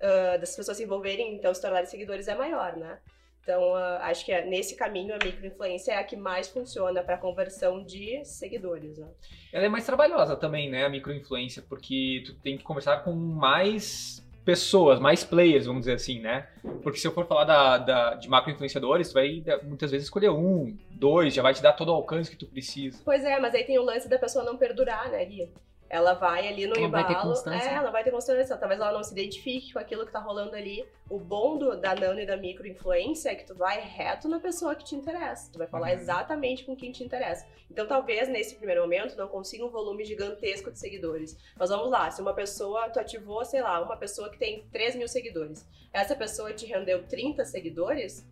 [0.00, 3.00] ah, dessas pessoas se envolverem, então se tornarem seguidores, é maior, né?
[3.42, 7.18] Então, ah, acho que é, nesse caminho a microinfluência é a que mais funciona para
[7.18, 8.96] conversão de seguidores.
[8.96, 9.08] Né?
[9.52, 14.24] ela é mais trabalhosa também, né, a microinfluência, porque tu tem que conversar com mais
[14.48, 16.48] pessoas, mais players, vamos dizer assim, né?
[16.82, 20.74] Porque se eu for falar da, da- de macroinfluenciadores, tu vai muitas vezes escolher um,
[20.90, 22.98] dois, já vai te dar todo o alcance que tu precisa.
[23.04, 25.50] Pois é, mas aí tem o lance da pessoa não perdurar, né, Gui?
[25.90, 27.28] Ela vai ali no Ela vai ter embalo.
[27.30, 27.68] constância.
[27.70, 28.56] É, ela vai ter constância.
[28.56, 30.86] Talvez ela não se identifique com aquilo que tá rolando ali.
[31.08, 34.74] O bom do, da nano e da microinfluência é que tu vai reto na pessoa
[34.74, 35.50] que te interessa.
[35.50, 35.94] Tu vai falar Uhum.
[35.94, 37.46] exatamente com quem te interessa.
[37.70, 41.36] Então, talvez nesse primeiro momento não consiga um volume gigantesco de seguidores.
[41.56, 44.94] Mas vamos lá, se uma pessoa, tu ativou, sei lá, uma pessoa que tem 3
[44.96, 45.66] mil seguidores.
[45.92, 48.26] Essa pessoa te rendeu 30 seguidores,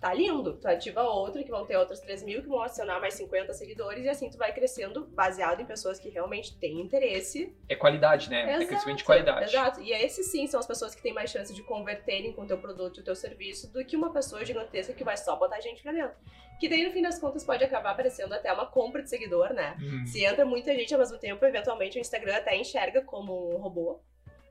[0.00, 0.54] tá lindo.
[0.54, 4.04] Tu ativa outra, que vão ter outros 3 mil, que vão adicionar mais 50 seguidores,
[4.04, 7.54] e assim tu vai crescendo baseado em pessoas que realmente têm interesse.
[7.68, 8.62] É qualidade, né?
[8.62, 9.44] É crescimento de qualidade.
[9.50, 9.80] Exato.
[9.80, 12.58] E esses sim são as pessoas que têm mais chance de converterem com o teu
[12.58, 15.82] produto e o teu serviço do que uma pessoa gigantesca que vai só botar gente
[15.82, 16.16] pra dentro.
[16.58, 19.76] Que daí, no fim das contas, pode acabar aparecendo até uma compra de seguidor, né?
[19.80, 20.04] Hum.
[20.06, 24.00] Se entra muita gente ao mesmo tempo, eventualmente o Instagram até enxerga como um robô.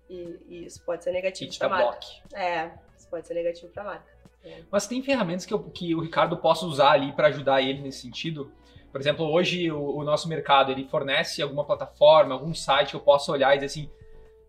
[0.09, 1.83] E, e isso pode ser negativo dá marca.
[1.83, 2.05] bloco.
[2.33, 4.16] É, isso pode ser negativo pra marca.
[4.71, 8.01] Mas tem ferramentas que, eu- que o Ricardo possa usar ali para ajudar ele nesse
[8.01, 8.51] sentido.
[8.91, 12.99] Por exemplo, hoje o, o nosso mercado ele fornece alguma plataforma, algum site que eu
[13.01, 13.89] possa olhar e dizer assim,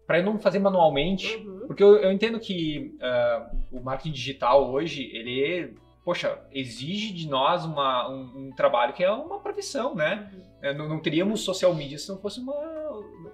[0.07, 1.67] para eu não fazer manualmente, Uhum.
[1.67, 5.75] porque eu, eu entendo que ah, o marketing digital hoje ele,
[6.05, 10.31] poxa, exige de nós uma, um, um trabalho que é uma profissão, né?
[10.33, 10.43] Uhum.
[10.63, 12.55] É, Não, não teríamos social media se não fosse uma,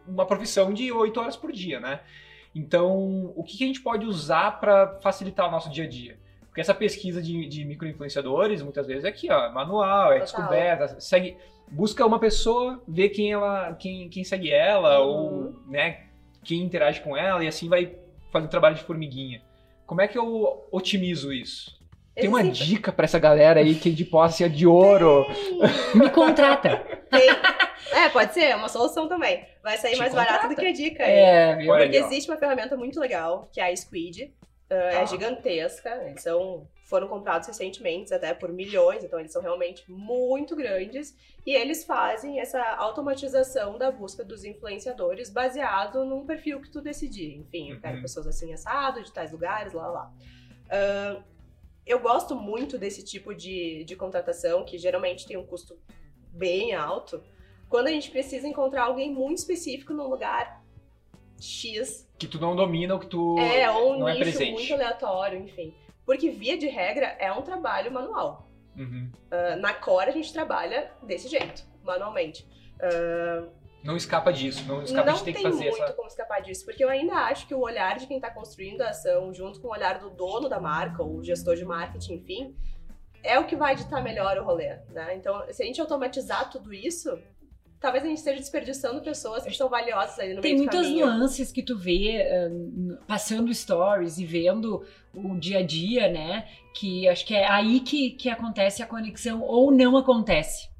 [0.06, 2.00] uma profissão de oito horas por dia, né?
[2.54, 6.18] Então, o que, que a gente pode usar para facilitar o nosso dia a dia?
[6.54, 10.24] Porque essa pesquisa de, de microinfluenciadores, muitas vezes, é aqui, ó, manual, é Total.
[10.24, 11.36] descoberta, segue,
[11.68, 15.08] busca uma pessoa, vê quem ela, quem, quem segue ela, Uhum.
[15.08, 16.04] ou, né,
[16.44, 17.96] quem interage com ela, e assim vai
[18.30, 19.42] fazer um trabalho de formiguinha.
[19.84, 21.76] Como é que eu otimizo isso?
[22.14, 25.26] Tem uma dica para essa galera aí que de posse ser de ouro.
[25.92, 26.76] Me contrata.
[27.10, 27.28] Tem.
[27.92, 29.44] É, pode ser, é uma solução também.
[29.60, 30.60] Vai sair Te mais barato do contrata.
[30.62, 31.02] que a dica.
[31.02, 31.72] É, viu?
[31.72, 34.32] Olha Porque existe uma ferramenta muito legal, que é a Squid.
[34.74, 35.04] Uh, É Tá.
[35.06, 41.14] gigantesca, eles são, foram comprados recentemente, até por milhões, então eles são realmente muito grandes.
[41.46, 47.36] E eles fazem essa automatização da busca dos influenciadores baseado num perfil que tu decidir.
[47.36, 48.02] Enfim, eu quero Uhum.
[48.02, 50.12] pessoas assim assado, de tais lugares, lá, lá.
[50.66, 51.22] Uh,
[51.86, 55.78] eu gosto muito desse tipo de, de contratação, que geralmente tem um custo
[56.32, 57.22] bem alto,
[57.68, 60.63] quando a gente precisa encontrar alguém muito específico num lugar
[61.40, 64.52] X Que tu não domina, o que tu é, ou um não é nicho presente.
[64.52, 65.74] muito aleatório, enfim.
[66.06, 68.48] Porque, via de regra, é um trabalho manual.
[68.76, 69.10] Uhum.
[69.30, 72.46] Ah, na Core, a gente trabalha desse jeito, manualmente.
[72.80, 73.46] Ah,
[73.82, 75.92] Não escapa disso, não escapa não de ter tem que fazer muito essa.
[75.92, 78.88] como escapar disso, porque eu ainda acho que o olhar de quem está construindo a
[78.90, 82.56] ação, junto com o olhar do dono da marca, ou gestor de marketing, enfim,
[83.22, 85.14] é o que vai ditar melhor o rolê, né?
[85.16, 87.18] Então, se a gente automatizar tudo isso,
[87.84, 90.86] talvez a gente esteja desperdiçando pessoas que são valiosas ali no Tem meio do muitas
[90.86, 91.06] caminho.
[91.06, 94.82] nuances que tu vê ah, passando stories e vendo
[95.12, 96.48] o dia a dia, né?
[96.74, 100.70] Que acho que é aí que, que acontece a conexão ou não acontece.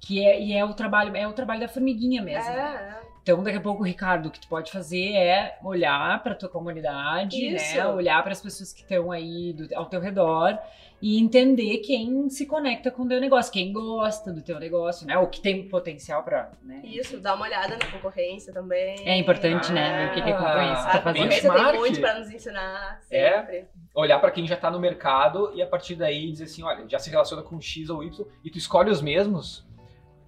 [0.00, 2.50] Que é, e é o trabalho, é o trabalho da formiguinha mesmo.
[2.50, 3.07] É, é.
[3.30, 7.36] Então, daqui a pouco, Ricardo, o que tu pode fazer é olhar para tua comunidade,
[7.36, 7.76] Isso.
[7.76, 7.86] né?
[7.88, 10.58] Olhar para as pessoas que estão aí do- ao teu redor
[11.02, 15.18] e entender quem se conecta com o teu negócio, quem gosta do teu negócio, né?
[15.18, 16.80] Ou que tem potencial para, né?
[16.82, 19.06] Isso, dá uma olhada na concorrência também.
[19.06, 20.06] É importante, né?
[20.06, 21.22] Ver o que, que a concorrência A tá fazendo.
[21.24, 23.32] concorrência tem muito pra nos ensinar É.
[23.42, 23.66] sempre.
[23.94, 26.98] Olhar pra quem já tá no mercado e a partir daí dizer assim, olha, já
[26.98, 29.67] se relaciona com X ou Y e tu escolhe os mesmos?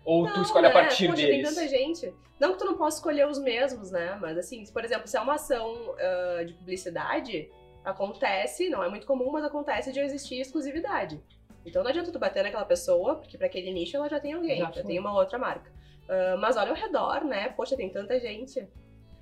[0.05, 0.75] Ou tu Não, escolhe a né?
[0.75, 1.47] partir Poxa, deles?
[1.49, 2.15] tem tanta gente.
[2.39, 4.19] Não que tu não possa escolher os mesmos, né?
[4.21, 7.51] Mas assim, por exemplo, se é uma ação ah, de publicidade,
[7.85, 11.21] acontece, não é muito comum, mas acontece de existir exclusividade.
[11.65, 14.59] Então não adianta tu bater naquela pessoa, porque pra aquele nicho ela já tem alguém,
[14.59, 15.71] Já já, tem uma outra marca.
[16.09, 17.51] Ah, mas olha ao redor, né?
[17.51, 18.67] Poxa, tem tanta gente.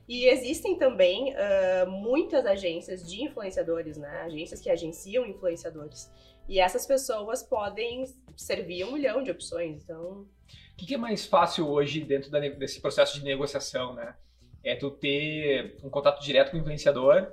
[0.09, 4.23] E existem também ah, muitas agências de influenciadores, né?
[4.23, 6.11] Agências que agenciam influenciadores.
[6.49, 9.83] E essas pessoas podem servir um milhão de opções.
[9.83, 10.27] Então,
[10.79, 14.15] O que, que é mais fácil hoje dentro da desse processo de negociação, né?
[14.63, 17.27] É tu ter um contato direto com o influenciador eu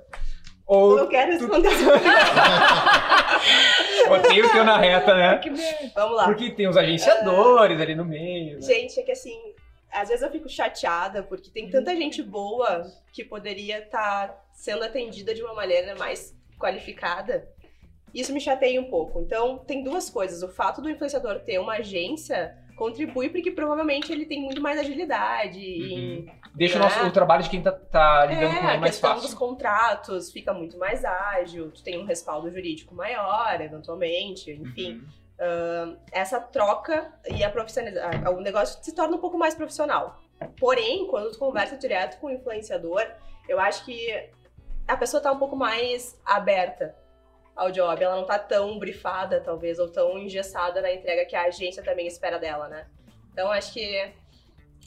[0.66, 1.84] ou não quero responder essa
[4.08, 5.40] botei o teu na reta, né?
[5.94, 6.24] Vamos lá.
[6.24, 8.56] Porque tem os agenciadores ali no meio.
[8.56, 8.62] Né?
[8.62, 9.38] Gente, é que assim,
[9.92, 12.82] às vezes eu fico chateada porque tem tanta gente boa
[13.12, 17.48] que poderia estar sendo atendida de uma maneira mais qualificada.
[18.12, 19.20] Isso me chateia um pouco.
[19.20, 20.42] Então, tem duas coisas.
[20.42, 25.58] O fato do influenciador ter uma agência contribui porque provavelmente ele tem muito mais agilidade
[25.60, 26.82] em Deixa o, É.
[26.84, 29.22] nosso, o trabalho de quem tá, tá lidando é, com ele a mais questão fácil.
[29.28, 34.94] dos contratos fica muito mais ágil, tu tem um respaldo jurídico maior, eventualmente, enfim.
[34.94, 35.06] Uhum.
[35.38, 40.18] Ahn, essa troca e a profissionalização, o negócio se torna um pouco mais profissional.
[40.58, 43.04] Porém, quando tu conversa direto com o influenciador,
[43.48, 44.30] eu acho que
[44.88, 46.94] a pessoa tá um pouco mais aberta
[47.56, 51.44] ao job, ela não tá tão brifada, talvez, ou tão engessada na entrega que a
[51.44, 52.86] agência também espera dela, né?
[53.32, 54.12] Então, acho que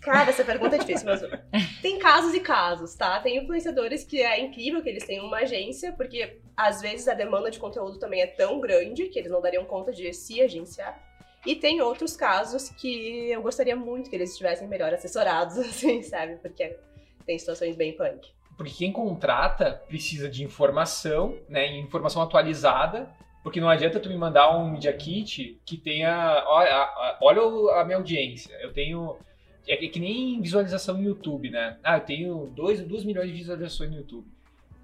[0.01, 1.21] Cara, essa pergunta é difícil, mas
[1.81, 3.19] tem casos e casos, tá?
[3.19, 7.51] Tem influenciadores que é incrível que eles tenham uma agência, porque às vezes a demanda
[7.51, 10.97] de conteúdo também é tão grande que eles não dariam conta de se agenciar.
[11.45, 16.37] E tem outros casos que eu gostaria muito que eles estivessem melhor assessorados, assim, sabe?
[16.37, 16.77] Porque
[17.25, 18.31] tem situações bem punk.
[18.59, 21.77] Porque quem contrata precisa de informação, né?
[21.77, 23.09] Informação atualizada.
[23.41, 26.43] Porque não adianta tu me mandar um Media Kit que tenha.
[26.45, 27.41] Olha, a- olha
[27.79, 28.53] a minha audiência.
[28.61, 29.15] Eu tenho.
[29.65, 31.77] É que- que nem visualização no YouTube, né?
[31.81, 34.27] Ah, eu tenho 2 milhões de visualizações no YouTube.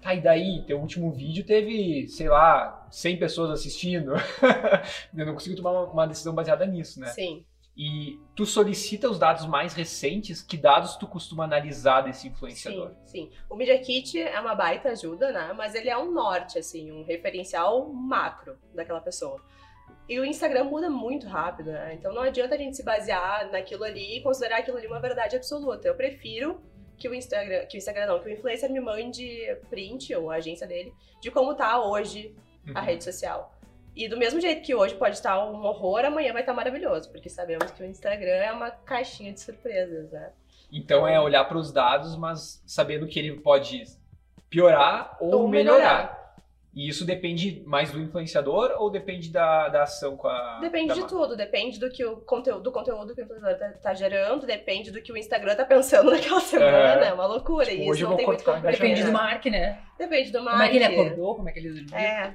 [0.00, 0.62] Tá, e daí?
[0.66, 4.12] Teu último vídeo teve, sei lá, 100 pessoas assistindo.
[5.14, 7.08] eu não consigo tomar uma decisão baseada nisso, né?
[7.08, 7.44] Sim.
[7.76, 12.92] E tu solicita os dados mais recentes, que dados tu costuma analisar desse influenciador?
[13.04, 13.30] Sim, sim.
[13.50, 15.52] O Media Kit é uma baita ajuda, né?
[15.54, 19.38] Mas ele é um norte, assim, um referencial macro daquela pessoa.
[20.08, 21.94] E o Instagram muda muito rápido, né?
[21.94, 25.36] Então não adianta a gente se basear naquilo ali e considerar aquilo ali uma verdade
[25.36, 25.86] absoluta.
[25.86, 26.60] Eu prefiro
[26.96, 30.36] que o Instagram, que o Instagram não, que o influencer me mande print, ou a
[30.36, 32.34] agência dele, de como tá hoje
[32.74, 32.86] a Uhum.
[32.86, 33.52] rede social.
[33.96, 37.30] E do mesmo jeito que hoje pode estar um horror, amanhã vai estar maravilhoso, porque
[37.30, 40.32] sabemos que o Instagram é uma caixinha de surpresas, né?
[40.70, 43.84] Então é olhar para os dados, mas sabendo que ele pode
[44.50, 45.78] piorar ou, Ou melhorar.
[45.78, 46.26] melhorar.
[46.74, 50.58] E isso depende mais do influenciador ou depende da, da ação com a.
[50.60, 51.16] Depende da de marca?
[51.16, 54.90] tudo, depende do que o conteúdo, do conteúdo que o influenciador tá, tá gerando, depende
[54.90, 57.64] do que o Instagram tá pensando naquela semana, é, uma loucura.
[57.64, 59.10] Tipo, e hoje isso eu não vou tem muito como Depende do?
[59.12, 59.80] Mark, né?
[59.98, 61.96] Depende do Como é que ele acordou, como é que ele dormiu.
[61.96, 62.34] É.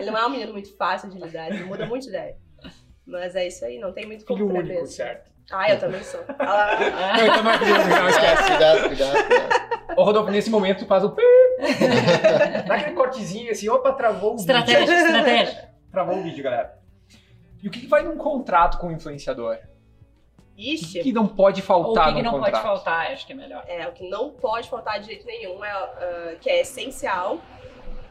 [0.00, 2.36] Ele não é um menino muito fácil de lidar, ele muda muito de ideia.
[3.06, 4.68] Mas é isso aí, não tem muito como Filho prever.
[4.70, 4.92] único, assim.
[4.94, 5.30] certo?
[5.50, 6.20] Ah, eu também sou.
[6.38, 6.76] Ah,
[7.16, 8.42] Não, então não é não esquece.
[8.50, 9.72] Cuidado, cuidado, cuidado.
[9.96, 11.10] Ô, Rodolfo, nesse momento tu faz o.
[11.10, 11.22] pi.
[12.66, 14.94] Dá aquele cortezinho assim, opa, travou o Estratégia, vídeo.
[15.06, 15.68] estratégia.
[15.90, 16.78] Travou o vídeo, galera.
[17.62, 19.58] E o que, que vai num contrato com o influenciador?
[20.38, 22.52] O que, ixi, que não pode Ou o faltar que, que no não contrato?
[22.52, 23.64] pode faltar, acho que é melhor.
[23.66, 27.38] é, o que não pode faltar de jeito nenhum é ah, que é essencial.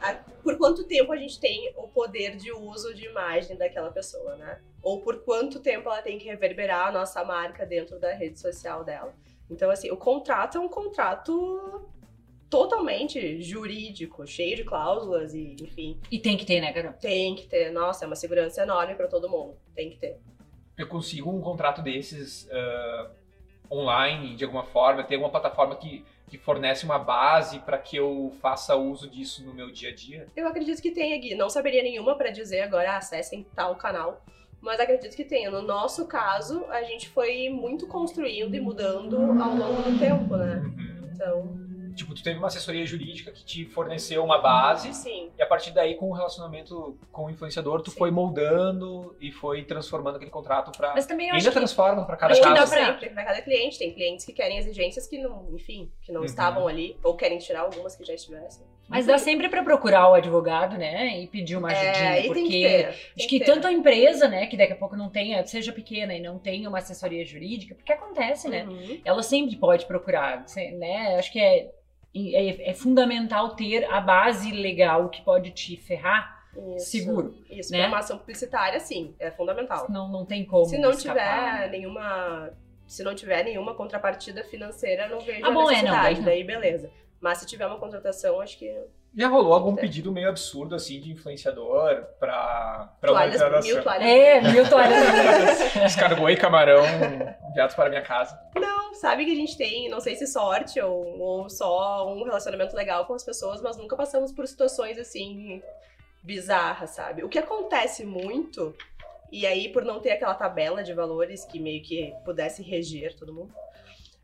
[0.02, 4.36] A- por quanto tempo a gente tem o poder de uso de imagem daquela pessoa,
[4.36, 4.60] né?
[4.82, 8.84] Ou por quanto tempo ela tem que reverberar a nossa marca dentro da rede social
[8.84, 9.14] dela.
[9.50, 11.90] Então, assim, o contrato é um contrato
[12.50, 16.94] totalmente jurídico, cheio de cláusulas e, enfim, E tem que ter, né, Carol?
[16.94, 17.72] tem que ter.
[17.72, 19.56] Nossa, é uma segurança enorme para todo mundo.
[19.76, 20.20] Tem que ter.
[20.78, 23.12] eu consigo um contrato desses ah,
[23.72, 28.32] online, de alguma forma, ter uma plataforma que, que fornece uma base para que eu
[28.42, 30.28] faça uso disso no meu dia a dia?
[30.34, 31.36] Eu acredito que tenha, Gui.
[31.36, 34.24] Não saberia nenhuma para dizer agora, acessem tal canal.
[34.62, 35.52] Mas acredito que tenha.
[35.52, 40.62] No nosso caso, a gente foi muito construindo e mudando ao longo do tempo, né?
[40.64, 41.10] Uhum.
[41.14, 45.30] Então, Tipo, tu teve uma assessoria jurídica que te forneceu uma base Sim.
[45.38, 47.98] e a partir daí, com o relacionamento com o influenciador, tu Sim.
[47.98, 50.94] foi moldando e foi transformando aquele contrato pra.
[50.94, 52.72] Mas também eu E ainda transforma pra cada acho que dá caso.
[52.74, 53.78] pra- Sempre, pra cada cliente.
[53.80, 56.26] Tem clientes que querem exigências que não, enfim, que não Uhum.
[56.26, 58.66] estavam ali, ou querem tirar algumas que já estivessem.
[58.92, 61.20] Mas dá sempre pra procurar o advogado, né?
[61.22, 62.18] E pedir uma ajudinha.
[62.18, 62.88] É, porque que ter.
[62.88, 63.46] acho que ter.
[63.46, 66.68] tanto a empresa, né, que daqui a pouco não tenha, seja pequena e não tenha
[66.68, 68.66] uma assessoria jurídica, porque acontece, né?
[68.66, 69.02] Uhum.
[69.06, 70.46] Ela sempre pode procurar,
[70.78, 71.16] né?
[71.18, 71.72] Acho que é,
[72.14, 76.44] é, é fundamental ter a base legal que pode te ferrar,
[76.76, 76.92] Isso.
[76.92, 77.34] seguro.
[77.50, 77.80] Isso, né?
[77.80, 79.86] pra uma ação publicitária, sim, é fundamental.
[79.86, 80.66] Senão não tem como.
[80.66, 81.62] Se não escapar.
[81.64, 82.52] tiver nenhuma.
[82.86, 86.04] Se não tiver nenhuma contrapartida financeira, não vejo Ah, a bom, é, não, necessidade.
[86.04, 86.24] daí não.
[86.26, 86.92] daí beleza.
[87.22, 88.76] Mas se tiver uma contratação, acho que.
[89.16, 89.82] Já rolou algum É.
[89.82, 93.72] pedido meio absurdo, assim, de influenciador pra, pra uma Toalhas, declaração?
[93.74, 94.08] mil toalhas.
[94.10, 95.76] É, mil toalhas.
[95.86, 96.82] Escargot e camarão
[97.50, 98.40] enviados para minha casa.
[98.56, 102.76] Não, sabe que a gente tem, não sei se sorte ou, ou só um relacionamento
[102.76, 105.62] legal com as pessoas, mas nunca passamos por situações assim
[106.24, 107.24] bizarras, sabe?
[107.24, 108.74] O que acontece muito,
[109.32, 113.34] e aí por não ter aquela tabela de valores que meio que pudesse reger todo
[113.34, 113.54] mundo,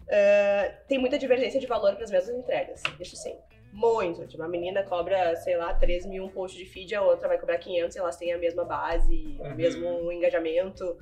[0.09, 2.81] ah, tem muita divergência de valor para as mesmas entregas.
[2.99, 3.35] Isso sim.
[3.73, 4.25] Muito.
[4.25, 7.37] Tipo, a menina cobra, sei lá, 3 mil um post de feed, a outra vai
[7.37, 9.51] cobrar 500 e elas têm a mesma base, Uhum.
[9.51, 10.97] o mesmo engajamento.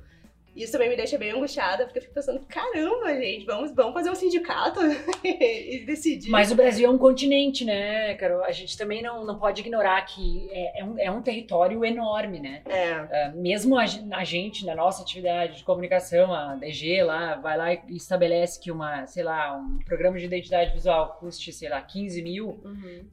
[0.56, 4.08] Isso também me deixa bem angustiada, porque eu fico pensando, caramba, gente, vamos, vamos fazer
[4.08, 4.80] um sindicato
[5.22, 6.30] e decidir.
[6.30, 8.42] Mas o Brasil é um continente, né, Carol?
[8.42, 12.40] A gente também não, não pode ignorar que é, é um, é um território enorme,
[12.40, 12.62] né?
[12.64, 17.58] É, É, mesmo a, a gente, na nossa atividade de comunicação, a DG lá, vai
[17.58, 21.82] lá e estabelece que uma, sei lá, um programa de identidade visual custe, sei lá,
[21.82, 23.04] 15 mil, uhum.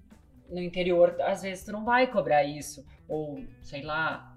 [0.49, 2.85] no interior, às vezes tu não vai cobrar isso.
[3.09, 4.32] Ou, sei lá,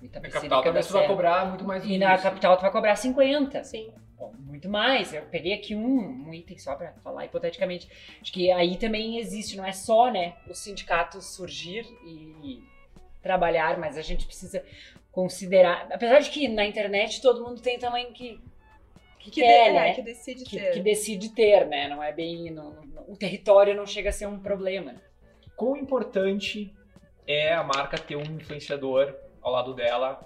[0.00, 2.22] Na Itapecerica capital talvez tu vai cobrar muito mais E na isso.
[2.22, 3.64] capital tu vai cobrar 50.
[3.64, 3.92] sim.
[4.16, 5.14] Bom, muito mais.
[5.14, 7.88] Eu peguei aqui um, um item só pra falar hipoteticamente.
[8.20, 12.60] Acho que aí também existe, não é só, né, o sindicato surgir e
[13.22, 14.64] trabalhar, mas a gente precisa
[15.12, 15.86] considerar.
[15.92, 18.40] Apesar de que na internet todo mundo tem também que,
[19.20, 19.90] que, Que, quer, de- né?
[19.90, 20.72] é, que decide que, ter.
[20.72, 21.86] que decide ter, né?
[21.88, 22.50] Não é bem.
[22.50, 24.96] não- não- o território não chega a ser um problema.
[25.56, 26.74] Quão importante
[27.26, 29.14] é a marca ter um influenciador
[29.48, 30.20] ao lado dela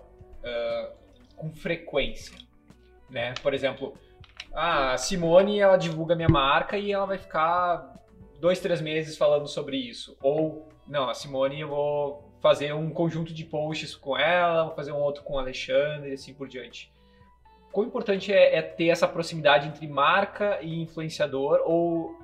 [0.44, 0.90] ah,
[1.36, 2.36] com frequência,
[3.08, 3.34] né?
[3.42, 3.94] Por exemplo,
[4.52, 7.94] a Simone ela divulga minha marca e ela vai ficar
[8.38, 10.16] dois, três meses falando sobre isso.
[10.22, 14.92] Ou não, a Simone eu vou fazer um conjunto de posts com ela, vou fazer
[14.92, 16.92] um outro com o Alexandre e assim por diante.
[17.70, 22.18] Quão importante é, é ter essa proximidade entre marca e influenciador ou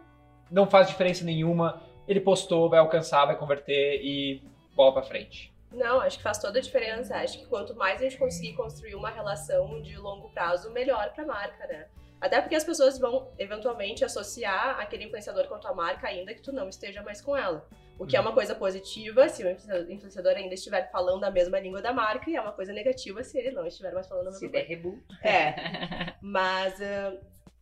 [0.51, 1.83] não faz diferença nenhuma?
[2.07, 4.43] Ele postou, vai alcançar, vai converter e
[4.75, 5.53] bola pra frente.
[5.73, 7.17] Não, acho que faz toda a diferença.
[7.17, 11.27] Acho que quanto mais a gente conseguir construir uma relação de longo prazo, melhor pra
[11.27, 11.87] marca, né?
[12.21, 16.43] Até porque as pessoas vão eventualmente associar aquele influenciador com a tua marca, ainda que
[16.43, 17.69] tu não esteja mais com ela.
[17.97, 21.83] O que é uma coisa positiva se o influenciador- ainda estiver falando a mesma língua
[21.83, 24.39] da marca, e é uma coisa negativa se ele não estiver mais falando a mesma
[24.41, 24.67] Se coisa.
[24.67, 25.03] der rebu.
[25.23, 25.55] É.
[26.23, 27.15] Mas ah,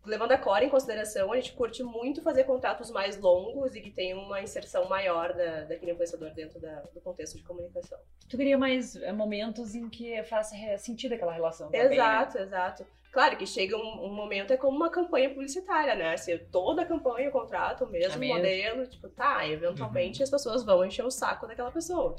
[0.07, 3.91] levando a Core em consideração, a gente curte muito fazer contratos mais longos e que
[3.91, 7.99] tenham uma inserção maior da, daquele influenciador dentro da- do contexto de comunicação.
[8.29, 11.95] Tu queria mais é, momentos em que faça sentido aquela relação também, né?
[11.95, 12.87] exato, exato.
[13.13, 16.17] Claro que chega um, um momento, é como uma campanha publicitária, né?
[16.19, 18.37] Se toda a campanha contrata o mesmo A mesma.
[18.37, 22.15] modelo, tipo, tá, eventualmente as pessoas vão encher o saco daquela pessoa.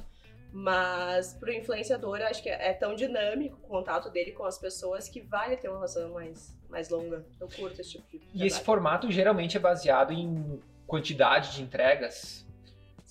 [0.51, 5.07] Mas pro influenciador, eu acho que é tão dinâmico o contato dele com as pessoas
[5.07, 7.25] que vale ter uma relação mais, mais longa.
[7.39, 8.65] Eu curto esse tipo de E esse trabalho.
[8.65, 12.47] formato geralmente é baseado em quantidade de entregas.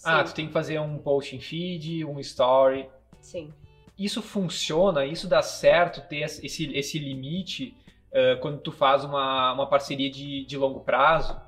[0.02, 2.88] Ah, tu Sim, tem que fazer um post em feed, um story.
[3.20, 3.52] sim.
[3.98, 6.44] Isso funciona, isso dá certo ter esse,
[6.76, 7.74] esse limite
[8.12, 11.40] ah, quando tu faz uma, uma parceria de, de longo prazo?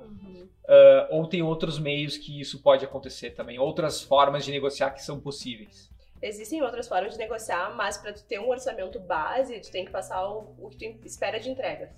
[0.69, 3.57] Ah, ou tem outros meios que isso pode acontecer também?
[3.57, 5.89] Outras formas de negociar que são possíveis?
[6.21, 9.91] Existem outras formas de negociar, mas para tu ter um orçamento base, tu tem que
[9.91, 11.89] passar o, o que tu espera de entregas.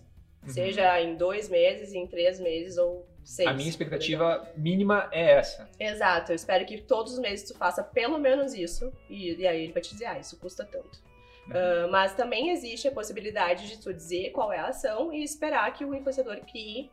[0.43, 0.49] Uhum.
[0.49, 3.49] Seja em dois meses, em três meses ou seis.
[3.49, 5.69] A minha expectativa mínima é essa.
[5.77, 9.63] Exato, eu espero que todos os meses tu faça pelo menos isso, e, e aí
[9.63, 11.01] ele vai te dizer, ah, isso custa tanto.
[11.47, 11.53] Uhum.
[11.55, 15.73] Ah, mas também existe a possibilidade de tu dizer qual é a ação e esperar
[15.73, 16.89] que o influenciador crie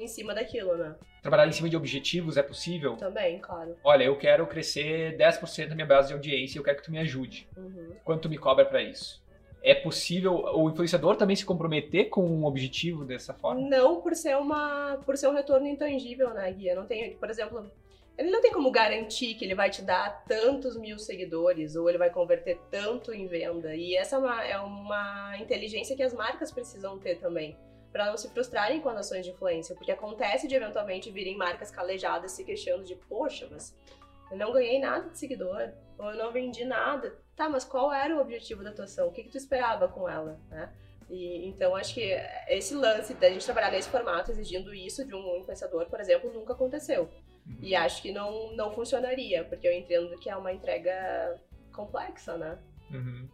[0.00, 0.94] em cima daquilo, né?
[1.22, 2.96] Trabalhar em cima de objetivos é possível?
[2.96, 3.76] Também, claro.
[3.84, 6.90] Olha, eu quero crescer 10% da minha base de audiência e eu quero que tu
[6.90, 7.48] me ajude.
[7.56, 7.94] Uhum.
[8.04, 9.22] Quanto me cobra pra isso?
[9.62, 13.60] É possível o influenciador também se comprometer com um objetivo dessa forma?
[13.60, 16.74] Não por ser uma, por ser um retorno intangível, né, Guia?
[16.74, 17.70] Não tem, por exemplo,
[18.16, 21.98] ele não tem como garantir que ele vai te dar tantos mil seguidores ou ele
[21.98, 23.74] vai converter tanto em venda.
[23.74, 27.56] E essa é uma, é uma inteligência que as marcas precisam ter também.
[27.92, 31.70] Para não se frustrarem com as ações de influência, porque acontece de eventualmente virem marcas
[31.70, 33.76] calejadas se queixando de, poxa, mas
[34.30, 37.18] eu não ganhei nada de seguidor, ou eu não vendi nada.
[37.34, 39.08] Tá, mas qual era o objetivo da tua ação?
[39.08, 40.72] O que, que tu esperava com ela, né?
[41.08, 45.38] E, então, acho que esse lance da gente trabalhar nesse formato, exigindo isso de um
[45.38, 47.10] influenciador, por exemplo, nunca aconteceu.
[47.60, 51.40] E acho que não, não funcionaria, porque eu entendo que é uma entrega
[51.72, 52.58] complexa, né?
[52.92, 53.28] Uhum.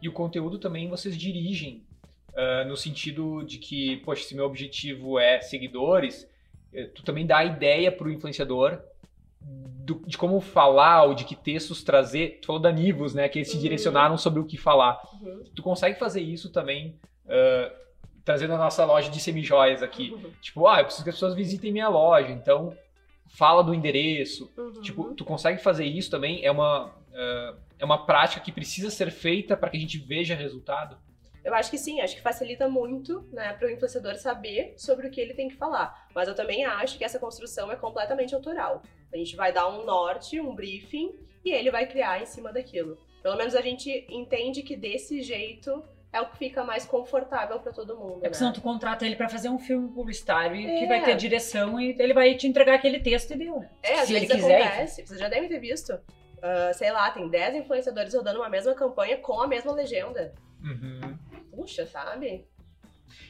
[0.00, 1.86] E o conteúdo também vocês dirigem,
[2.34, 6.28] uh, no sentido de que, poxa, se meu objetivo é seguidores,
[6.72, 8.80] eh, tu também dá a ideia para o influenciador
[9.40, 12.38] do, de como falar ou de que textos trazer.
[12.40, 13.28] Tu falou da Nivus, né?
[13.28, 13.62] Que eles se Uhum.
[13.62, 15.00] direcionaram sobre o que falar.
[15.20, 15.44] Uhum.
[15.54, 16.96] Tu consegue fazer isso também,
[17.26, 17.72] uh,
[18.24, 20.16] trazendo a nossa loja de semijoias aqui.
[20.40, 22.76] Tipo, ah, eu preciso que as pessoas visitem minha loja, então
[23.28, 24.50] fala do endereço.
[24.56, 24.80] Uhum.
[24.82, 26.44] Tipo, tu consegue fazer isso também?
[26.44, 30.34] É uma, uh, é uma prática que precisa ser feita para que a gente veja
[30.34, 30.96] resultado?
[31.44, 35.10] Eu acho que sim, acho que facilita muito, né, para o influenciador saber sobre o
[35.10, 36.06] que ele tem que falar.
[36.14, 38.82] Mas eu também acho que essa construção é completamente autoral.
[39.12, 41.12] A gente vai dar um norte, um briefing,
[41.44, 42.96] e ele vai criar em cima daquilo.
[43.22, 45.82] Pelo menos a gente entende que desse jeito
[46.12, 48.18] é o que fica mais confortável para todo mundo.
[48.20, 48.28] É né?
[48.30, 50.86] que senão tu contrata ele pra fazer um filme publicitário e que É.
[50.86, 53.58] vai ter direção e ele vai te entregar aquele texto e deu.
[53.60, 53.70] né?
[53.82, 54.62] É, às Se ele vezes quiser.
[54.62, 55.06] acontece.
[55.06, 55.98] Vocês já devem ter visto.
[56.42, 60.32] ah, sei lá, tem 10 influenciadores rodando uma mesma campanha com a mesma legenda.
[60.62, 61.16] Uhum.
[61.62, 62.46] Puxa, sabe?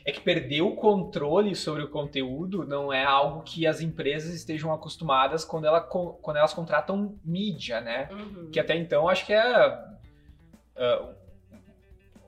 [0.04, 4.72] É que perder o controle sobre o conteúdo não é algo que as empresas estejam
[4.72, 8.08] acostumadas quando, ela, quando elas contratam mídia, né?
[8.10, 8.50] Uhum.
[8.50, 9.42] Que até então acho que é
[10.76, 11.14] ah,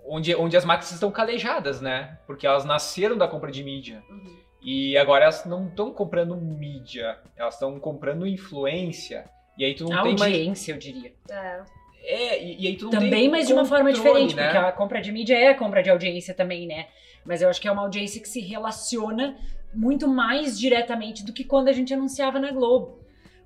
[0.04, 2.18] onde, onde as marcas estão calejadas, né?
[2.26, 4.02] Porque elas nasceram da compra de mídia.
[4.08, 4.36] Uhum.
[4.62, 9.28] E agora elas não estão comprando mídia, elas estão comprando influência.
[9.58, 10.32] E aí tu não tem mais.
[10.32, 11.12] Audiência, eu diria.
[11.28, 11.62] É.
[12.06, 14.44] É, e, e aí tu não Também, tem mas de uma forma controle, diferente, né?
[14.44, 16.86] porque a compra de mídia é a compra de audiência também, né?
[17.24, 19.36] Mas eu acho que é uma audiência que se relaciona
[19.72, 23.00] muito mais diretamente do que quando a gente anunciava na Globo.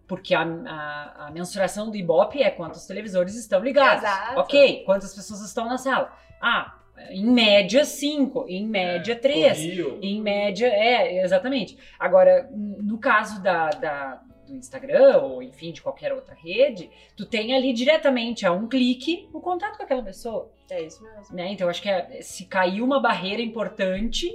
[0.06, 4.02] Porque a, a- a mensuração do Ibope é quantos televisores estão ligados.
[4.02, 4.40] Exato.
[4.40, 6.12] Ok, quantas pessoas estão na sala?
[6.40, 6.74] Ah,
[7.10, 9.56] em média cinco, em média três.
[9.58, 9.98] Corriam.
[10.02, 11.78] Em média, é, exatamente.
[11.98, 17.54] Agora, no caso da, da- do Instagram, ou enfim, de qualquer outra rede, tu tem
[17.54, 20.50] ali diretamente, a um clique, o contato com aquela pessoa.
[20.70, 21.34] É isso mesmo.
[21.34, 21.52] Né?
[21.52, 24.28] Então, eu acho que é- se caiu uma barreira importante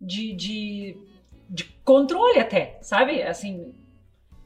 [0.00, 0.96] de, de,
[1.48, 3.22] de controle até, sabe?
[3.22, 3.74] Assim,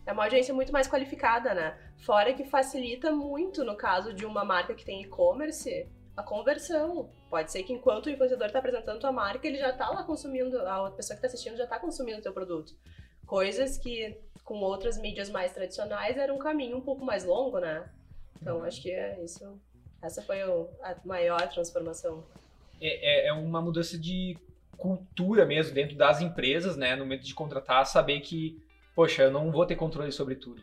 [0.07, 1.79] É uma audiência muito mais qualificada, né?
[1.99, 7.09] Fora que facilita muito, no caso de uma marca que tem e-commerce, a conversão.
[7.31, 10.59] Pode ser que enquanto o influenciador está apresentando tua marca, ele já está lá consumindo,
[10.61, 12.75] a outra pessoa que está assistindo já está consumindo o teu produto.
[13.27, 14.15] Coisas que
[14.45, 17.89] com outras mídias mais tradicionais era um caminho um pouco mais longo, né?
[18.41, 19.59] Então acho que é isso.
[20.03, 22.23] Essa foi a maior transformação.
[22.81, 24.37] é, é- é uma mudança de
[24.77, 26.95] cultura mesmo dentro das empresas, né?
[26.97, 28.61] No momento de contratar, saber que,
[28.95, 30.61] poxa, eu não vou ter controle sobre tudo.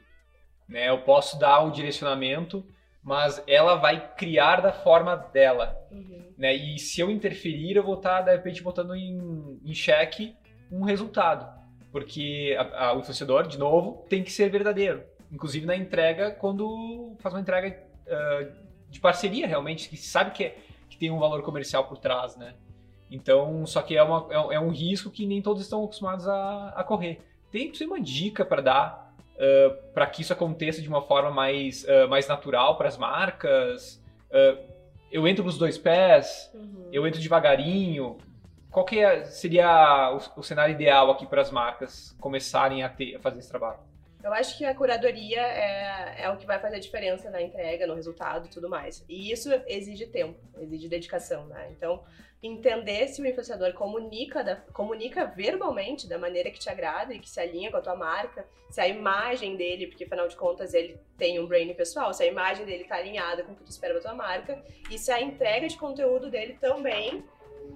[0.67, 0.89] Né?
[0.89, 2.63] Eu posso dar o direcionamento,
[3.01, 5.75] mas ela vai criar da forma dela.
[5.89, 6.33] Uhum.
[6.37, 6.53] Né?
[6.53, 10.35] E se eu interferir, eu vou estar, de repente, botando em, em xeque
[10.71, 11.60] um resultado.
[11.91, 15.03] Porque a- a- o influenciador, de novo, tem que ser verdadeiro.
[15.31, 18.47] Inclusive na entrega, quando faz uma entrega ah,
[18.89, 20.55] de parceria, realmente, que sabe que, é-
[20.89, 22.55] que tem um valor comercial por trás, né?
[23.09, 26.27] Então, só que é, uma- é um- é um risco que nem todos estão acostumados
[26.27, 27.19] a, a correr.
[27.51, 29.01] Tem, uma dica para dar
[29.93, 34.01] para que isso aconteça de uma forma mais, ah, mais natural para as marcas?
[34.31, 34.57] Ah,
[35.11, 36.89] eu entro nos dois pés, Uhum.
[36.91, 38.17] eu entro devagarinho.
[38.71, 43.15] Qual que é- seria o, o cenário ideal aqui para as marcas começarem a, ter,
[43.15, 43.79] a fazer esse trabalho?
[44.23, 47.87] Eu acho que a curadoria é, é o que vai fazer a diferença na entrega,
[47.87, 49.03] no resultado e tudo mais.
[49.09, 51.69] E isso exige tempo, exige dedicação, né?
[51.71, 52.03] Então,
[52.41, 57.29] entender se o influenciador comunica, da- comunica verbalmente da maneira que te agrada e que
[57.29, 60.99] se alinha com a tua marca, se a imagem dele, porque afinal de contas ele
[61.17, 63.95] tem um brand pessoal, se a imagem dele tá alinhada com o que tu espera
[63.95, 67.23] da tua marca, e se a entrega de conteúdo dele também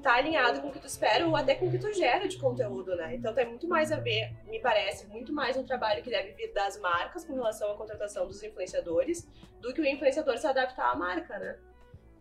[0.02, 2.38] tá alinhado com o que tu espera ou até com o que tu gera de
[2.38, 3.16] conteúdo, né?
[3.16, 6.54] Então tem muito mais a ver, me parece, muito mais um trabalho que deve vir
[6.54, 9.28] das marcas com relação à contratação dos influenciadores
[9.60, 11.58] do que o influenciador se adaptar à marca, né?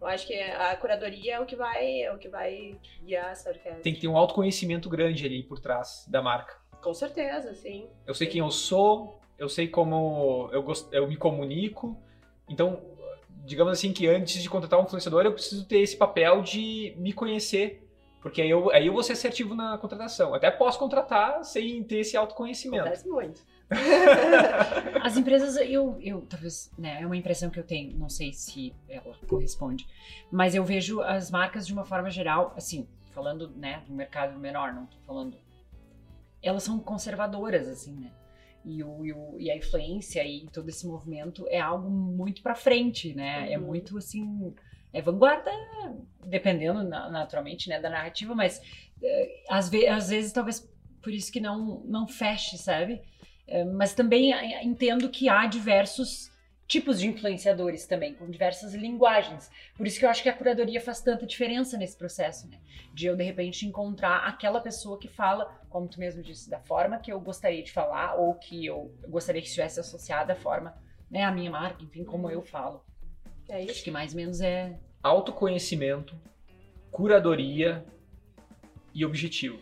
[0.01, 3.49] Eu acho que a curadoria é o que vai, é o que vai guiar essa
[3.49, 3.81] orquestra.
[3.81, 6.59] Tem que ter um autoconhecimento grande ali por trás da marca.
[6.83, 7.89] Com certeza, sim.
[8.07, 10.93] Eu sei quem eu sou, eu sei como eu, gost...
[10.93, 11.99] eu me comunico.
[12.49, 12.83] Então,
[13.45, 17.13] digamos assim que antes de contratar um influenciador, eu preciso ter esse papel de me
[17.13, 17.81] conhecer.
[18.21, 20.35] Porque aí eu, aí eu vou ser assertivo na contratação.
[20.35, 22.83] Até posso contratar sem ter esse autoconhecimento.
[22.83, 23.43] Acontece muito.
[25.03, 28.75] As empresas, eu, eu talvez, né, é uma impressão que eu tenho, não sei se
[28.89, 29.87] ela corresponde,
[30.31, 34.73] mas eu vejo as marcas de uma forma geral, assim, falando, né, do mercado menor,
[34.73, 35.37] não tô falando.
[36.43, 38.11] Elas são conservadoras, assim, né?
[38.65, 42.55] E, o, e, o, e a influência e todo esse movimento é algo muito para
[42.55, 43.53] frente, né?
[43.53, 43.67] É Uhum.
[43.67, 44.55] muito assim,
[44.93, 45.51] é vanguarda,
[46.27, 48.61] dependendo na- naturalmente, né, da narrativa, mas
[49.03, 50.67] eh, às, ve às vezes talvez
[51.03, 53.03] por isso que não não feche, sabe?
[53.47, 56.33] Eh, mas também eh, entendo que há diversos
[56.67, 59.51] tipos de influenciadores também, com diversas linguagens.
[59.77, 62.59] Por isso que eu acho que a curadoria faz tanta diferença nesse processo, né?
[62.93, 66.99] De eu, de repente, encontrar aquela pessoa que fala, como tu mesmo disse, da forma
[66.99, 70.75] que eu gostaria de falar, ou que eu gostaria que estivesse associada à forma,
[71.11, 72.85] né, à minha marca, enfim, como eu falo.
[73.49, 73.85] É Acho isso.
[73.85, 74.79] que mais ou menos é.
[75.03, 76.19] Autoconhecimento,
[76.91, 77.85] curadoria
[78.95, 79.59] e objetivo.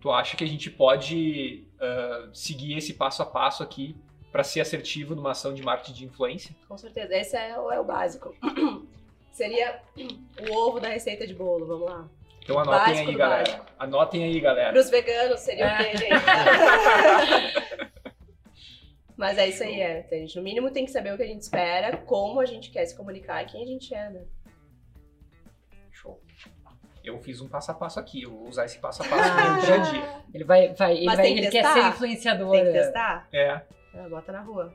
[0.00, 3.96] Tu acha que a gente pode ah, seguir esse passo a passo aqui
[4.34, 6.52] para ser assertivo numa ação de marketing de influência?
[6.66, 7.14] Com certeza.
[7.16, 8.34] Esse é, o- é o básico.
[9.30, 12.08] Seria o ovo da receita de bolo, vamos lá.
[12.42, 13.44] Então anotem aí, galera.
[13.44, 13.66] básico.
[13.78, 14.72] Anotem aí, galera.
[14.72, 15.96] Para os veganos seria o quê, É.
[15.96, 16.14] gente?
[19.16, 20.04] Mas é isso aí, é.
[20.10, 22.72] A gente, no mínimo, tem que saber o que a gente espera, como a gente
[22.72, 24.24] quer se comunicar e quem a gente é, né?
[25.92, 26.20] Show.
[27.04, 28.22] Eu fiz um passo a passo aqui.
[28.22, 30.24] Eu vou usar esse passo a passo no Ah, meu dia a dia.
[30.34, 32.50] Ele vai, vai, ele, vai, ele quer ser influenciador.
[32.50, 33.28] Tem que testar?
[33.32, 33.62] É,
[33.96, 34.74] Ah, bota na rua.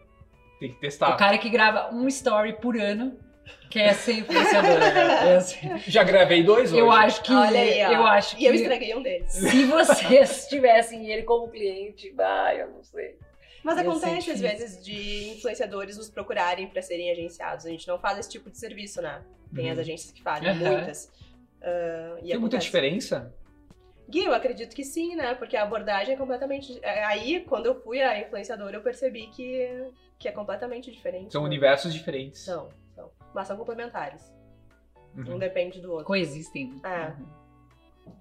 [0.59, 1.15] tem que O testar.
[1.17, 3.17] cara que grava um story por ano
[3.69, 4.79] quer ser influenciador.
[4.79, 5.35] né?
[5.35, 5.69] Eu, sei.
[5.87, 6.79] Já gravei dois hoje.
[6.81, 7.33] eu acho que.
[7.33, 7.91] Olha aí, ó.
[7.91, 8.43] eu acho que.
[8.43, 9.31] E eu estraguei um deles.
[9.31, 13.17] Se vocês tivessem ele como cliente, vai, eu não sei.
[13.63, 17.65] Mas ser acontece às vezes de influenciadores nos procurarem para serem agenciados.
[17.65, 19.21] A gente não faz esse tipo de serviço, né?
[19.53, 19.71] Tem Uhum.
[19.73, 20.59] as agências que fazem, Aham.
[20.75, 21.11] muitas.
[21.61, 22.65] E Tem muita acontece.
[22.65, 23.33] diferença?
[24.09, 25.35] Gui, eu acredito que sim, né?
[25.35, 26.79] Porque a abordagem é completamente.
[26.81, 29.87] é, Aí, quando eu fui a influenciadora, eu percebi que,
[30.17, 31.31] que é completamente diferente.
[31.31, 31.47] São né?
[31.47, 32.41] universos diferentes.
[32.41, 33.11] São, são.
[33.35, 34.33] Mas são complementares.
[35.15, 35.35] Uhum.
[35.35, 36.05] Um depende do outro.
[36.05, 36.81] Coexistem.
[36.83, 37.13] É.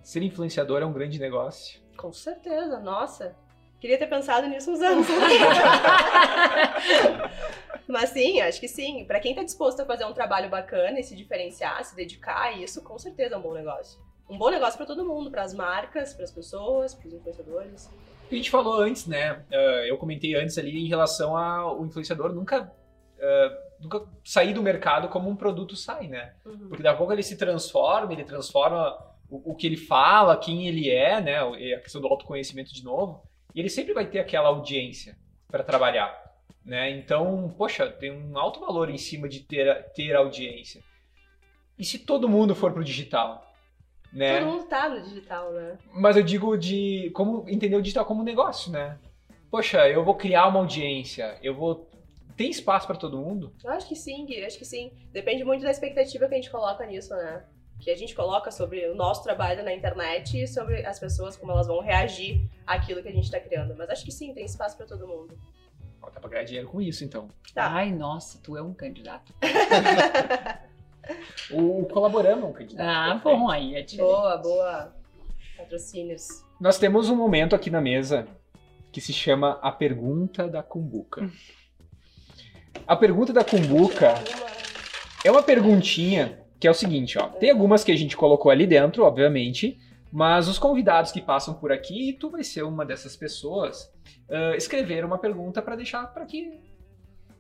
[0.02, 1.80] Ser influenciador é um grande negócio.
[1.96, 3.34] Com certeza, nossa.
[3.80, 5.06] Queria ter pensado nisso uns anos.
[7.88, 9.06] Mas sim, acho que sim.
[9.06, 12.52] Pra quem tá disposto a fazer um trabalho bacana e se diferenciar, se dedicar a
[12.52, 13.98] isso, com certeza é um bom negócio.
[14.28, 17.90] Um bom negócio pra todo mundo, pras marcas, pras pessoas, pros influenciadores.
[18.30, 19.42] A gente falou antes, né?
[19.50, 22.70] ah, eu comentei antes ali em relação ao influenciador nunca,
[23.20, 26.34] ah, nunca sair do mercado como um produto sai, né?
[26.44, 26.68] Uhum.
[26.68, 28.98] Porque daqui a pouco ele se transforma, ele transforma
[29.30, 31.38] o, o que ele fala, quem ele é, né?
[31.74, 33.22] A questão do autoconhecimento de novo.
[33.54, 35.16] E ele sempre vai ter aquela audiência
[35.50, 36.14] para trabalhar,
[36.62, 36.90] né?
[36.90, 40.82] Então, poxa, tem um alto valor em cima de ter, ter audiência.
[41.78, 43.47] E se todo mundo for pro digital?
[44.12, 44.40] Né?
[44.40, 45.78] Todo mundo tá no digital, né?
[45.92, 48.98] Mas eu digo de como entender o digital como negócio, né?
[49.50, 51.88] Poxa, eu vou criar uma audiência, eu vou.
[52.36, 53.52] Tem espaço para todo mundo?
[53.64, 54.92] Eu acho que sim, Gui, acho que sim.
[55.10, 57.44] Depende muito da expectativa que a gente coloca nisso, né?
[57.80, 61.52] Que a gente coloca sobre o nosso trabalho na internet e sobre as pessoas, como
[61.52, 63.74] elas vão reagir àquilo que a gente tá criando.
[63.76, 65.36] Mas acho que sim, tem espaço pra todo mundo.
[66.00, 67.28] Ó, dá pra ganhar dinheiro com isso, então.
[67.52, 67.72] Tá.
[67.72, 69.34] Ai, nossa, tu é um candidato.
[71.50, 72.86] O colaborando é um candidato.
[72.86, 73.38] Ah, perfeito.
[73.38, 74.10] bom, aí é diferente.
[74.10, 74.92] Boa, boa.
[75.56, 76.44] Patrocínios.
[76.60, 78.26] Nós temos um momento aqui na mesa
[78.92, 81.30] que se chama a pergunta da cumbuca.
[82.86, 84.14] A pergunta da cumbuca
[85.24, 87.28] é uma perguntinha que é o seguinte, ó.
[87.28, 89.78] Tem algumas que a gente colocou ali dentro, obviamente,
[90.10, 93.92] mas os convidados que passam por aqui, e tu vai ser uma dessas pessoas,
[94.28, 96.60] ah, escreveram uma pergunta para deixar para que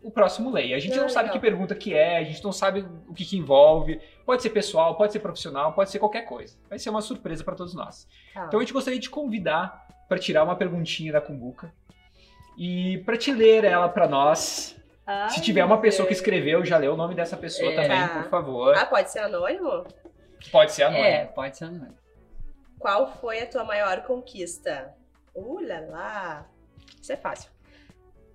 [0.02, 0.76] o próximo leia.
[0.76, 3.24] A gente Ah, não sabe que pergunta que é, a gente não sabe o que,
[3.24, 4.00] que envolve.
[4.24, 6.56] Pode ser pessoal, pode ser profissional, pode ser qualquer coisa.
[6.68, 8.06] Vai ser uma surpresa para todos nós.
[8.34, 8.44] Tá.
[8.46, 11.72] Então a gente gostaria de convidar para tirar uma perguntinha da cumbuca
[12.56, 14.76] e para te ler ela para nós.
[15.06, 17.74] Ai, Se tiver uma pessoa que escreveu, já lê o nome dessa pessoa É.
[17.82, 18.74] também, por favor.
[18.76, 19.84] Ah, pode ser anônimo?
[20.52, 21.06] Pode ser anônimo.
[21.06, 21.96] É, pode ser anônimo.
[22.78, 24.94] Qual foi a tua maior conquista?
[25.34, 26.46] Uh, lá, lá.
[27.00, 27.50] Isso é fácil.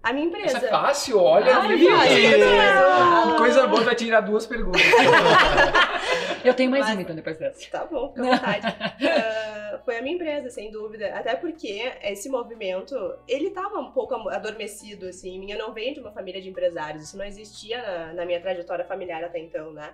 [0.04, 0.58] A minha empresa.
[0.58, 1.88] Essa é fácil, olha ali.
[1.88, 4.82] fácil, mas, Que coisa boa, vai tirar duas perguntas.
[6.44, 7.70] Eu tenho mais Mas- uma então depois dessa.
[7.72, 8.68] Tá bom, fica à vontade.
[9.08, 11.16] Ah, foi a minha empresa, sem dúvida.
[11.16, 12.96] Até porque esse movimento,
[13.30, 15.40] ele tava um pouco adormecido, assim.
[15.40, 17.04] Minha não veio de uma família de empresários.
[17.04, 19.94] Isso não existia na, na minha trajetória familiar até então, né?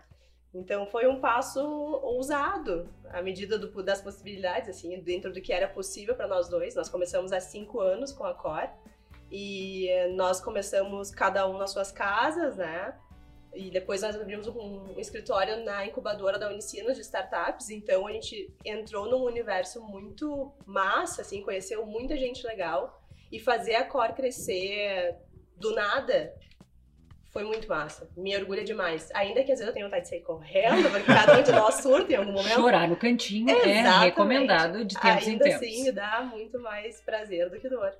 [0.52, 1.62] Então foi um passo
[2.02, 6.74] ousado, à medida do- das possibilidades, assim, dentro do que era possível para nós dois.
[6.74, 8.68] Nós começamos há cinco anos com a Cor.
[9.32, 12.96] E eh, nós começamos cada um nas suas casas, né?
[13.54, 18.54] E depois nós abrimos um escritório na incubadora da Unicinos de startups, então a gente
[18.64, 23.02] entrou num universo muito massa, assim, conheceu muita gente legal
[23.32, 25.16] e fazer a Cor crescer
[25.58, 26.34] do nada
[27.32, 28.10] Foi muito massa.
[28.18, 29.10] Me orgulha demais.
[29.14, 31.76] Ainda que às vezes eu tenha vontade de sair correndo, porque cada um de nós
[31.76, 32.56] surta em algum momento.
[32.56, 34.06] Chorar no cantinho é Exatamente.
[34.06, 35.62] recomendado de tempos em Ainda tempos.
[35.68, 37.94] assim, me dá muito mais prazer do que dor.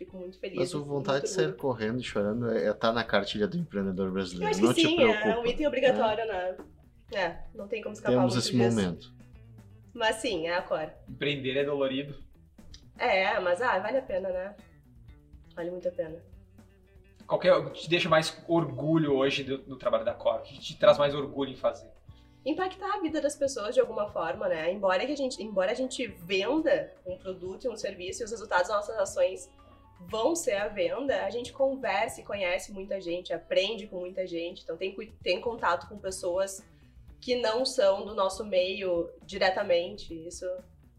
[0.00, 0.56] Fico muito feliz.
[0.56, 1.60] Mas o vontade de sair orgulho.
[1.60, 4.48] correndo e chorando é estar na cartilha do empreendedor Eu brasileiro.
[4.50, 5.28] acho Não que te sim, preocupa.
[5.28, 6.56] é um item obrigatório, né?
[7.12, 8.74] É, não tem como escapar Temos esse disso.
[8.74, 9.12] momento.
[9.92, 10.90] Mas sim, é a cor.
[11.06, 12.14] Empreender é dolorido.
[12.96, 14.56] É, mas ah, vale a pena, né?
[15.54, 16.16] Vale muito a pena.
[17.26, 20.36] Qual que é o que te deixa mais orgulho hoje do, do trabalho da Cor?
[20.36, 21.90] O que te traz mais orgulho em fazer?
[22.42, 24.72] impactar a vida das pessoas de alguma forma, né?
[24.72, 28.30] Embora que a gente, embora a gente venda um produto e um serviço e os
[28.30, 29.50] resultados das nossas ações
[30.08, 34.62] vão ser à venda, a gente conversa e conhece muita gente, aprende com muita gente,
[34.62, 36.64] então tem, tem contato com pessoas
[37.20, 40.14] que não são do nosso meio diretamente.
[40.26, 40.46] Isso,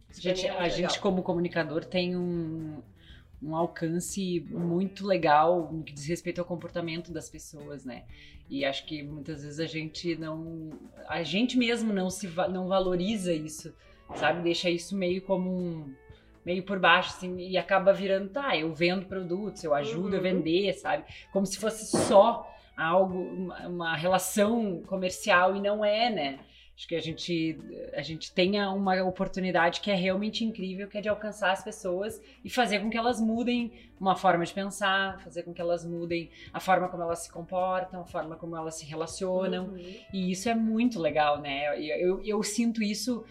[0.09, 1.01] isso Gente, é a muito gente, legal.
[1.01, 2.81] como comunicador, tem um,
[3.41, 8.03] um alcance muito legal no que diz respeito ao comportamento das pessoas, né?
[8.47, 10.69] E acho que muitas vezes a gente não.
[11.07, 13.73] A gente mesmo não se não valoriza isso,
[14.15, 14.43] sabe?
[14.43, 15.95] Deixa isso meio como um.
[16.45, 20.23] Meio por baixo, assim, e acaba virando, tá, eu vendo produtos, eu ajudo a Uhum.
[20.23, 21.03] vender, sabe?
[21.31, 26.39] Como se fosse só algo, uma, uma relação comercial, e não é, né?
[26.75, 27.59] Acho que a gente,
[27.93, 32.19] a gente tenha uma oportunidade que é realmente incrível, que é de alcançar as pessoas
[32.43, 36.31] e fazer com que elas mudem uma forma de pensar, fazer com que elas mudem
[36.51, 39.65] a forma como elas se comportam, a forma como elas se relacionam.
[39.65, 39.95] Uhum.
[40.11, 41.67] E isso é muito legal, né?
[41.67, 43.23] Eu, eu, eu sinto isso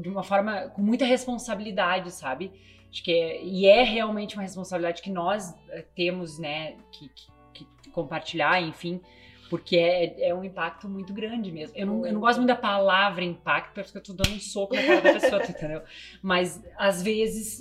[0.00, 2.52] de uma forma com muita responsabilidade, sabe?
[2.90, 7.08] Acho que é, e é realmente uma responsabilidade que nós eh, temos, né, que,
[7.54, 9.00] que, que compartilhar, enfim,
[9.48, 11.76] porque é, é um impacto muito grande mesmo.
[11.76, 14.74] Eu não, eu não gosto muito da palavra impacto, porque eu tô dando um soco
[14.74, 15.82] na cara da pessoa, entendeu?
[16.20, 17.60] Mas às vezes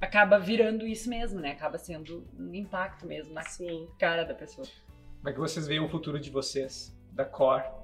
[0.00, 1.52] acaba virando isso mesmo, né?
[1.52, 3.88] Acaba sendo um impacto mesmo na Sim.
[3.98, 4.66] cara da pessoa.
[5.18, 7.79] Como é que vocês veem o futuro de vocês, da Cor?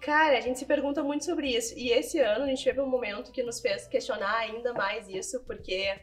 [0.00, 1.74] Cara, a gente se pergunta muito sobre isso.
[1.76, 5.44] E esse ano a gente teve um momento que nos fez questionar ainda mais isso,
[5.44, 5.98] porque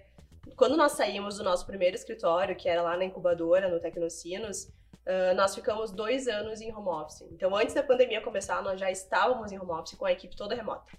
[0.55, 4.67] quando nós saímos do nosso primeiro escritório, que era lá na incubadora, no Tecnocinos,
[5.05, 7.21] ah, nós ficamos dois anos em home office.
[7.31, 10.55] Então, antes da pandemia começar, nós já estávamos em home office com a equipe toda
[10.55, 10.91] remota.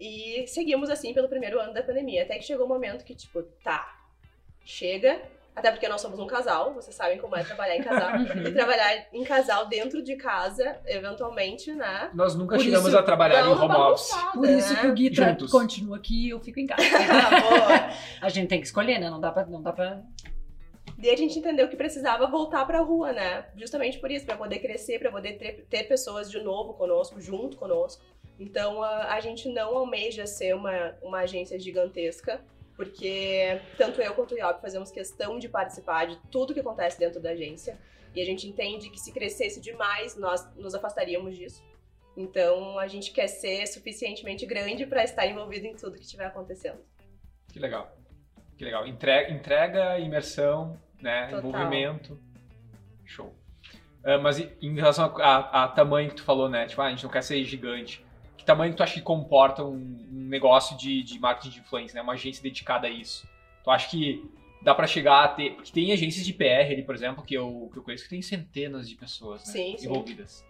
[0.00, 3.42] E seguimos assim pelo primeiro ano da pandemia, até que chegou um momento que, tipo,
[3.62, 4.00] tá,
[4.64, 5.22] chega.
[5.54, 8.10] Até porque nós somos um casal, vocês sabem como é trabalhar em casal.
[8.48, 12.10] E trabalhar em casal dentro de casa, eventualmente, né?
[12.14, 14.14] Nós nunca Por chegamos isso, a trabalhar em home office.
[14.32, 14.80] Por isso né?
[14.80, 15.50] que o Gui tra- Juntos.
[15.50, 16.82] continua aqui e eu fico em casa.
[16.82, 17.94] Ah.
[18.22, 19.10] A gente tem que escolher, né?
[19.10, 19.44] Não dá pra.
[19.44, 20.00] Não dá pra...
[20.98, 23.44] Daí a gente entendeu que precisava voltar pra rua, né?
[23.56, 27.56] Justamente por isso, pra poder crescer, pra poder ter, ter pessoas de novo conosco, junto
[27.56, 28.02] conosco.
[28.38, 32.40] Então a, a gente não almeja ser uma, uma agência gigantesca,
[32.76, 37.20] porque tanto eu quanto o Iob fazemos questão de participar de tudo que acontece dentro
[37.20, 37.78] da agência.
[38.14, 41.62] E a gente entende que se crescesse demais, nós nos afastaríamos disso.
[42.16, 46.78] Então a gente quer ser suficientemente grande pra estar envolvido em tudo que estiver acontecendo.
[47.50, 47.96] Que legal.
[48.56, 48.86] Que legal.
[48.86, 51.26] Entrega, entrega imersão, né?
[51.28, 51.38] Total.
[51.48, 52.20] Envolvimento.
[53.04, 53.34] Show.
[54.04, 56.66] Ah, mas em relação a, a- a tamanho que tu falou, né?
[56.66, 58.04] Tipo, ah, a gente não quer ser gigante.
[58.36, 60.01] Que tamanho tu acha que comporta um
[60.32, 62.02] negócio de, de marketing de influência, né?
[62.02, 63.28] Uma agência dedicada a isso?
[63.62, 64.24] Tu acha que
[64.62, 65.54] dá pra chegar a ter...
[65.54, 68.22] Porque tem agências de PR ali, por exemplo, que eu, que eu conheço que tem
[68.22, 69.86] centenas de pessoas né, Sim, sim.
[69.86, 70.44] envolvidas.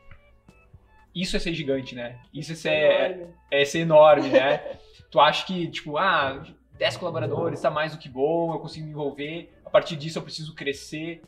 [1.14, 2.18] Isso é ser gigante, né?
[2.32, 3.34] Isso é ser, Enorme.
[3.50, 4.78] é ser enorme, né?
[5.10, 6.42] tu acha que, tipo, ah,
[6.78, 10.22] 10 colaboradores tá mais do que bom, eu consigo me envolver, a partir disso eu
[10.22, 11.20] preciso crescer.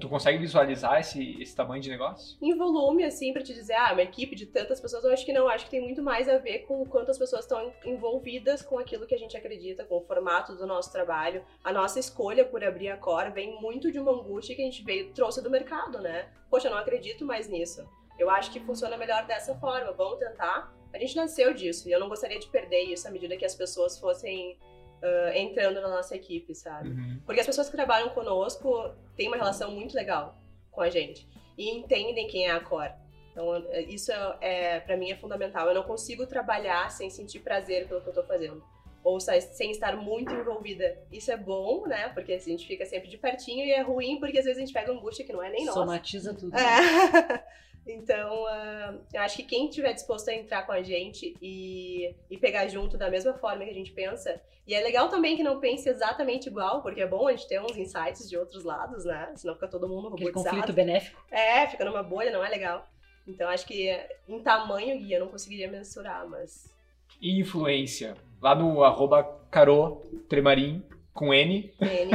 [0.00, 2.36] Tu consegue visualizar esse, esse tamanho de negócio?
[2.40, 5.32] em volume, assim, pra te dizer, ah, uma equipe de tantas pessoas, eu acho que
[5.32, 5.48] não.
[5.48, 8.78] Acho que tem muito mais a ver com o quanto as pessoas estão envolvidas com
[8.78, 11.44] aquilo que a gente acredita, com o formato do nosso trabalho.
[11.62, 14.82] A nossa escolha por abrir a Cor vem muito de uma angústia que a gente
[14.84, 16.28] veio, trouxe do mercado, né?
[16.50, 17.86] Poxa, eu não acredito mais nisso.
[18.18, 19.92] Eu acho que funciona melhor dessa forma.
[19.92, 20.72] Vamos tentar.
[20.92, 23.54] A gente nasceu disso e eu não gostaria de perder isso à medida que as
[23.54, 24.56] pessoas fossem
[25.04, 26.90] ah, entrando na nossa equipe, sabe?
[27.26, 30.36] Porque as pessoas que trabalham conosco têm uma relação muito legal
[30.70, 31.28] com a gente
[31.58, 32.90] e entendem quem é a Cor.
[33.30, 33.46] Então,
[33.88, 35.68] isso é, para mim é fundamental.
[35.68, 38.62] Eu não consigo trabalhar sem sentir prazer pelo que eu tô fazendo.
[39.02, 40.96] Ou sem estar muito envolvida.
[41.12, 42.08] Isso é bom, né?
[42.10, 44.72] Porque a gente fica sempre de pertinho e é ruim porque às vezes a gente
[44.72, 45.80] pega angústia que não é nem nossa.
[45.80, 46.56] Somatiza tudo.
[46.56, 47.44] É.
[47.86, 52.38] Então, ah, eu acho que quem estiver disposto a entrar com a gente e, e
[52.38, 55.60] pegar junto da mesma forma que a gente pensa, e é legal também que não
[55.60, 59.32] pense exatamente igual, porque é bom a gente ter uns insights de outros lados, né?
[59.36, 60.56] Senão fica todo mundo Aquele robotizado.
[60.56, 61.22] conflito benéfico.
[61.30, 62.88] É, fica numa bolha, não é legal.
[63.26, 63.90] Então, acho que
[64.26, 66.72] em tamanho, Gui, eu não conseguiria mensurar, mas...
[67.20, 68.16] E influência?
[68.40, 70.82] Lá no arroba Caro Tremarim,
[71.12, 72.10] com N, N,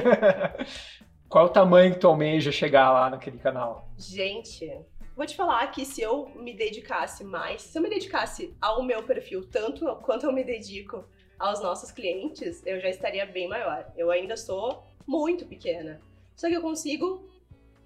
[1.30, 3.88] qual é o tamanho que tu almeja chegar lá naquele canal?
[3.98, 4.70] gente,
[5.20, 9.04] vou te falar que se eu me dedicasse mais, se eu me dedicasse ao meu
[9.04, 11.04] perfil tanto quanto eu me dedico
[11.38, 13.92] aos nossos clientes, eu já estaria bem maior.
[13.98, 16.00] Eu ainda sou muito pequena.
[16.38, 17.30] Só que eu consigo,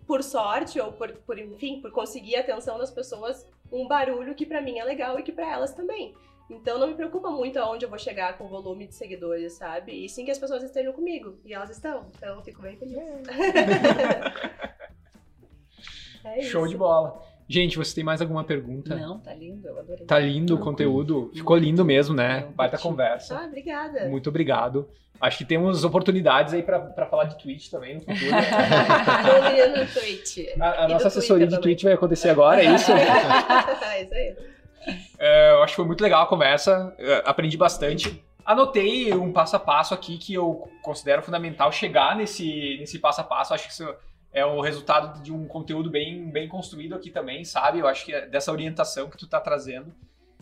[0.05, 4.45] por sorte, ou por, por enfim, por conseguir a atenção das pessoas, um barulho que
[4.45, 6.13] para mim é legal e que para elas também.
[6.47, 10.05] Então não me preocupa muito aonde eu vou chegar com o volume de seguidores, sabe?
[10.05, 11.39] E sim que as pessoas estejam comigo.
[11.43, 12.11] E elas estão.
[12.15, 12.95] Então eu fico bem feliz.
[16.23, 17.21] É Show de bola.
[17.47, 18.95] Gente, você tem mais alguma pergunta?
[18.95, 20.05] Não, tá lindo, eu adorei.
[20.05, 21.29] Tá lindo o conteúdo.
[21.33, 22.47] Ficou lindo mesmo, né?
[22.55, 23.37] Baita conversa.
[23.37, 24.07] Ah, obrigada.
[24.07, 24.89] Muito obrigado.
[25.19, 28.31] Acho que temos oportunidades aí pra, falar de Twitch também no futuro.
[29.79, 30.37] No Twitch.
[30.59, 32.91] A, a nossa assessoria de Twitch vai acontecer agora, é isso?
[32.93, 34.35] é isso aí.
[35.17, 38.21] É, eu acho que foi muito legal a conversa, é, aprendi bastante.
[38.45, 43.23] Anotei um passo a passo aqui que eu considero fundamental chegar nesse, nesse passo a
[43.23, 43.53] passo.
[43.53, 43.95] Acho que isso
[44.33, 47.79] é o resultado de um conteúdo bem, bem construído aqui também, sabe?
[47.79, 49.93] Eu acho que é dessa orientação que tu tá trazendo.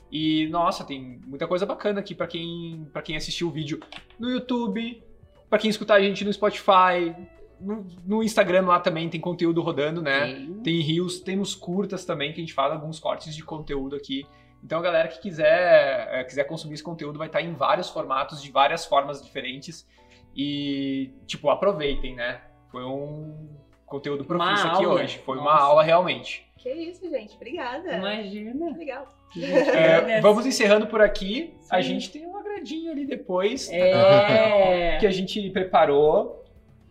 [0.10, 3.80] E, nossa, tem muita coisa bacana aqui para quem, pra quem assistiu o vídeo
[4.18, 5.04] no YouTube,
[5.50, 7.14] para quem escutar a gente no Spotify,
[7.60, 10.34] no, no, Instagram lá também tem conteúdo rodando, né?
[10.34, 10.54] Tem.
[10.64, 14.26] tem rios, temos curtas também, que a gente faz alguns cortes de conteúdo aqui.
[14.64, 18.42] Então, a galera que quiser, é, quiser consumir esse conteúdo vai estar em vários formatos,
[18.42, 19.88] de várias formas diferentes.
[20.36, 22.42] E, tipo, aproveitem, né?
[22.72, 23.50] Foi um
[23.92, 25.20] conteúdo profício aqui hoje.
[25.20, 25.50] Foi Nossa.
[25.50, 26.48] uma aula realmente.
[26.58, 27.36] Que isso, gente.
[27.36, 27.98] Obrigada.
[27.98, 28.78] Imagina.
[28.78, 29.08] Legal.
[29.38, 31.54] É, vamos encerrando por aqui.
[31.60, 31.68] Sim.
[31.70, 33.70] A gente tem um agradinho ali depois.
[33.72, 34.98] É.
[35.00, 36.40] Que a gente preparou.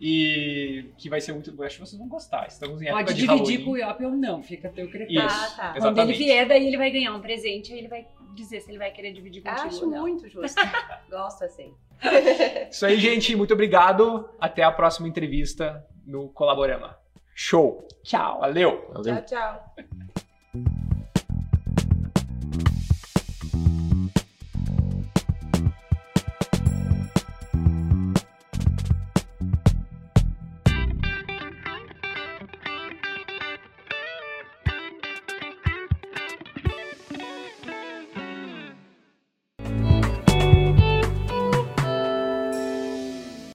[0.03, 1.49] E que vai ser muito.
[1.63, 2.47] Acho que vocês vão gostar.
[2.47, 3.63] Estamos em época Pode de dividir Halloween.
[3.63, 5.27] pro Iop ou não, fica teu critério.
[5.27, 5.79] Isso, ah, tá.
[5.79, 8.79] Quando ele vier, daí ele vai ganhar um presente e ele vai dizer se ele
[8.79, 9.67] vai querer dividir contigo.
[9.67, 10.59] Acho muito justo.
[11.07, 11.71] Gosto assim.
[12.69, 13.35] Isso aí, gente.
[13.35, 14.27] Muito obrigado.
[14.39, 16.97] Até a próxima entrevista no Colaborama.
[17.33, 17.87] Show.
[18.03, 18.41] Tchau.
[18.41, 18.85] Valeu.
[18.93, 19.15] Valeu.
[19.23, 20.07] Tchau, tchau.